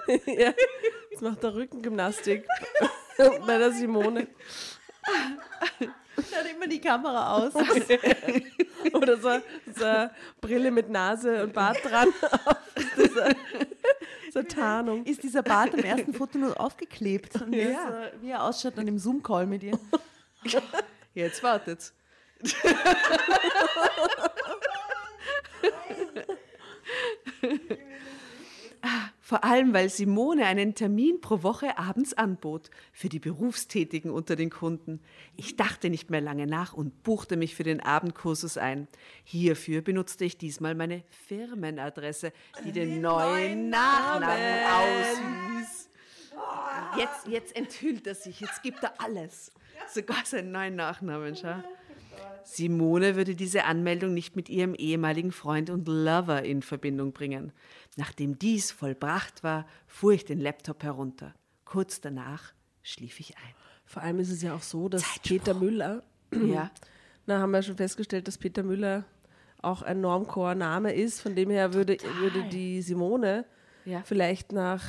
ja, 0.26 0.52
jetzt 1.10 1.22
macht 1.22 1.42
er 1.44 1.54
Rückengymnastik 1.54 2.46
bei 3.46 3.58
der 3.58 3.72
Simone. 3.72 4.26
Schaut 6.16 6.50
immer 6.54 6.66
die 6.66 6.80
Kamera 6.80 7.34
aus. 7.34 7.52
Oder 8.92 9.16
so, 9.16 9.30
so 9.74 10.08
Brille 10.40 10.70
mit 10.70 10.88
Nase 10.88 11.42
und 11.42 11.52
Bart 11.52 11.78
dran. 11.84 12.08
So 14.32 14.42
Tarnung. 14.42 15.04
Ist 15.04 15.22
dieser 15.22 15.42
Bart 15.42 15.74
im 15.74 15.84
ersten 15.84 16.14
Foto 16.14 16.38
nur 16.38 16.58
aufgeklebt? 16.60 17.40
Und 17.42 17.52
Ja. 17.52 17.90
das, 17.90 18.08
äh, 18.08 18.12
wie 18.22 18.30
er 18.30 18.42
ausschaut 18.44 18.78
an 18.78 18.86
dem 18.86 18.98
Zoom-Call 18.98 19.46
mit 19.46 19.62
ihr. 19.62 19.78
Jetzt 21.14 21.42
wartet's. 21.42 21.94
Vor 29.26 29.42
allem, 29.42 29.72
weil 29.72 29.88
Simone 29.88 30.44
einen 30.44 30.74
Termin 30.74 31.18
pro 31.22 31.42
Woche 31.42 31.78
abends 31.78 32.12
anbot 32.12 32.68
für 32.92 33.08
die 33.08 33.20
Berufstätigen 33.20 34.10
unter 34.10 34.36
den 34.36 34.50
Kunden. 34.50 35.00
Ich 35.34 35.56
dachte 35.56 35.88
nicht 35.88 36.10
mehr 36.10 36.20
lange 36.20 36.46
nach 36.46 36.74
und 36.74 37.02
buchte 37.02 37.38
mich 37.38 37.54
für 37.54 37.62
den 37.62 37.80
Abendkursus 37.80 38.58
ein. 38.58 38.86
Hierfür 39.24 39.80
benutzte 39.80 40.26
ich 40.26 40.36
diesmal 40.36 40.74
meine 40.74 41.04
Firmenadresse, 41.26 42.34
die 42.66 42.72
den 42.72 43.00
neuen 43.00 43.70
Nachnamen 43.70 44.66
ausließ. 44.66 45.88
Jetzt, 46.98 47.26
jetzt 47.26 47.56
enthüllt 47.56 48.06
er 48.06 48.16
sich, 48.16 48.40
jetzt 48.40 48.62
gibt 48.62 48.82
er 48.82 49.00
alles. 49.00 49.52
Sogar 49.88 50.22
seinen 50.26 50.52
neuen 50.52 50.76
Nachnamen, 50.76 51.34
schau. 51.34 51.64
Simone 52.44 53.16
würde 53.16 53.34
diese 53.34 53.64
Anmeldung 53.64 54.14
nicht 54.14 54.36
mit 54.36 54.48
ihrem 54.48 54.74
ehemaligen 54.74 55.32
Freund 55.32 55.70
und 55.70 55.88
Lover 55.88 56.42
in 56.42 56.62
Verbindung 56.62 57.12
bringen. 57.12 57.52
Nachdem 57.96 58.38
dies 58.38 58.70
vollbracht 58.70 59.42
war, 59.42 59.66
fuhr 59.86 60.12
ich 60.12 60.24
den 60.24 60.38
Laptop 60.40 60.82
herunter. 60.82 61.34
Kurz 61.64 62.00
danach 62.00 62.52
schlief 62.82 63.18
ich 63.18 63.36
ein. 63.36 63.54
Vor 63.86 64.02
allem 64.02 64.18
ist 64.18 64.30
es 64.30 64.42
ja 64.42 64.54
auch 64.54 64.62
so, 64.62 64.88
dass 64.88 65.02
Peter 65.22 65.54
Müller, 65.54 66.02
Ja, 66.32 66.70
na 67.26 67.40
haben 67.40 67.50
wir 67.50 67.62
schon 67.62 67.76
festgestellt, 67.76 68.28
dass 68.28 68.38
Peter 68.38 68.62
Müller 68.62 69.04
auch 69.62 69.82
ein 69.82 70.00
Normcore-Name 70.00 70.92
ist. 70.92 71.20
Von 71.20 71.34
dem 71.34 71.50
her 71.50 71.72
würde, 71.74 71.96
würde 72.18 72.44
die 72.50 72.82
Simone 72.82 73.46
Ja. 73.84 74.02
vielleicht 74.04 74.52
nach 74.52 74.82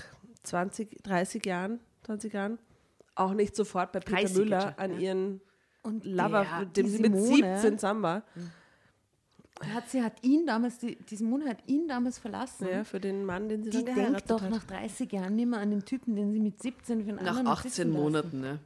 20, 0.44 1.04
30 1.04 1.46
Jahren, 1.46 1.80
20 2.04 2.34
Jahren 2.34 2.60
auch 3.16 3.34
nicht 3.34 3.56
sofort 3.56 3.94
bei 3.94 4.00
Peter 4.02 4.18
30 4.22 4.38
Müller 4.38 4.74
an 4.78 4.94
ja. 4.94 5.00
ihren 5.00 5.42
Und 5.86 6.04
Lover, 6.06 6.46
mit 6.60 6.78
dem 6.78 6.88
sie 6.88 7.00
mit 7.00 7.14
Simone- 7.14 7.56
17 7.60 7.80
zusammen 7.80 8.04
war. 8.04 8.24
hat 9.74 9.90
sie 9.90 10.02
hat 10.04 10.22
ihn 10.24 10.46
damals, 10.46 10.80
die, 10.80 10.96
die 10.98 11.16
Simone 11.16 11.48
hat 11.50 11.60
ihn 11.68 11.88
damals 11.88 12.18
verlassen. 12.20 12.68
Ja, 12.70 12.84
für 12.84 13.00
den 13.00 13.24
Mann, 13.26 13.48
den 13.48 13.64
sie 13.64 13.70
die 13.70 13.78
dann 13.86 13.96
geheiratet 13.96 14.16
denkt 14.16 14.32
doch 14.32 14.42
hat. 14.42 14.50
nach 14.52 14.64
30 14.64 15.12
Jahren 15.12 15.36
nicht 15.36 15.48
mehr 15.48 15.60
an 15.60 15.70
den 15.72 15.86
Typen, 15.86 16.16
den 16.16 16.34
sie 16.34 16.40
mit 16.40 16.62
17 16.62 17.04
für 17.04 17.10
einen 17.10 17.18
Nach 17.18 17.28
anderen 17.38 17.48
hat 17.50 17.58
18 17.60 17.72
sitzen 17.72 17.88
lassen. 17.92 18.02
Monaten, 18.04 18.42
ne? 18.42 18.60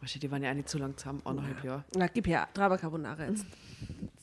Wahrscheinlich, 0.00 0.20
die 0.20 0.30
waren 0.30 0.42
ja 0.42 0.50
auch 0.50 0.54
nicht 0.54 0.68
so 0.70 0.78
lang 0.78 0.96
zusammen, 0.96 1.20
eineinhalb 1.26 1.62
Jahre. 1.62 1.84
Na, 1.94 2.06
gib 2.06 2.26
her, 2.26 2.48
Drama 2.54 2.78
Carbonara 2.78 3.26
jetzt. 3.26 3.44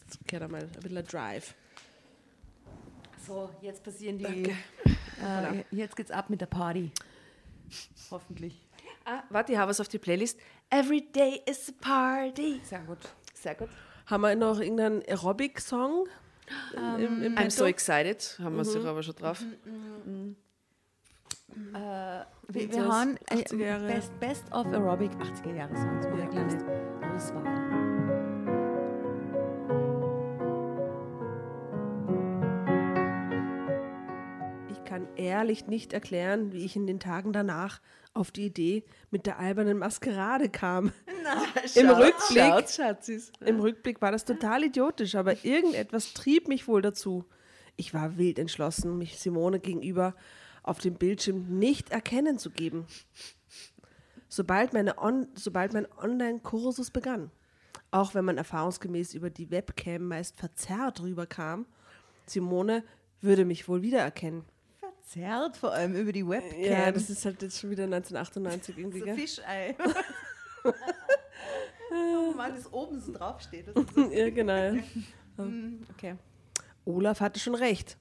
Jetzt 0.02 0.26
geht 0.28 0.39
mal 0.50 0.62
ein 0.64 0.70
bisschen 0.82 0.98
ein 0.98 1.06
Drive. 1.06 1.54
So, 3.28 3.50
jetzt 3.62 3.84
passieren 3.84 4.18
die. 4.18 4.26
Äh, 5.22 5.64
jetzt 5.72 5.95
geht's 5.95 6.12
ab 6.12 6.30
mit 6.30 6.39
der 6.41 6.45
Party. 6.45 6.91
Hoffentlich. 8.10 8.68
Ah, 9.06 9.24
warte, 9.30 9.52
ich 9.52 9.58
habe 9.58 9.70
was 9.70 9.80
auf 9.80 9.88
die 9.88 10.00
Playlist. 10.00 10.39
Every 10.70 11.01
day 11.01 11.41
is 11.45 11.70
a 11.70 11.74
party. 11.80 12.59
Sehr 12.63 12.80
gut. 12.80 12.97
Sehr 13.34 13.55
gut. 13.55 13.70
Haben 14.05 14.22
wir 14.22 14.36
noch 14.36 14.59
irgendeinen 14.59 15.01
Aerobic-Song? 15.07 16.07
im, 16.97 17.24
im 17.24 17.36
I'm 17.36 17.49
so 17.49 17.65
excited, 17.65 18.38
haben 18.41 18.55
wir 18.55 18.63
sicher 18.63 18.89
aber 18.89 19.03
schon 19.03 19.15
drauf. 19.15 19.41
Wir, 22.49 22.68
das 22.68 22.78
wir 22.78 22.86
haben 22.86 23.18
äh, 23.30 23.36
80er 23.36 23.57
Jahre. 23.57 23.88
Best, 23.88 24.20
Best 24.20 24.51
of 24.53 24.68
Aerobic 24.68 25.11
80er 25.11 25.55
Jahre 25.55 25.76
Songs. 25.76 26.05
Ja, 26.05 26.26
kleine 26.28 27.15
Auswahl. 27.15 27.43
Ich 34.70 34.84
kann 34.86 35.07
ehrlich 35.15 35.68
nicht 35.68 35.93
erklären, 35.93 36.51
wie 36.51 36.63
ich 36.63 36.76
in 36.76 36.88
den 36.88 36.99
Tagen 36.99 37.34
danach 37.34 37.82
auf 38.18 38.32
die 38.32 38.45
Idee 38.45 38.84
mit 39.11 39.26
der 39.26 39.39
albernen 39.39 39.78
Maskerade 39.78 40.49
kam. 40.49 40.91
Im 41.76 41.89
Rückblick, 41.89 42.70
Schaut. 42.70 43.09
Im 43.45 43.59
Rückblick 43.59 44.01
war 44.01 44.11
das 44.11 44.26
total 44.26 44.63
idiotisch, 44.63 45.15
aber 45.15 45.43
irgendetwas 45.45 46.13
trieb 46.13 46.47
mich 46.47 46.68
wohl 46.68 46.82
dazu. 46.82 47.26
Ich 47.76 47.93
war 47.93 48.18
wild 48.18 48.39
entschlossen, 48.39 48.97
mich 48.97 49.20
Simone 49.20 49.59
gegenüber 49.59 50.15
auf 50.63 50.80
dem 50.80 50.95
Bildschirm 50.95 51.59
nicht 51.59 51.91
erkennen 51.91 52.38
zu 52.38 52.49
geben. 52.49 52.88
Sobald, 54.28 54.74
meine 54.74 54.97
On 54.97 55.28
sobald 55.36 55.74
mein 55.74 55.88
Online-Kursus 55.97 56.91
begann, 56.91 57.32
auch 57.91 58.13
wenn 58.13 58.26
man 58.26 58.38
erfahrungsgemäß 58.38 59.13
über 59.13 59.30
die 59.30 59.49
Webcam 59.49 60.07
meist 60.07 60.36
verzerrt 60.38 61.01
rüberkam, 61.01 61.65
Simone 62.26 62.84
würde 63.22 63.45
mich 63.45 63.68
wohl 63.70 63.82
wiedererkennen. 63.82 64.43
Verzerrt 65.08 65.55
vor 65.55 65.72
allem 65.72 65.95
über 65.95 66.12
die 66.12 66.28
Webcam. 66.28 66.60
Ja, 66.60 66.91
das 66.91 67.10
ist 67.10 67.24
halt 67.24 67.41
jetzt 67.41 67.60
schon 67.60 67.70
wieder 67.70 67.86
1998 67.86 68.78
irgendwie. 68.78 68.99
so? 68.99 69.05
Fischei. 69.05 69.76
oh 71.91 72.34
Mann, 72.36 72.53
das 72.53 72.72
oben 72.74 72.99
so 72.99 73.14
draufsteht. 73.14 73.68
Das 73.68 73.86
so, 73.95 74.01
ja, 74.12 74.30
genau. 74.30 74.53
ja. 74.53 74.84
okay. 75.93 76.16
Olaf 76.84 77.22
hatte 77.22 77.39
schon 77.39 77.55
recht. 77.55 77.97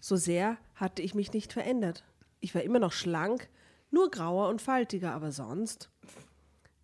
So 0.00 0.16
sehr 0.16 0.58
hatte 0.74 1.00
ich 1.00 1.14
mich 1.14 1.32
nicht 1.32 1.52
verändert. 1.52 2.04
Ich 2.40 2.56
war 2.56 2.62
immer 2.62 2.80
noch 2.80 2.92
schlank, 2.92 3.48
nur 3.92 4.10
grauer 4.10 4.48
und 4.48 4.60
faltiger, 4.60 5.12
aber 5.12 5.30
sonst. 5.30 5.90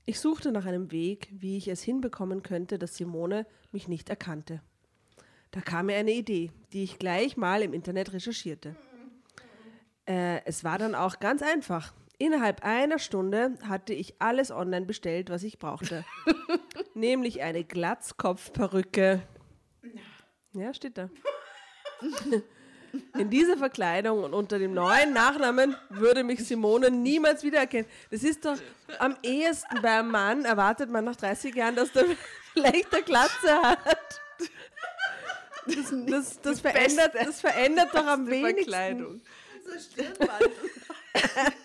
Ich 0.06 0.20
suchte 0.20 0.52
nach 0.52 0.66
einem 0.66 0.92
Weg, 0.92 1.28
wie 1.32 1.56
ich 1.56 1.66
es 1.66 1.82
hinbekommen 1.82 2.44
könnte, 2.44 2.78
dass 2.78 2.96
Simone 2.96 3.44
mich 3.72 3.88
nicht 3.88 4.08
erkannte. 4.08 4.62
Da 5.50 5.60
kam 5.60 5.86
mir 5.86 5.96
eine 5.96 6.12
Idee, 6.12 6.52
die 6.72 6.84
ich 6.84 7.00
gleich 7.00 7.36
mal 7.36 7.62
im 7.62 7.72
Internet 7.72 8.12
recherchierte. 8.12 8.76
Äh, 10.06 10.44
es 10.44 10.64
war 10.64 10.78
dann 10.78 10.94
auch 10.94 11.18
ganz 11.18 11.42
einfach. 11.42 11.92
Innerhalb 12.18 12.64
einer 12.64 12.98
Stunde 12.98 13.58
hatte 13.66 13.92
ich 13.92 14.14
alles 14.20 14.50
online 14.50 14.86
bestellt, 14.86 15.30
was 15.30 15.42
ich 15.42 15.58
brauchte. 15.58 16.04
Nämlich 16.94 17.42
eine 17.42 17.64
Glatzkopfperücke. 17.64 19.22
Ja, 20.52 20.72
steht 20.72 20.96
da. 20.96 21.10
In 23.18 23.28
dieser 23.28 23.56
Verkleidung 23.56 24.22
und 24.22 24.34
unter 24.34 24.60
dem 24.60 24.72
neuen 24.72 25.12
Nachnamen 25.12 25.74
würde 25.88 26.22
mich 26.22 26.46
Simone 26.46 26.92
niemals 26.92 27.42
wiedererkennen. 27.42 27.90
Das 28.10 28.22
ist 28.22 28.44
doch 28.44 28.56
am 29.00 29.16
ehesten 29.22 29.82
bei 29.82 29.98
einem 29.98 30.12
Mann, 30.12 30.44
erwartet 30.44 30.90
man 30.90 31.04
nach 31.04 31.16
30 31.16 31.54
Jahren, 31.54 31.74
dass 31.74 31.90
der 31.90 32.04
vielleicht 32.52 32.94
eine 32.94 33.02
Glatze 33.02 33.62
hat. 33.62 34.20
Das, 35.66 35.94
das, 36.06 36.40
das, 36.40 36.60
verändert, 36.60 37.14
das 37.14 37.40
verändert 37.40 37.88
doch 37.92 38.06
am 38.06 38.28
wenigsten. 38.28 38.70
Verkleidung. 38.70 39.20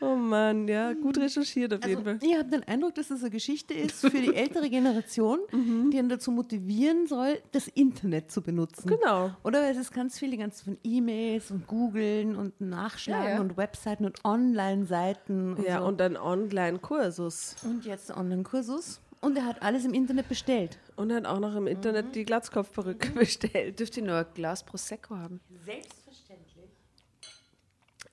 Oh 0.00 0.16
Mann, 0.16 0.68
ja, 0.68 0.92
gut 0.92 1.16
recherchiert 1.16 1.72
auf 1.72 1.80
jeden 1.86 2.06
Also, 2.06 2.18
Fall. 2.18 2.18
ich 2.28 2.36
habe 2.38 2.50
den 2.50 2.62
Eindruck, 2.64 2.94
dass 2.94 3.08
das 3.08 3.20
eine 3.22 3.30
Geschichte 3.30 3.72
ist 3.72 4.00
für 4.00 4.10
die 4.10 4.34
ältere 4.34 4.68
Generation, 4.68 5.38
die 5.50 5.96
ihn 5.96 6.10
dazu 6.10 6.30
motivieren 6.30 7.06
soll, 7.06 7.38
das 7.52 7.68
Internet 7.68 8.30
zu 8.30 8.42
benutzen. 8.42 8.86
Genau. 8.88 9.30
Oder 9.44 9.62
weil 9.62 9.70
es 9.70 9.78
ist 9.78 9.92
ganz 9.94 10.18
viel, 10.18 10.30
die 10.32 10.36
ganzen 10.36 10.64
von 10.64 10.78
E-Mails 10.84 11.50
und 11.52 11.66
Googlen 11.66 12.36
und 12.36 12.60
Nachschlagen 12.60 13.24
Ja, 13.24 13.34
ja. 13.36 13.40
und 13.40 13.56
Webseiten 13.56 14.04
und 14.04 14.22
Online-Seiten 14.26 15.54
und 15.54 15.64
Ja, 15.64 15.78
so. 15.80 15.86
und 15.86 16.02
ein 16.02 16.18
Online-Kursus. 16.18 17.56
und 17.64 17.86
jetzt 17.86 18.10
Online-Kursus. 18.10 19.00
Und 19.22 19.38
er 19.38 19.46
hat 19.46 19.62
alles 19.62 19.86
im 19.86 19.94
Internet 19.94 20.28
bestellt. 20.28 20.76
Und 20.96 21.08
dann 21.08 21.24
auch 21.24 21.40
noch 21.40 21.54
im 21.56 21.66
Internet 21.66 22.14
die 22.14 22.24
Glatzkopfperücke 22.26 23.12
bestellt. 23.12 23.78
Dürft 23.80 23.96
ihr 23.96 24.02
nur 24.02 24.16
ein 24.16 24.26
Glas 24.34 24.62
Prosecco 24.64 25.16
haben? 25.16 25.40
Selbstverständlich. 25.64 26.03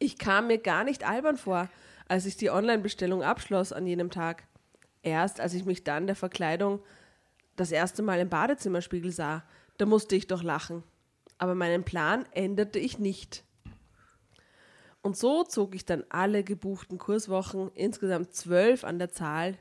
Ich 0.01 0.17
kam 0.17 0.47
mir 0.47 0.57
gar 0.57 0.83
nicht 0.83 1.07
albern 1.07 1.37
vor, 1.37 1.69
als 2.07 2.25
ich 2.25 2.35
die 2.35 2.49
Online-Bestellung 2.49 3.21
abschloss 3.21 3.71
an 3.71 3.85
jenem 3.85 4.09
Tag. 4.09 4.47
Erst 5.03 5.39
als 5.39 5.53
ich 5.53 5.63
mich 5.63 5.83
dann 5.83 6.07
der 6.07 6.15
Verkleidung 6.15 6.81
das 7.55 7.71
erste 7.71 8.01
Mal 8.01 8.19
im 8.19 8.27
Badezimmerspiegel 8.27 9.11
sah, 9.11 9.43
da 9.77 9.85
musste 9.85 10.15
ich 10.15 10.25
doch 10.25 10.41
lachen. 10.41 10.81
Aber 11.37 11.53
meinen 11.53 11.83
Plan 11.83 12.25
änderte 12.31 12.79
ich 12.79 12.97
nicht. 12.97 13.43
Und 15.03 15.17
so 15.17 15.43
zog 15.43 15.75
ich 15.75 15.85
dann 15.85 16.03
alle 16.09 16.43
gebuchten 16.43 16.97
Kurswochen, 16.97 17.69
insgesamt 17.75 18.33
zwölf 18.33 18.83
an 18.83 18.97
der 18.97 19.11
Zahl, 19.11 19.55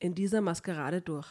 in 0.00 0.16
dieser 0.16 0.40
Maskerade 0.40 1.02
durch. 1.02 1.28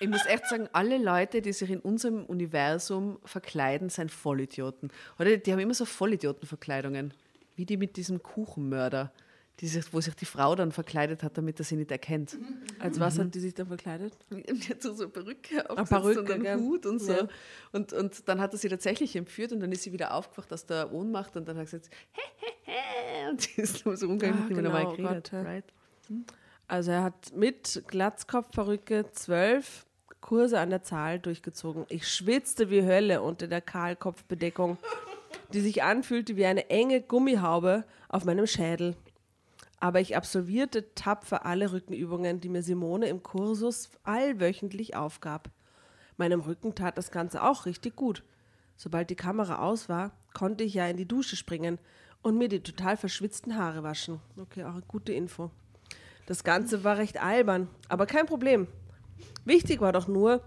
Ich 0.00 0.08
muss 0.08 0.26
echt 0.26 0.48
sagen, 0.48 0.68
alle 0.74 0.98
Leute, 0.98 1.40
die 1.40 1.54
sich 1.54 1.70
in 1.70 1.80
unserem 1.80 2.26
Universum 2.26 3.20
verkleiden, 3.24 3.88
sind 3.88 4.10
Vollidioten. 4.10 4.92
Oder 5.18 5.38
die 5.38 5.50
haben 5.50 5.60
immer 5.60 5.72
so 5.72 5.86
Vollidiotenverkleidungen. 5.86 7.14
Wie 7.62 7.66
die 7.66 7.76
mit 7.76 7.96
diesem 7.96 8.20
Kuchenmörder, 8.24 9.12
die 9.60 9.68
sich, 9.68 9.92
wo 9.94 10.00
sich 10.00 10.16
die 10.16 10.24
Frau 10.24 10.56
dann 10.56 10.72
verkleidet 10.72 11.22
hat, 11.22 11.38
damit 11.38 11.60
er 11.60 11.64
sie 11.64 11.76
nicht 11.76 11.92
erkennt. 11.92 12.36
Als 12.80 12.98
was 12.98 13.20
hat 13.20 13.32
die 13.36 13.38
sich 13.38 13.54
dann 13.54 13.68
verkleidet? 13.68 14.16
Die 14.30 14.68
hat 14.68 14.82
so, 14.82 14.92
so 14.94 15.04
eine 15.04 15.12
Perücke 15.12 15.60
Eine 15.60 15.70
aufgesetzt 15.70 15.90
Perücke, 16.02 16.20
und 16.22 16.30
einen 16.32 16.42
gell? 16.42 16.58
Hut 16.58 16.86
und 16.86 16.98
so. 16.98 17.12
Ja. 17.12 17.28
Und, 17.70 17.92
und 17.92 18.28
dann 18.28 18.40
hat 18.40 18.52
er 18.52 18.58
sie 18.58 18.68
tatsächlich 18.68 19.14
entführt 19.14 19.52
und 19.52 19.60
dann 19.60 19.70
ist 19.70 19.84
sie 19.84 19.92
wieder 19.92 20.12
aufgewacht 20.12 20.52
aus 20.52 20.66
der 20.66 20.92
Ohnmacht 20.92 21.36
und 21.36 21.46
dann 21.46 21.56
hat 21.56 21.68
sie 21.68 21.78
gesagt, 21.78 21.94
hä, 22.10 22.20
hä, 22.38 22.52
hä. 22.64 23.30
Und 23.30 23.40
sie 23.42 23.60
ist 23.60 23.78
so 23.84 23.90
umgegangen, 24.08 24.40
Ah, 24.42 24.46
mit 24.48 24.56
genau, 24.56 24.70
normal 24.70 24.96
geredet. 24.96 25.30
Gott, 25.30 25.32
ja. 25.32 25.42
right? 25.42 25.64
Also 26.66 26.90
er 26.90 27.04
hat 27.04 27.32
mit 27.36 27.84
Glatzkopfperücke 27.86 29.04
zwölf 29.12 29.86
Kurse 30.20 30.58
an 30.58 30.70
der 30.70 30.82
Zahl 30.82 31.20
durchgezogen. 31.20 31.86
Ich 31.88 32.08
schwitzte 32.08 32.70
wie 32.70 32.82
Hölle 32.82 33.22
unter 33.22 33.46
der 33.46 33.60
Kahlkopfbedeckung, 33.60 34.78
die 35.52 35.60
sich 35.60 35.82
anfühlte 35.82 36.36
wie 36.36 36.46
eine 36.46 36.70
enge 36.70 37.00
Gummihaube 37.00 37.84
auf 38.08 38.24
meinem 38.24 38.46
Schädel. 38.46 38.96
Aber 39.80 40.00
ich 40.00 40.16
absolvierte 40.16 40.94
tapfer 40.94 41.44
alle 41.44 41.72
Rückenübungen, 41.72 42.40
die 42.40 42.48
mir 42.48 42.62
Simone 42.62 43.08
im 43.08 43.22
Kursus 43.22 43.90
allwöchentlich 44.04 44.94
aufgab. 44.94 45.50
Meinem 46.16 46.40
Rücken 46.40 46.74
tat 46.74 46.98
das 46.98 47.10
Ganze 47.10 47.42
auch 47.42 47.66
richtig 47.66 47.96
gut. 47.96 48.22
Sobald 48.76 49.10
die 49.10 49.16
Kamera 49.16 49.58
aus 49.58 49.88
war, 49.88 50.12
konnte 50.34 50.64
ich 50.64 50.74
ja 50.74 50.86
in 50.86 50.96
die 50.96 51.08
Dusche 51.08 51.36
springen 51.36 51.78
und 52.22 52.38
mir 52.38 52.48
die 52.48 52.62
total 52.62 52.96
verschwitzten 52.96 53.56
Haare 53.56 53.82
waschen. 53.82 54.20
Okay, 54.40 54.64
auch 54.64 54.74
eine 54.74 54.82
gute 54.82 55.12
Info. 55.12 55.50
Das 56.26 56.44
Ganze 56.44 56.84
war 56.84 56.98
recht 56.98 57.20
albern, 57.20 57.68
aber 57.88 58.06
kein 58.06 58.26
Problem. 58.26 58.68
Wichtig 59.44 59.80
war 59.80 59.92
doch 59.92 60.06
nur, 60.06 60.42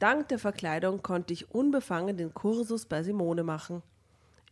dank 0.00 0.28
der 0.28 0.38
Verkleidung 0.38 1.02
konnte 1.02 1.32
ich 1.32 1.54
unbefangen 1.54 2.16
den 2.16 2.34
Kursus 2.34 2.86
bei 2.86 3.02
Simone 3.02 3.44
machen. 3.44 3.82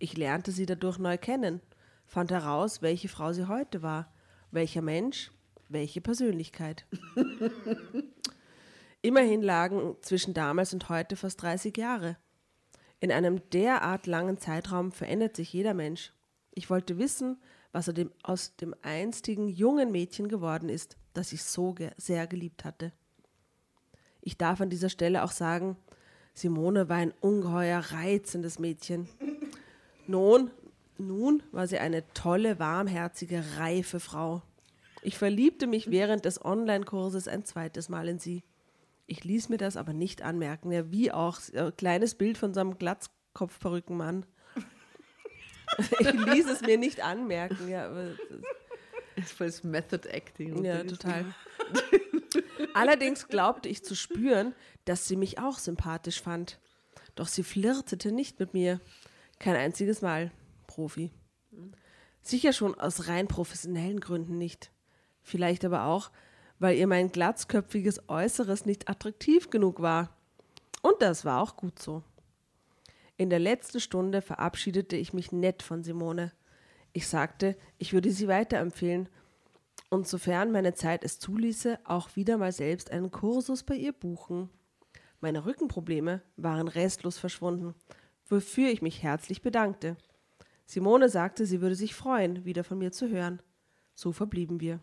Ich 0.03 0.17
lernte 0.17 0.51
sie 0.51 0.65
dadurch 0.65 0.99
neu 0.99 1.19
kennen, 1.19 1.61
fand 2.07 2.31
heraus, 2.31 2.81
welche 2.81 3.09
Frau 3.09 3.35
sie 3.35 3.49
heute 3.49 3.83
war, 3.83 4.11
welcher 4.51 4.81
Mensch, 4.81 5.31
welche 5.69 6.01
Persönlichkeit. 6.01 6.87
Immerhin 9.03 9.43
lagen 9.43 9.97
zwischen 10.01 10.33
damals 10.33 10.73
und 10.73 10.89
heute 10.89 11.17
fast 11.17 11.43
30 11.43 11.77
Jahre. 11.77 12.17
In 12.99 13.13
einem 13.13 13.49
derart 13.51 14.07
langen 14.07 14.39
Zeitraum 14.39 14.91
verändert 14.91 15.37
sich 15.37 15.53
jeder 15.53 15.75
Mensch. 15.75 16.15
Ich 16.53 16.71
wollte 16.71 16.99
wissen, 16.99 17.39
was 17.71 17.87
er 17.87 17.93
dem, 17.93 18.11
aus 18.23 18.57
dem 18.57 18.75
einstigen 18.81 19.49
jungen 19.49 19.93
Mädchen 19.93 20.29
geworden 20.29 20.71
ist, 20.71 20.97
das 21.13 21.35
ich 21.35 21.45
so 21.45 21.75
ge 21.75 21.91
sehr 21.99 22.27
geliebt 22.27 22.65
hatte. 22.65 22.93
Ich 24.23 24.39
darf 24.39 24.63
an 24.63 24.71
dieser 24.71 24.89
Stelle 24.89 25.25
auch 25.25 25.33
sagen, 25.33 25.77
Simone 26.33 26.89
war 26.89 26.97
ein 26.97 27.13
ungeheuer 27.21 27.81
reizendes 27.81 28.59
Mädchen. 28.59 29.07
Nun, 30.11 30.51
nun 30.99 31.41
war 31.53 31.69
sie 31.69 31.79
eine 31.79 32.03
tolle, 32.15 32.59
warmherzige, 32.59 33.45
reife 33.59 34.01
Frau. 34.01 34.43
Ich 35.03 35.17
verliebte 35.17 35.69
mich 35.69 35.93
während 35.93 36.25
des 36.25 36.45
Online-Kurses 36.45 37.29
ein 37.29 37.45
zweites 37.45 37.89
Mal 37.89 38.09
in 38.09 38.19
sie. 38.19 38.43
Ich 39.07 39.23
ließ 39.23 39.51
mir 39.51 39.57
das 39.57 39.77
aber 39.77 39.93
nicht 39.93 40.23
anmerken. 40.23 40.73
Ja, 40.73 40.91
wie 40.91 41.13
auch 41.13 41.39
ein 41.55 41.77
kleines 41.77 42.17
Bild 42.17 42.39
von 42.39 42.53
so 42.53 42.61
einem 42.61 42.77
Glatzkopfperückenmann. 42.77 44.27
ich 46.01 46.13
ließ 46.13 46.51
es 46.51 46.61
mir 46.61 46.77
nicht 46.77 47.05
anmerken. 47.05 47.69
Ja, 47.69 47.87
aber 47.87 48.17
Das 49.15 49.27
ist 49.27 49.33
voll 49.33 49.47
das 49.47 49.63
Method 49.63 50.09
Acting. 50.09 50.65
ja 50.65 50.83
total. 50.83 51.25
Allerdings 52.75 53.29
glaubte 53.29 53.69
ich 53.69 53.85
zu 53.85 53.95
spüren, 53.95 54.57
dass 54.87 55.07
sie 55.07 55.17
mich 55.17 55.39
auch 55.39 55.59
sympathisch 55.59 56.21
fand. 56.21 56.59
Doch 57.15 57.29
sie 57.29 57.45
flirtete 57.45 58.11
nicht 58.11 58.41
mit 58.41 58.55
mir. 58.55 58.81
Kein 59.41 59.57
einziges 59.57 60.03
Mal. 60.03 60.31
Profi. 60.67 61.11
Sicher 62.21 62.53
schon 62.53 62.79
aus 62.79 63.09
rein 63.09 63.27
professionellen 63.27 63.99
Gründen 63.99 64.37
nicht. 64.37 64.71
Vielleicht 65.23 65.65
aber 65.65 65.87
auch, 65.87 66.11
weil 66.59 66.77
ihr 66.77 66.87
mein 66.87 67.11
glatzköpfiges 67.11 68.09
Äußeres 68.09 68.67
nicht 68.67 68.91
attraktiv 68.91 69.49
genug 69.49 69.81
war. 69.81 70.15
Und 70.83 71.01
das 71.01 71.25
war 71.25 71.43
auch 71.43 71.57
gut 71.57 71.79
so. 71.79 72.03
In 73.17 73.31
der 73.31 73.39
letzten 73.39 73.81
Stunde 73.81 74.21
verabschiedete 74.21 74.97
ich 74.97 75.15
mich 75.15 75.33
nett 75.33 75.63
von 75.63 75.83
Simone. 75.83 76.33
Ich 76.93 77.09
sagte, 77.09 77.57
ich 77.79 77.95
würde 77.95 78.11
sie 78.11 78.29
weiterempfehlen 78.29 79.09
und 79.89 80.07
sofern 80.07 80.53
meine 80.53 80.75
Zeit 80.75 81.03
es 81.03 81.19
zuließe, 81.19 81.79
auch 81.85 82.15
wieder 82.15 82.37
mal 82.37 82.53
selbst 82.53 82.91
einen 82.91 83.11
Kursus 83.11 83.63
bei 83.63 83.75
ihr 83.75 83.93
buchen. 83.93 84.51
Meine 85.21 85.47
Rückenprobleme 85.47 86.21
waren 86.37 86.69
restlos 86.69 87.19
verschwunden, 87.19 87.75
wofür 88.31 88.71
ich 88.71 88.81
mich 88.81 89.03
herzlich 89.03 89.43
bedankte. 89.43 89.97
Simone 90.65 91.09
sagte, 91.09 91.47
sie 91.47 91.61
würde 91.61 91.75
sich 91.75 91.95
freuen, 91.95 92.45
wieder 92.45 92.65
von 92.65 92.79
mir 92.79 92.93
zu 92.93 93.09
hören. 93.09 93.43
So 93.95 94.13
verblieben 94.13 94.61
wir. 94.61 94.81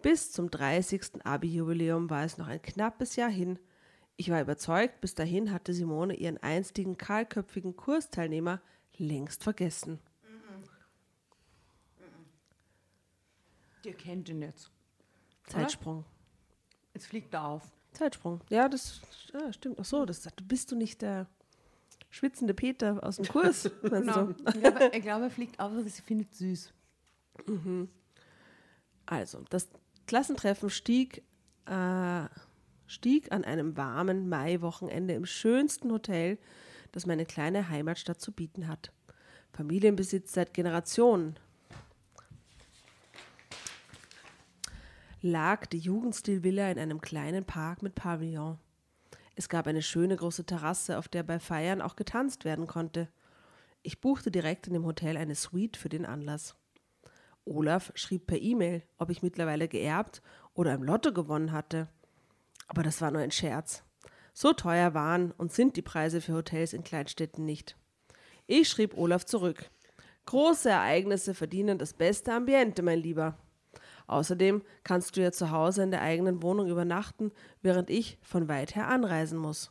Bis 0.00 0.32
zum 0.32 0.50
30. 0.50 1.24
Abi-Jubiläum 1.24 2.08
war 2.08 2.24
es 2.24 2.38
noch 2.38 2.48
ein 2.48 2.62
knappes 2.62 3.16
Jahr 3.16 3.30
hin. 3.30 3.58
Ich 4.16 4.30
war 4.30 4.40
überzeugt, 4.40 5.00
bis 5.00 5.14
dahin 5.14 5.52
hatte 5.52 5.74
Simone 5.74 6.14
ihren 6.14 6.38
einstigen 6.38 6.96
kahlköpfigen 6.96 7.76
Kursteilnehmer 7.76 8.60
längst 8.96 9.44
vergessen. 9.44 10.00
Ihr 13.84 13.94
kennt 13.94 14.28
ihn 14.28 14.42
jetzt. 14.42 14.70
Zeitsprung. 15.44 16.04
Jetzt 16.94 17.06
fliegt 17.06 17.32
er 17.34 17.44
auf. 17.44 17.70
Zeitsprung. 17.92 18.40
Ja, 18.50 18.68
das 18.68 19.00
ja, 19.32 19.52
stimmt. 19.52 19.78
Ach 19.80 19.84
so, 19.84 20.04
das 20.04 20.22
sagt, 20.22 20.46
bist 20.46 20.72
du 20.72 20.76
nicht 20.76 21.02
der 21.02 21.26
schwitzende 22.10 22.54
Peter 22.54 23.02
aus 23.02 23.16
dem 23.16 23.26
Kurs? 23.26 23.70
Genau. 23.82 24.30
Ich 24.92 25.02
glaube, 25.02 25.24
er 25.24 25.30
fliegt 25.30 25.60
auf, 25.60 25.72
weil 25.72 25.86
sie 25.88 26.02
findet 26.02 26.34
süß. 26.34 26.72
Also, 29.06 29.42
das 29.50 29.68
Klassentreffen 30.06 30.70
stieg, 30.70 31.22
äh, 31.66 32.24
stieg 32.86 33.32
an 33.32 33.44
einem 33.44 33.76
warmen 33.76 34.28
Maiwochenende 34.28 35.14
im 35.14 35.26
schönsten 35.26 35.92
Hotel, 35.92 36.38
das 36.92 37.06
meine 37.06 37.26
kleine 37.26 37.68
Heimatstadt 37.68 38.20
zu 38.20 38.32
bieten 38.32 38.68
hat. 38.68 38.92
Familienbesitz 39.52 40.32
seit 40.32 40.54
Generationen. 40.54 41.38
Lag 45.20 45.66
die 45.66 45.78
Jugendstilvilla 45.78 46.70
in 46.70 46.78
einem 46.78 47.00
kleinen 47.00 47.44
Park 47.44 47.82
mit 47.82 47.94
Pavillon. 47.94 48.58
Es 49.38 49.48
gab 49.48 49.68
eine 49.68 49.82
schöne 49.82 50.16
große 50.16 50.46
Terrasse, 50.46 50.98
auf 50.98 51.06
der 51.06 51.22
bei 51.22 51.38
Feiern 51.38 51.80
auch 51.80 51.94
getanzt 51.94 52.44
werden 52.44 52.66
konnte. 52.66 53.06
Ich 53.82 54.00
buchte 54.00 54.32
direkt 54.32 54.66
in 54.66 54.72
dem 54.72 54.84
Hotel 54.84 55.16
eine 55.16 55.36
Suite 55.36 55.76
für 55.76 55.88
den 55.88 56.04
Anlass. 56.04 56.56
Olaf 57.44 57.92
schrieb 57.94 58.26
per 58.26 58.42
E-Mail, 58.42 58.82
ob 58.98 59.10
ich 59.10 59.22
mittlerweile 59.22 59.68
geerbt 59.68 60.22
oder 60.54 60.74
im 60.74 60.82
Lotto 60.82 61.12
gewonnen 61.12 61.52
hatte. 61.52 61.86
Aber 62.66 62.82
das 62.82 63.00
war 63.00 63.12
nur 63.12 63.22
ein 63.22 63.30
Scherz. 63.30 63.84
So 64.32 64.54
teuer 64.54 64.92
waren 64.94 65.30
und 65.30 65.52
sind 65.52 65.76
die 65.76 65.82
Preise 65.82 66.20
für 66.20 66.34
Hotels 66.34 66.72
in 66.72 66.82
Kleinstädten 66.82 67.44
nicht. 67.44 67.76
Ich 68.48 68.68
schrieb 68.68 68.98
Olaf 68.98 69.24
zurück. 69.24 69.70
Große 70.26 70.68
Ereignisse 70.68 71.32
verdienen 71.32 71.78
das 71.78 71.92
beste 71.92 72.32
Ambiente, 72.32 72.82
mein 72.82 72.98
Lieber. 72.98 73.38
Außerdem 74.08 74.62
kannst 74.84 75.16
du 75.16 75.22
ja 75.22 75.30
zu 75.32 75.50
Hause 75.50 75.82
in 75.84 75.90
der 75.92 76.02
eigenen 76.02 76.42
Wohnung 76.42 76.68
übernachten, 76.68 77.30
während 77.62 77.88
ich 77.90 78.18
von 78.22 78.48
weit 78.48 78.74
her 78.74 78.88
anreisen 78.88 79.38
muss. 79.38 79.70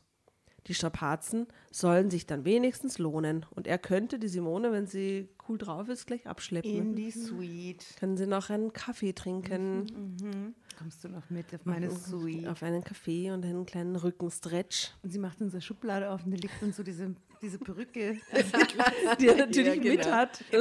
Die 0.68 0.74
Strapazen 0.74 1.48
sollen 1.72 2.10
sich 2.12 2.26
dann 2.26 2.44
wenigstens 2.44 2.98
lohnen 2.98 3.46
und 3.52 3.68
er 3.68 3.78
könnte 3.78 4.20
die 4.20 4.28
Simone, 4.28 4.74
wenn 4.74 4.86
sie 4.86 5.30
cool 5.48 5.58
drauf 5.58 5.88
ist, 5.88 6.08
gleich 6.08 6.28
abschleppen. 6.28 6.70
In 6.70 6.94
die 6.96 7.10
Suite. 7.10 7.86
Können 7.98 8.18
sie 8.18 8.28
noch 8.28 8.50
einen 8.50 8.74
Kaffee 8.74 9.14
trinken, 9.14 10.54
Kommst 10.78 11.06
du 11.06 11.10
noch 11.10 11.30
mit 11.30 11.56
auf 11.56 11.64
meine 11.66 11.90
Suite? 11.90 12.48
auf 12.50 12.62
einen 12.64 12.84
Kaffee 12.84 13.32
und 13.32 13.46
einen 13.46 13.66
kleinen 13.66 13.96
Rückenstretch, 13.96 14.92
Und 15.04 15.12
sie 15.12 15.20
macht 15.20 15.40
unsere 15.42 15.62
Schublade 15.62 16.12
auf 16.12 16.26
und 16.26 16.32
da 16.32 16.38
liegt 16.38 16.62
dann 16.62 16.74
so 16.74 16.84
diese, 16.84 17.16
diese 17.42 17.60
Perücke. 17.60 18.18
die 19.22 19.28
er 19.30 19.38
natürlich 19.38 19.76
Ja, 19.78 19.82
genau. 19.82 19.96
mit 19.96 20.12
hat. 20.12 20.44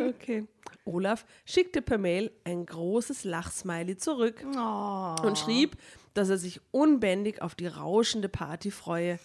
okay. 0.00 0.48
Olaf 0.84 1.24
schickte 1.44 1.80
per 1.82 1.98
Mail 1.98 2.30
ein 2.44 2.66
großes 2.66 3.24
Lachsmiley 3.24 3.96
zurück 3.96 4.44
Oh. 4.56 5.16
und 5.22 5.38
schrieb, 5.38 5.76
dass 6.14 6.28
er 6.28 6.38
sich 6.38 6.60
unbändig 6.70 7.40
auf 7.42 7.54
die 7.54 7.66
rauschende 7.66 8.28
Party 8.28 8.70
freue, 8.70 9.18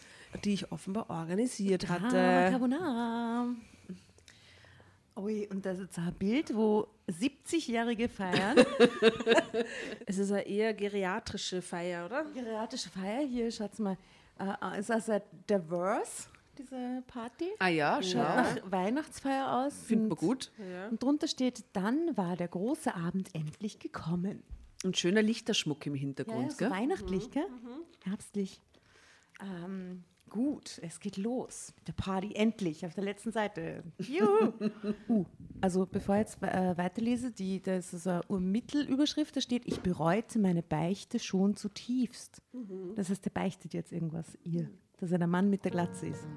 die 0.43 0.53
ich 0.53 0.71
offenbar 0.71 1.09
organisiert 1.09 1.85
Ah, 1.89 1.93
hatte. 1.93 2.51
Carbonara. 2.51 3.47
Ui, 5.17 5.47
und 5.51 5.65
das 5.65 5.79
ist 5.79 5.97
ein 5.99 6.13
Bild, 6.13 6.55
wo 6.55 6.87
70-Jährige 7.09 8.07
feiern. 8.07 8.57
Es 10.05 10.17
ist 10.17 10.31
eine 10.31 10.47
eher 10.47 10.73
geriatrische 10.73 11.61
Feier, 11.61 12.05
oder? 12.05 12.23
Geriatrische 12.33 12.89
Feier, 12.89 13.25
hier, 13.27 13.51
schaut's 13.51 13.79
mal. 13.79 13.97
Äh, 14.39 14.79
ist 14.79 14.89
das 14.89 15.11
diverse, 15.49 16.29
diese 16.59 17.03
Party? 17.07 17.45
Ah 17.59 17.69
ja, 17.69 18.01
Schaut 18.03 18.11
schau. 18.11 18.19
nach 18.19 18.71
Weihnachtsfeier 18.71 19.65
aus. 19.65 19.73
Findet 19.83 20.09
man 20.09 20.11
und- 20.11 20.19
gut. 20.19 20.51
Und 20.91 21.01
drunter 21.01 21.27
steht, 21.27 21.63
dann 21.73 22.15
war 22.17 22.35
der 22.35 22.47
große 22.49 22.93
Abend 22.93 23.33
endlich 23.33 23.79
gekommen. 23.79 24.43
Und 24.83 24.97
schöner 24.97 25.21
Lichterschmuck 25.21 25.85
im 25.87 25.93
Ja, 25.95 25.97
ja, 25.97 26.05
Hintergrund, 26.05 26.51
so 26.51 26.57
gell? 26.59 26.69
weihnachtlich, 26.71 27.31
gell? 27.31 27.47
Herbstlich. 28.03 28.61
Ähm, 29.41 30.03
gut, 30.29 30.79
es 30.83 30.99
geht 30.99 31.17
los 31.17 31.73
mit 31.77 31.87
der 31.87 31.93
Party, 31.93 32.33
endlich, 32.35 32.85
auf 32.85 32.93
der 32.93 33.03
letzten 33.03 33.31
Seite. 33.31 33.83
Juhu. 33.97 34.53
uh, 35.09 35.25
also 35.61 35.85
bevor 35.85 36.15
ich 36.15 36.19
jetzt 36.21 36.41
äh, 36.43 36.77
weiterlese, 36.77 37.31
die, 37.31 37.61
das 37.61 37.93
ist 37.93 38.07
eine 38.07 38.23
Mittelüberschrift, 38.39 39.35
da 39.35 39.41
steht, 39.41 39.63
ich 39.65 39.81
bereute 39.81 40.39
meine 40.39 40.63
Beichte 40.63 41.19
schon 41.19 41.55
zutiefst. 41.55 42.41
Das 42.95 43.09
heißt, 43.09 43.25
der 43.25 43.31
beichtet 43.31 43.73
jetzt 43.73 43.91
irgendwas 43.91 44.37
ihr, 44.43 44.69
dass 44.99 45.11
er 45.11 45.17
der 45.17 45.27
Mann 45.27 45.49
mit 45.49 45.63
der 45.63 45.71
Glatze 45.71 46.07
ist. 46.07 46.27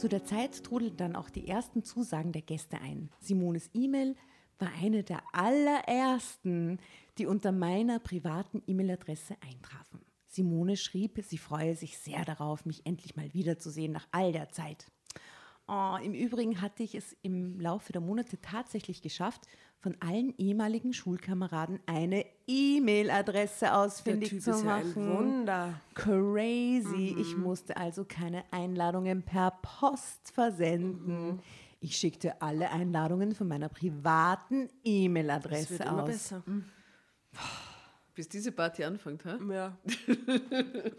Zu 0.00 0.08
der 0.08 0.24
Zeit 0.24 0.64
trudelten 0.64 0.96
dann 0.96 1.14
auch 1.14 1.28
die 1.28 1.46
ersten 1.46 1.84
Zusagen 1.84 2.32
der 2.32 2.40
Gäste 2.40 2.80
ein. 2.80 3.10
Simones 3.20 3.68
E-Mail 3.74 4.16
war 4.58 4.70
eine 4.80 5.02
der 5.02 5.22
allerersten, 5.32 6.78
die 7.18 7.26
unter 7.26 7.52
meiner 7.52 7.98
privaten 7.98 8.62
E-Mail-Adresse 8.66 9.36
eintrafen. 9.42 10.00
Simone 10.26 10.78
schrieb, 10.78 11.22
sie 11.22 11.36
freue 11.36 11.74
sich 11.74 11.98
sehr 11.98 12.24
darauf, 12.24 12.64
mich 12.64 12.86
endlich 12.86 13.14
mal 13.14 13.34
wiederzusehen 13.34 13.92
nach 13.92 14.08
all 14.10 14.32
der 14.32 14.48
Zeit. 14.48 14.86
Oh, 15.72 15.96
Im 16.02 16.14
Übrigen 16.14 16.60
hatte 16.60 16.82
ich 16.82 16.96
es 16.96 17.16
im 17.22 17.60
Laufe 17.60 17.92
der 17.92 18.00
Monate 18.00 18.40
tatsächlich 18.40 19.02
geschafft, 19.02 19.42
von 19.78 19.96
allen 20.00 20.34
ehemaligen 20.36 20.92
Schulkameraden 20.92 21.78
eine 21.86 22.26
E-Mail-Adresse 22.48 23.72
ausfindig 23.72 24.30
Typ 24.30 24.42
zu 24.42 24.50
ist 24.50 24.64
ja 24.64 24.74
ein 24.74 24.88
machen. 24.88 25.16
Wunder. 25.16 25.80
Crazy. 25.94 27.16
Ich 27.20 27.36
musste 27.36 27.76
also 27.76 28.04
keine 28.04 28.42
Einladungen 28.50 29.22
per 29.22 29.52
Post 29.62 30.32
versenden. 30.32 31.40
Ich 31.78 31.96
schickte 31.96 32.42
alle 32.42 32.70
Einladungen 32.72 33.32
von 33.32 33.46
meiner 33.46 33.68
privaten 33.68 34.68
E-Mail-Adresse 34.82 35.78
wird 35.78 35.88
immer 35.88 36.02
aus. 36.02 36.08
besser. 36.08 36.42
Bis 38.20 38.28
diese 38.28 38.52
Party 38.52 38.84
anfängt, 38.84 39.24
ha? 39.24 39.38
Ja. 39.50 39.78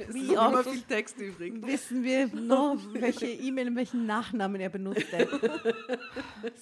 Wie 0.08 0.36
oft 0.36 0.68
viel 0.68 0.82
Text 0.82 1.20
übrig. 1.20 1.54
wissen 1.64 2.04
wir 2.04 2.26
noch, 2.34 2.80
welche 2.94 3.28
E-Mail 3.28 3.68
und 3.68 3.76
welchen 3.76 4.08
Nachnamen 4.08 4.60
er 4.60 4.70
benutzte. 4.70 5.30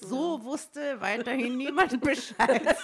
So 0.01 0.43
wusste 0.43 0.99
weiterhin 0.99 1.55
niemand 1.55 2.01
Bescheid. 2.01 2.37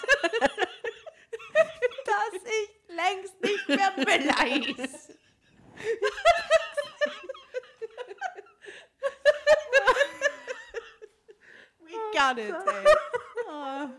Dass 2.05 2.33
ich 2.45 2.69
längst 2.95 3.41
nicht 3.43 3.67
mehr 3.67 3.91
beleiß. 3.97 5.09
We 11.81 11.91
got 12.13 12.37
it, 12.37 12.55
ey. 12.55 12.85
Oh. 13.49 13.89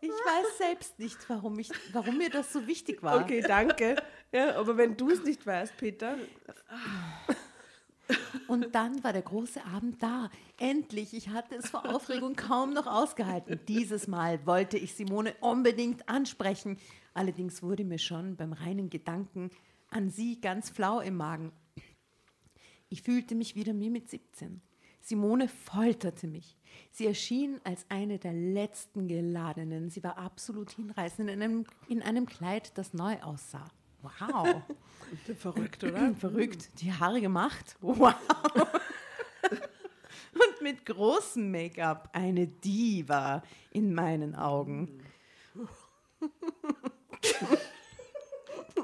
Ich 0.00 0.10
weiß 0.10 0.58
selbst 0.58 0.98
nicht, 0.98 1.18
warum, 1.28 1.58
ich, 1.58 1.70
warum 1.92 2.18
mir 2.18 2.30
das 2.30 2.52
so 2.52 2.66
wichtig 2.66 3.02
war. 3.02 3.22
Okay, 3.22 3.40
danke. 3.40 3.96
Ja, 4.32 4.56
aber 4.56 4.76
wenn 4.76 4.96
du 4.96 5.10
es 5.10 5.24
nicht 5.24 5.46
weißt, 5.46 5.76
Peter. 5.76 6.16
Und 8.46 8.74
dann 8.74 9.02
war 9.04 9.12
der 9.12 9.22
große 9.22 9.64
Abend 9.64 10.02
da. 10.02 10.30
Endlich, 10.58 11.14
ich 11.14 11.28
hatte 11.28 11.56
es 11.56 11.68
vor 11.70 11.88
Aufregung 11.88 12.36
kaum 12.36 12.72
noch 12.72 12.86
ausgehalten. 12.86 13.60
Dieses 13.68 14.06
Mal 14.08 14.46
wollte 14.46 14.78
ich 14.78 14.94
Simone 14.94 15.34
unbedingt 15.40 16.08
ansprechen. 16.08 16.78
Allerdings 17.14 17.62
wurde 17.62 17.84
mir 17.84 17.98
schon 17.98 18.36
beim 18.36 18.52
reinen 18.52 18.90
Gedanken 18.90 19.50
an 19.90 20.10
sie 20.10 20.40
ganz 20.40 20.70
flau 20.70 21.00
im 21.00 21.16
Magen. 21.16 21.52
Ich 22.88 23.02
fühlte 23.02 23.34
mich 23.34 23.54
wieder 23.54 23.78
wie 23.78 23.90
mit 23.90 24.08
17. 24.08 24.62
Simone 25.08 25.48
folterte 25.48 26.26
mich. 26.26 26.54
Sie 26.90 27.06
erschien 27.06 27.62
als 27.64 27.86
eine 27.88 28.18
der 28.18 28.34
letzten 28.34 29.08
Geladenen. 29.08 29.88
Sie 29.88 30.04
war 30.04 30.18
absolut 30.18 30.70
hinreißend 30.72 31.30
in 31.30 31.42
einem, 31.42 31.64
in 31.88 32.02
einem 32.02 32.26
Kleid, 32.26 32.76
das 32.76 32.92
neu 32.92 33.16
aussah. 33.22 33.64
Wow. 34.02 34.60
Verrückt, 35.38 35.82
oder? 35.82 36.14
Verrückt. 36.20 36.68
Die 36.82 36.92
Haare 36.92 37.22
gemacht. 37.22 37.76
Wow. 37.80 38.14
Und 40.34 40.60
mit 40.60 40.84
großem 40.84 41.50
Make-up. 41.50 42.10
Eine 42.12 42.46
Diva 42.46 43.42
in 43.70 43.94
meinen 43.94 44.34
Augen. 44.34 45.02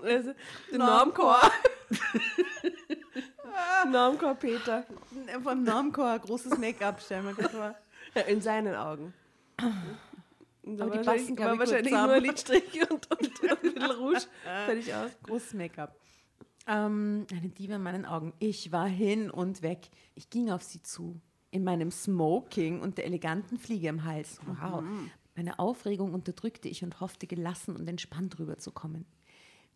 Also, 0.03 0.35
den 0.71 0.79
Normchor. 0.79 1.41
Normchor 3.91 4.35
Peter. 4.35 4.85
Vom 5.43 5.63
Normchor 5.65 6.19
großes 6.19 6.59
Make-up, 6.59 7.01
stellen 7.01 7.25
wir 7.37 7.49
vor. 7.49 7.75
Ja, 8.15 8.23
in 8.23 8.41
seinen 8.41 8.75
Augen. 8.75 9.13
Aber 9.57 10.91
die 10.91 10.99
passen, 10.99 11.37
glaube 11.37 11.55
ich, 11.55 11.61
wahrscheinlich 11.61 11.93
nur 11.93 12.03
zusammen. 12.03 12.25
Lidstrich 12.25 12.91
und, 12.91 13.11
und, 13.11 13.43
und 13.43 13.51
ein 13.51 13.57
bisschen 13.61 13.91
Rouge. 13.91 14.27
Fertig 14.67 14.95
aus. 14.95 15.11
Großes 15.23 15.55
Make-up. 15.55 15.97
Ähm, 16.67 17.27
eine 17.31 17.49
Diva 17.49 17.77
in 17.77 17.83
meinen 17.83 18.05
Augen. 18.07 18.33
Ich 18.39 18.73
war 18.73 18.87
hin 18.87 19.31
und 19.31 19.63
weg. 19.63 19.91
Ich 20.15 20.31
ging 20.31 20.51
auf 20.51 20.63
sie 20.63 20.83
zu. 20.83 21.21
In 21.51 21.63
meinem 21.65 21.91
Smoking 21.91 22.81
und 22.81 22.99
der 22.99 23.05
eleganten 23.07 23.59
Fliege 23.59 23.89
im 23.89 24.05
Hals. 24.05 24.41
Wow. 24.47 24.83
Meine 25.37 25.59
Aufregung 25.59 26.15
unterdrückte 26.15 26.69
ich 26.69 26.83
und 26.83 27.01
hoffte, 27.01 27.27
gelassen 27.27 27.77
und 27.77 27.89
entspannt 27.89 28.39
rüberzukommen. 28.39 29.05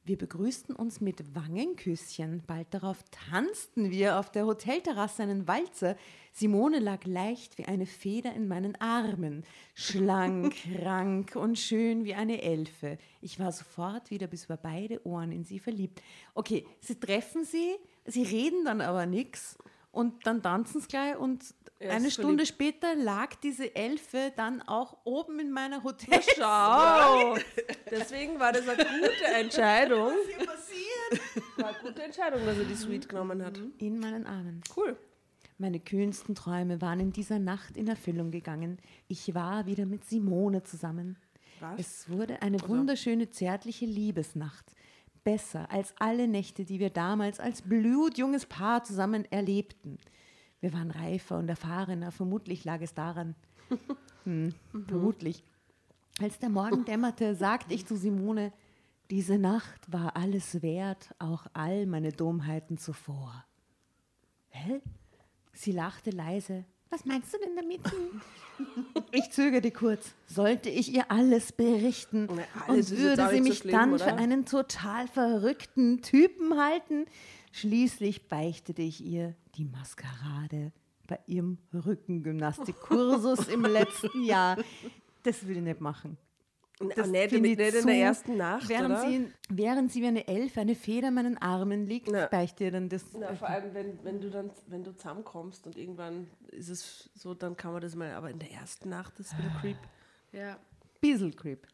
Wir 0.09 0.17
begrüßten 0.17 0.75
uns 0.75 1.03
mit 1.03 1.35
Wangenküsschen. 1.35 2.43
Bald 2.47 2.69
darauf 2.71 2.97
tanzten 3.29 3.91
wir 3.91 4.19
auf 4.19 4.31
der 4.31 4.47
Hotelterrasse 4.47 5.23
einen 5.23 5.47
Walzer. 5.47 5.99
Simone 6.33 6.79
lag 6.79 7.05
leicht 7.05 7.59
wie 7.59 7.67
eine 7.67 7.85
Feder 7.85 8.33
in 8.33 8.49
meinen 8.49 8.75
Armen, 8.81 9.45
schlank, 9.75 10.55
rank 10.83 11.37
und 11.37 11.59
schön 11.59 12.07
wie 12.07 12.15
eine 12.15 12.41
Elfe. 12.41 12.97
Ich 13.21 13.39
war 13.39 13.53
sofort 13.53 14.11
wieder 14.11 14.29
bis 14.29 14.47
über 14.47 14.57
beide 14.57 15.07
Ohren 15.07 15.31
in 15.31 15.45
sie 15.45 15.59
verliebt. 15.59 16.01
Okay, 16.33 16.65
sie 16.81 16.99
treffen 16.99 17.45
sie, 17.45 17.77
sie 18.07 18.23
reden 18.23 18.65
dann 18.65 18.81
aber 18.81 19.05
nichts 19.05 19.59
und 19.99 20.25
dann 20.29 20.43
tanzen 20.43 20.81
sie 20.81 20.87
gleich 20.87 21.19
und 21.19 21.43
ist 21.43 21.57
eine 21.81 22.11
Stunde 22.13 22.47
verliebt. 22.47 22.49
später 22.49 22.95
lag 22.95 23.35
diese 23.43 23.75
Elfe 23.75 24.33
dann 24.37 24.63
auch 24.63 24.97
oben 25.03 25.41
in 25.41 25.51
meiner 25.51 25.83
Hotel. 25.83 26.21
Schau! 26.37 27.37
Deswegen 27.91 28.39
war 28.39 28.53
das 28.53 28.69
eine 28.69 28.85
gute 28.85 29.25
Entscheidung. 29.35 30.13
hier 30.29 30.47
passiert? 30.47 31.57
War 31.57 31.69
eine 31.71 31.79
gute 31.81 32.03
Entscheidung, 32.03 32.47
dass 32.47 32.59
er 32.59 32.65
die 32.65 32.75
Suite 32.77 33.09
genommen 33.09 33.45
hat. 33.45 33.61
In 33.79 33.99
meinen 33.99 34.25
Armen. 34.25 34.63
Cool. 34.77 34.97
Meine 35.59 35.81
kühnsten 35.81 36.37
Träume 36.37 36.81
waren 36.81 37.01
in 37.01 37.13
dieser 37.13 37.41
Nacht 37.41 37.77
in 37.77 37.89
Erfüllung 37.89 38.31
gegangen. 38.31 38.79
Ich 39.09 39.35
war 39.35 39.67
wieder 39.67 39.85
mit 39.85 40.05
Simone 40.05 40.63
zusammen. 40.63 41.17
Was? 41.59 41.81
Es 41.81 42.09
wurde 42.09 42.41
eine 42.41 42.61
wunderschöne, 42.69 43.31
zärtliche 43.31 43.85
Liebesnacht. 43.85 44.65
Besser 45.25 45.71
als 45.71 45.95
alle 45.99 46.29
Nächte, 46.29 46.65
die 46.65 46.79
wir 46.79 46.91
damals 46.91 47.41
als 47.41 47.63
blutjunges 47.63 48.47
Paar 48.47 48.85
zusammen 48.85 49.25
erlebten. 49.31 49.99
Wir 50.61 50.73
waren 50.73 50.91
reifer 50.91 51.39
und 51.39 51.49
erfahrener, 51.49 52.11
vermutlich 52.13 52.65
lag 52.65 52.81
es 52.81 52.95
daran. 52.95 53.35
Hm, 54.25 54.53
vermutlich. 54.87 55.43
Als 56.21 56.39
der 56.39 56.51
Morgen 56.51 56.85
dämmerte, 56.85 57.35
sagte 57.35 57.73
ich 57.73 57.87
zu 57.87 57.97
Simone, 57.97 58.53
diese 59.11 59.39
Nacht 59.39 59.91
war 59.91 60.17
alles 60.17 60.61
wert, 60.61 61.15
auch 61.19 61.47
all 61.55 61.87
meine 61.87 62.13
Dummheiten 62.13 62.77
zuvor. 62.77 63.47
Hä? 64.49 64.83
Sie 65.55 65.73
lachte 65.73 66.11
leise. 66.11 66.67
Was 66.91 67.05
meinst 67.05 67.35
du 67.35 67.39
denn 67.39 67.55
damit? 67.55 67.81
Ich 69.13 69.31
zögerte 69.31 69.71
kurz. 69.71 70.15
Sollte 70.27 70.71
ich 70.71 70.93
ihr 70.93 71.11
alles 71.11 71.53
berichten? 71.53 72.29
Na, 72.31 72.43
alles 72.67 72.91
und 72.91 72.99
würde 72.99 73.29
sie 73.31 73.41
mich 73.41 73.59
schlimm, 73.59 73.73
dann 73.73 73.93
oder? 73.95 74.05
für 74.05 74.15
einen 74.15 74.47
total 74.47 75.07
verrückten 75.07 76.03
Typen 76.03 76.59
halten? 76.59 77.07
Schließlich 77.53 78.29
beichtete 78.29 78.83
ich 78.83 79.05
ihr 79.05 79.35
die 79.57 79.65
Maskerade 79.65 80.73
bei 81.07 81.19
ihrem 81.27 81.59
Rückengymnastikkursus 81.73 83.49
im 83.49 83.63
letzten 83.63 84.23
Jahr. 84.25 84.57
Das 85.23 85.43
würde 85.43 85.61
ich 85.61 85.65
nicht 85.65 85.81
machen. 85.81 86.17
Das 86.95 87.09
nicht, 87.09 87.31
finde 87.31 87.49
nicht 87.49 87.61
ich 87.61 87.75
in 87.75 87.81
zu- 87.81 87.87
der 87.87 87.97
ersten 87.97 88.37
Nacht, 88.37 88.69
während 88.69 88.91
oder? 88.91 89.03
Sie, 89.09 89.27
während 89.49 89.91
sie 89.93 90.03
wie 90.03 90.07
eine 90.07 90.29
Elfe, 90.29 90.61
eine 90.61 90.75
Feder 90.77 91.09
in 91.09 91.15
meinen 91.15 91.37
Armen 91.39 91.87
liegt, 91.87 92.09
Na. 92.11 92.27
beichte 92.27 92.65
ihr 92.65 92.71
dann 92.71 92.89
das. 92.89 93.05
Na, 93.19 93.35
vor 93.35 93.49
allem, 93.49 93.75
wenn, 93.75 94.05
wenn 94.05 94.21
du 94.21 94.31
dann, 94.31 94.51
wenn 94.69 94.85
du 94.85 94.93
zusammenkommst 94.95 95.67
und 95.67 95.77
irgendwann 95.77 96.29
ist 96.53 96.69
es 96.69 97.11
so, 97.15 97.35
dann 97.35 97.57
kann 97.57 97.73
man 97.73 97.83
das 97.83 97.97
mal, 97.97 98.13
aber 98.15 98.31
in 98.31 98.39
der 98.39 98.53
ersten 98.53 98.89
Nacht 98.91 99.19
ist 99.19 99.33
es 99.33 99.39
wieder 99.39 99.51
creep. 99.61 99.79
Ja. 100.33 100.57
Bissel 101.01 101.33
Creep. 101.33 101.67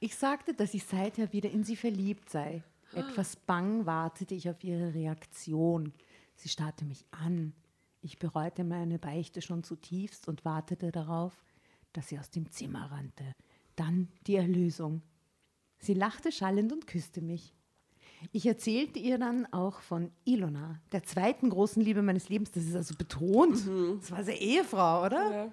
Ich 0.00 0.14
sagte, 0.16 0.54
dass 0.54 0.74
ich 0.74 0.84
seither 0.84 1.32
wieder 1.32 1.50
in 1.50 1.62
sie 1.64 1.76
verliebt 1.76 2.30
sei. 2.30 2.62
Etwas 2.94 3.36
bang 3.36 3.84
wartete 3.86 4.34
ich 4.34 4.48
auf 4.48 4.62
ihre 4.64 4.94
Reaktion. 4.94 5.92
Sie 6.36 6.48
starrte 6.48 6.84
mich 6.84 7.04
an. 7.10 7.52
Ich 8.00 8.18
bereute 8.18 8.64
meine 8.64 8.98
Beichte 8.98 9.42
schon 9.42 9.62
zutiefst 9.64 10.26
und 10.28 10.44
wartete 10.44 10.90
darauf, 10.92 11.32
dass 11.92 12.08
sie 12.08 12.18
aus 12.18 12.30
dem 12.30 12.48
Zimmer 12.50 12.90
rannte. 12.90 13.24
Dann 13.78 14.08
die 14.26 14.34
Erlösung. 14.34 15.02
Sie 15.78 15.94
lachte 15.94 16.32
schallend 16.32 16.72
und 16.72 16.88
küsste 16.88 17.20
mich. 17.20 17.54
Ich 18.32 18.44
erzählte 18.44 18.98
ihr 18.98 19.18
dann 19.18 19.46
auch 19.52 19.80
von 19.80 20.10
Ilona, 20.24 20.80
der 20.90 21.04
zweiten 21.04 21.50
großen 21.50 21.80
Liebe 21.80 22.02
meines 22.02 22.28
Lebens. 22.28 22.50
Das 22.50 22.64
ist 22.64 22.74
also 22.74 22.96
betont. 22.96 23.54
Das 24.00 24.10
war 24.10 24.24
seine 24.24 24.40
Ehefrau, 24.40 25.06
oder? 25.06 25.30
Ja. 25.30 25.52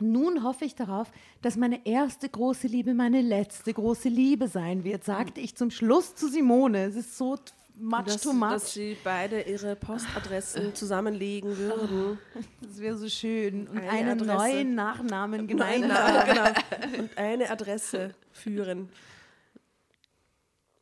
Nun 0.00 0.44
hoffe 0.44 0.64
ich 0.64 0.76
darauf, 0.76 1.10
dass 1.42 1.56
meine 1.56 1.84
erste 1.84 2.28
große 2.28 2.68
Liebe 2.68 2.94
meine 2.94 3.20
letzte 3.20 3.72
große 3.72 4.08
Liebe 4.08 4.46
sein 4.46 4.84
wird, 4.84 5.02
sagte 5.02 5.40
ich 5.40 5.56
zum 5.56 5.70
Schluss 5.72 6.14
zu 6.14 6.28
Simone. 6.28 6.84
Es 6.84 6.94
ist 6.94 7.18
so 7.18 7.36
much 7.76 8.04
Dass, 8.04 8.20
too 8.22 8.32
much. 8.32 8.50
dass 8.50 8.74
sie 8.74 8.96
beide 9.02 9.42
ihre 9.42 9.76
Postadressen 9.76 10.74
zusammenlegen 10.74 11.56
würden. 11.56 12.18
Das 12.60 12.78
wäre 12.80 12.96
so 12.96 13.08
schön. 13.08 13.68
Und 13.68 13.78
Eine 13.78 13.90
einen 13.90 14.20
Adresse. 14.20 14.36
neuen 14.36 14.74
Nachnamen 14.74 15.46
gemeinsam. 15.46 15.88
nein, 15.88 16.26
genau. 16.26 16.98
Und 17.02 17.18
eine 17.18 17.50
Adresse 17.50 18.14
führen. 18.30 18.88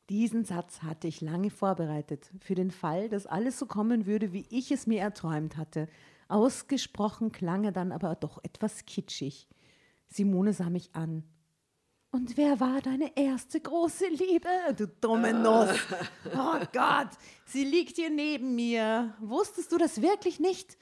Diesen 0.09 0.45
Satz 0.45 0.83
hatte 0.83 1.07
ich 1.07 1.21
lange 1.21 1.51
vorbereitet, 1.51 2.31
für 2.41 2.57
den 2.57 2.73
Fall, 2.73 3.09
dass 3.09 3.27
alles 3.27 3.59
so 3.59 3.67
kommen 3.67 4.07
würde, 4.07 4.33
wie 4.33 4.45
ich 4.51 4.73
es 4.73 4.87
mir 4.89 5.01
erträumt 5.01 5.57
hatte. 5.57 5.89
Ausgesprochen 6.29 7.31
klang 7.31 7.65
er 7.65 7.73
dann 7.73 7.93
aber 7.93 8.17
doch 8.17 8.43
etwas 8.43 8.87
kitschig. 8.87 9.49
Simone 10.09 10.53
sah 10.53 10.69
mich 10.69 10.91
an. 10.95 11.23
Und 12.13 12.37
wer 12.37 12.59
war 12.59 12.81
deine 12.81 13.17
erste 13.17 13.61
große 13.61 14.09
Liebe, 14.09 14.49
du 14.77 14.89
dumme 14.89 15.33
Nuss? 15.33 15.71
Oh 16.35 16.59
Gott, 16.73 17.11
sie 17.45 17.65
liegt 17.65 17.97
hier 17.97 18.11
neben 18.11 18.57
mir. 18.57 19.15
Wusstest 19.21 19.71
du 19.71 19.79
das 19.79 20.03
wirklich 20.03 20.41
nicht? 20.41 20.77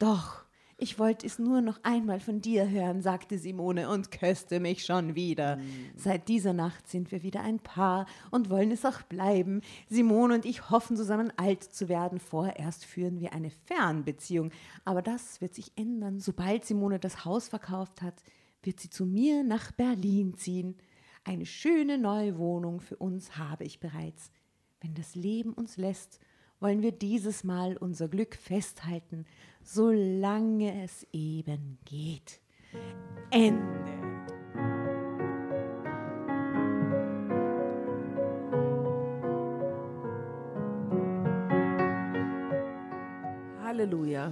Doch, 0.00 0.44
ich 0.76 0.98
wollte 0.98 1.26
es 1.26 1.38
nur 1.38 1.60
noch 1.60 1.78
einmal 1.84 2.18
von 2.18 2.40
dir 2.40 2.68
hören, 2.68 3.02
sagte 3.02 3.38
Simone 3.38 3.88
und 3.88 4.10
küsste 4.10 4.58
mich 4.58 4.84
schon 4.84 5.14
wieder. 5.14 5.58
Seit 5.96 6.28
dieser 6.28 6.52
Nacht 6.52 6.88
sind 6.88 7.12
wir 7.12 7.22
wieder 7.22 7.40
ein 7.40 7.60
Paar 7.60 8.06
und 8.32 8.50
wollen 8.50 8.72
es 8.72 8.84
auch 8.84 9.02
bleiben. 9.02 9.60
Simone 9.88 10.34
und 10.34 10.44
ich 10.44 10.70
hoffen 10.70 10.96
zusammen 10.96 11.32
alt 11.36 11.62
zu 11.62 11.88
werden. 11.88 12.18
Vorerst 12.18 12.84
führen 12.84 13.20
wir 13.20 13.32
eine 13.32 13.50
Fernbeziehung. 13.50 14.50
Aber 14.84 15.02
das 15.02 15.40
wird 15.40 15.54
sich 15.54 15.72
ändern. 15.76 16.18
Sobald 16.18 16.64
Simone 16.64 16.98
das 16.98 17.24
Haus 17.24 17.48
verkauft 17.48 18.02
hat, 18.02 18.22
wird 18.68 18.80
sie 18.80 18.90
zu 18.90 19.06
mir 19.06 19.44
nach 19.44 19.72
Berlin 19.72 20.34
ziehen. 20.34 20.76
Eine 21.24 21.46
schöne 21.46 21.96
neue 21.96 22.36
Wohnung 22.36 22.80
für 22.80 22.96
uns 22.96 23.38
habe 23.38 23.64
ich 23.64 23.80
bereits. 23.80 24.30
Wenn 24.82 24.92
das 24.92 25.14
Leben 25.14 25.54
uns 25.54 25.78
lässt, 25.78 26.20
wollen 26.60 26.82
wir 26.82 26.92
dieses 26.92 27.44
Mal 27.44 27.78
unser 27.78 28.08
Glück 28.08 28.34
festhalten, 28.34 29.24
solange 29.62 30.84
es 30.84 31.06
eben 31.14 31.78
geht. 31.86 32.42
Ende. 33.30 33.64
Halleluja. 43.62 44.30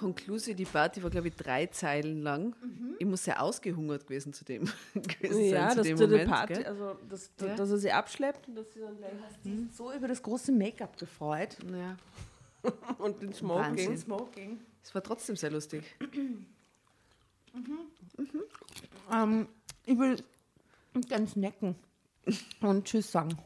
Conclusi, 0.00 0.54
die 0.54 0.64
Party 0.64 1.02
war, 1.02 1.10
glaube 1.10 1.28
ich, 1.28 1.34
drei 1.36 1.66
Zeilen 1.66 2.22
lang. 2.22 2.56
Ich 2.98 3.06
muss 3.06 3.24
sehr 3.24 3.42
ausgehungert 3.42 4.06
gewesen 4.06 4.32
zu 4.32 4.44
dem 4.44 4.64
gewesen 4.94 5.44
Ja, 5.44 5.60
sein, 5.60 5.70
zu 5.70 5.76
dass 5.76 5.86
dem 5.86 5.96
du 5.98 6.06
die 6.06 6.10
Moment. 6.12 6.30
Party, 6.30 6.54
gell? 6.54 6.66
also 6.66 6.96
dass, 7.08 7.30
Ja. 7.40 7.54
dass 7.54 7.70
er 7.70 7.78
sie 7.78 7.92
abschleppt 7.92 8.48
und 8.48 8.54
dass 8.56 8.72
sie 8.72 8.80
dann 8.80 8.96
gleich 8.96 9.12
So 9.72 9.92
über 9.92 10.08
das 10.08 10.22
große 10.22 10.52
Make-up 10.52 10.96
gefreut. 10.98 11.56
Ja. 11.72 11.96
und 12.98 13.20
den 13.22 13.32
Smoking. 13.34 13.96
Smoking. 13.96 14.60
Es 14.82 14.94
war 14.94 15.02
trotzdem 15.02 15.36
sehr 15.36 15.50
lustig. 15.50 15.84
Ähm, 19.12 19.48
ich 19.84 19.98
will 19.98 20.16
gern 21.08 21.26
snacken 21.26 21.74
und 22.60 22.84
Tschüss 22.84 23.10
sagen. 23.10 23.36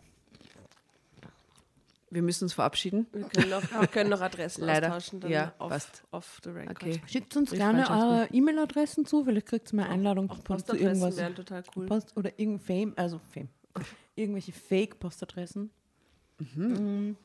Wir 2.15 2.23
müssen 2.23 2.45
uns 2.45 2.53
verabschieden. 2.55 3.07
Wir 3.13 3.25
können 3.29 3.51
noch, 3.51 3.63
wir 3.81 3.87
können 3.89 4.09
noch 4.11 4.21
Adressen 4.21 4.63
Leider. 4.67 4.87
austauschen. 4.95 5.21
Dann 5.21 5.31
Ja, 5.33 5.53
off, 5.59 5.69
passt. 5.71 6.05
off 6.13 6.41
the 6.45 6.51
record. 6.51 6.71
Okay. 6.83 7.01
Schickt 7.07 7.37
uns 7.37 7.51
gerne 7.51 7.91
eure 7.91 8.29
E-Mail-Adressen 8.33 9.05
zu, 9.05 9.25
vielleicht 9.25 9.47
kriegt 9.47 9.73
ihr 9.73 9.77
mal 9.77 9.89
Einladung 9.89 10.31
Auch 10.31 10.37
zu 10.37 10.43
Postadressen 10.45 10.87
irgendwas. 10.87 11.17
wären 11.17 11.35
total 11.35 11.63
cool. 11.77 11.87
Post 11.87 12.17
oder 12.17 12.31
irgendein 12.39 12.65
Fame, 12.65 12.93
also 12.97 13.21
Fame. 13.33 13.49
Irgendwelche 14.15 14.53
Fake-Postadressen. 14.53 15.71
Mhm. 16.39 17.17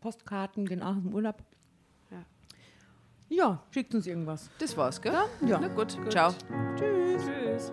Postkarten, 0.00 0.66
gehen 0.66 0.82
auch 0.82 0.96
im 0.96 1.14
Urlaub. 1.14 1.42
Ja. 2.10 2.24
Ja, 3.30 3.62
schickt 3.70 3.94
uns 3.94 4.06
irgendwas. 4.06 4.50
Das 4.58 4.76
war's, 4.76 5.00
gell? 5.00 5.14
Ja. 5.46 5.58
Na 5.58 5.68
gut, 5.68 5.96
ciao. 6.10 6.34
Tschüss. 6.76 7.22
Tschüss. 7.24 7.72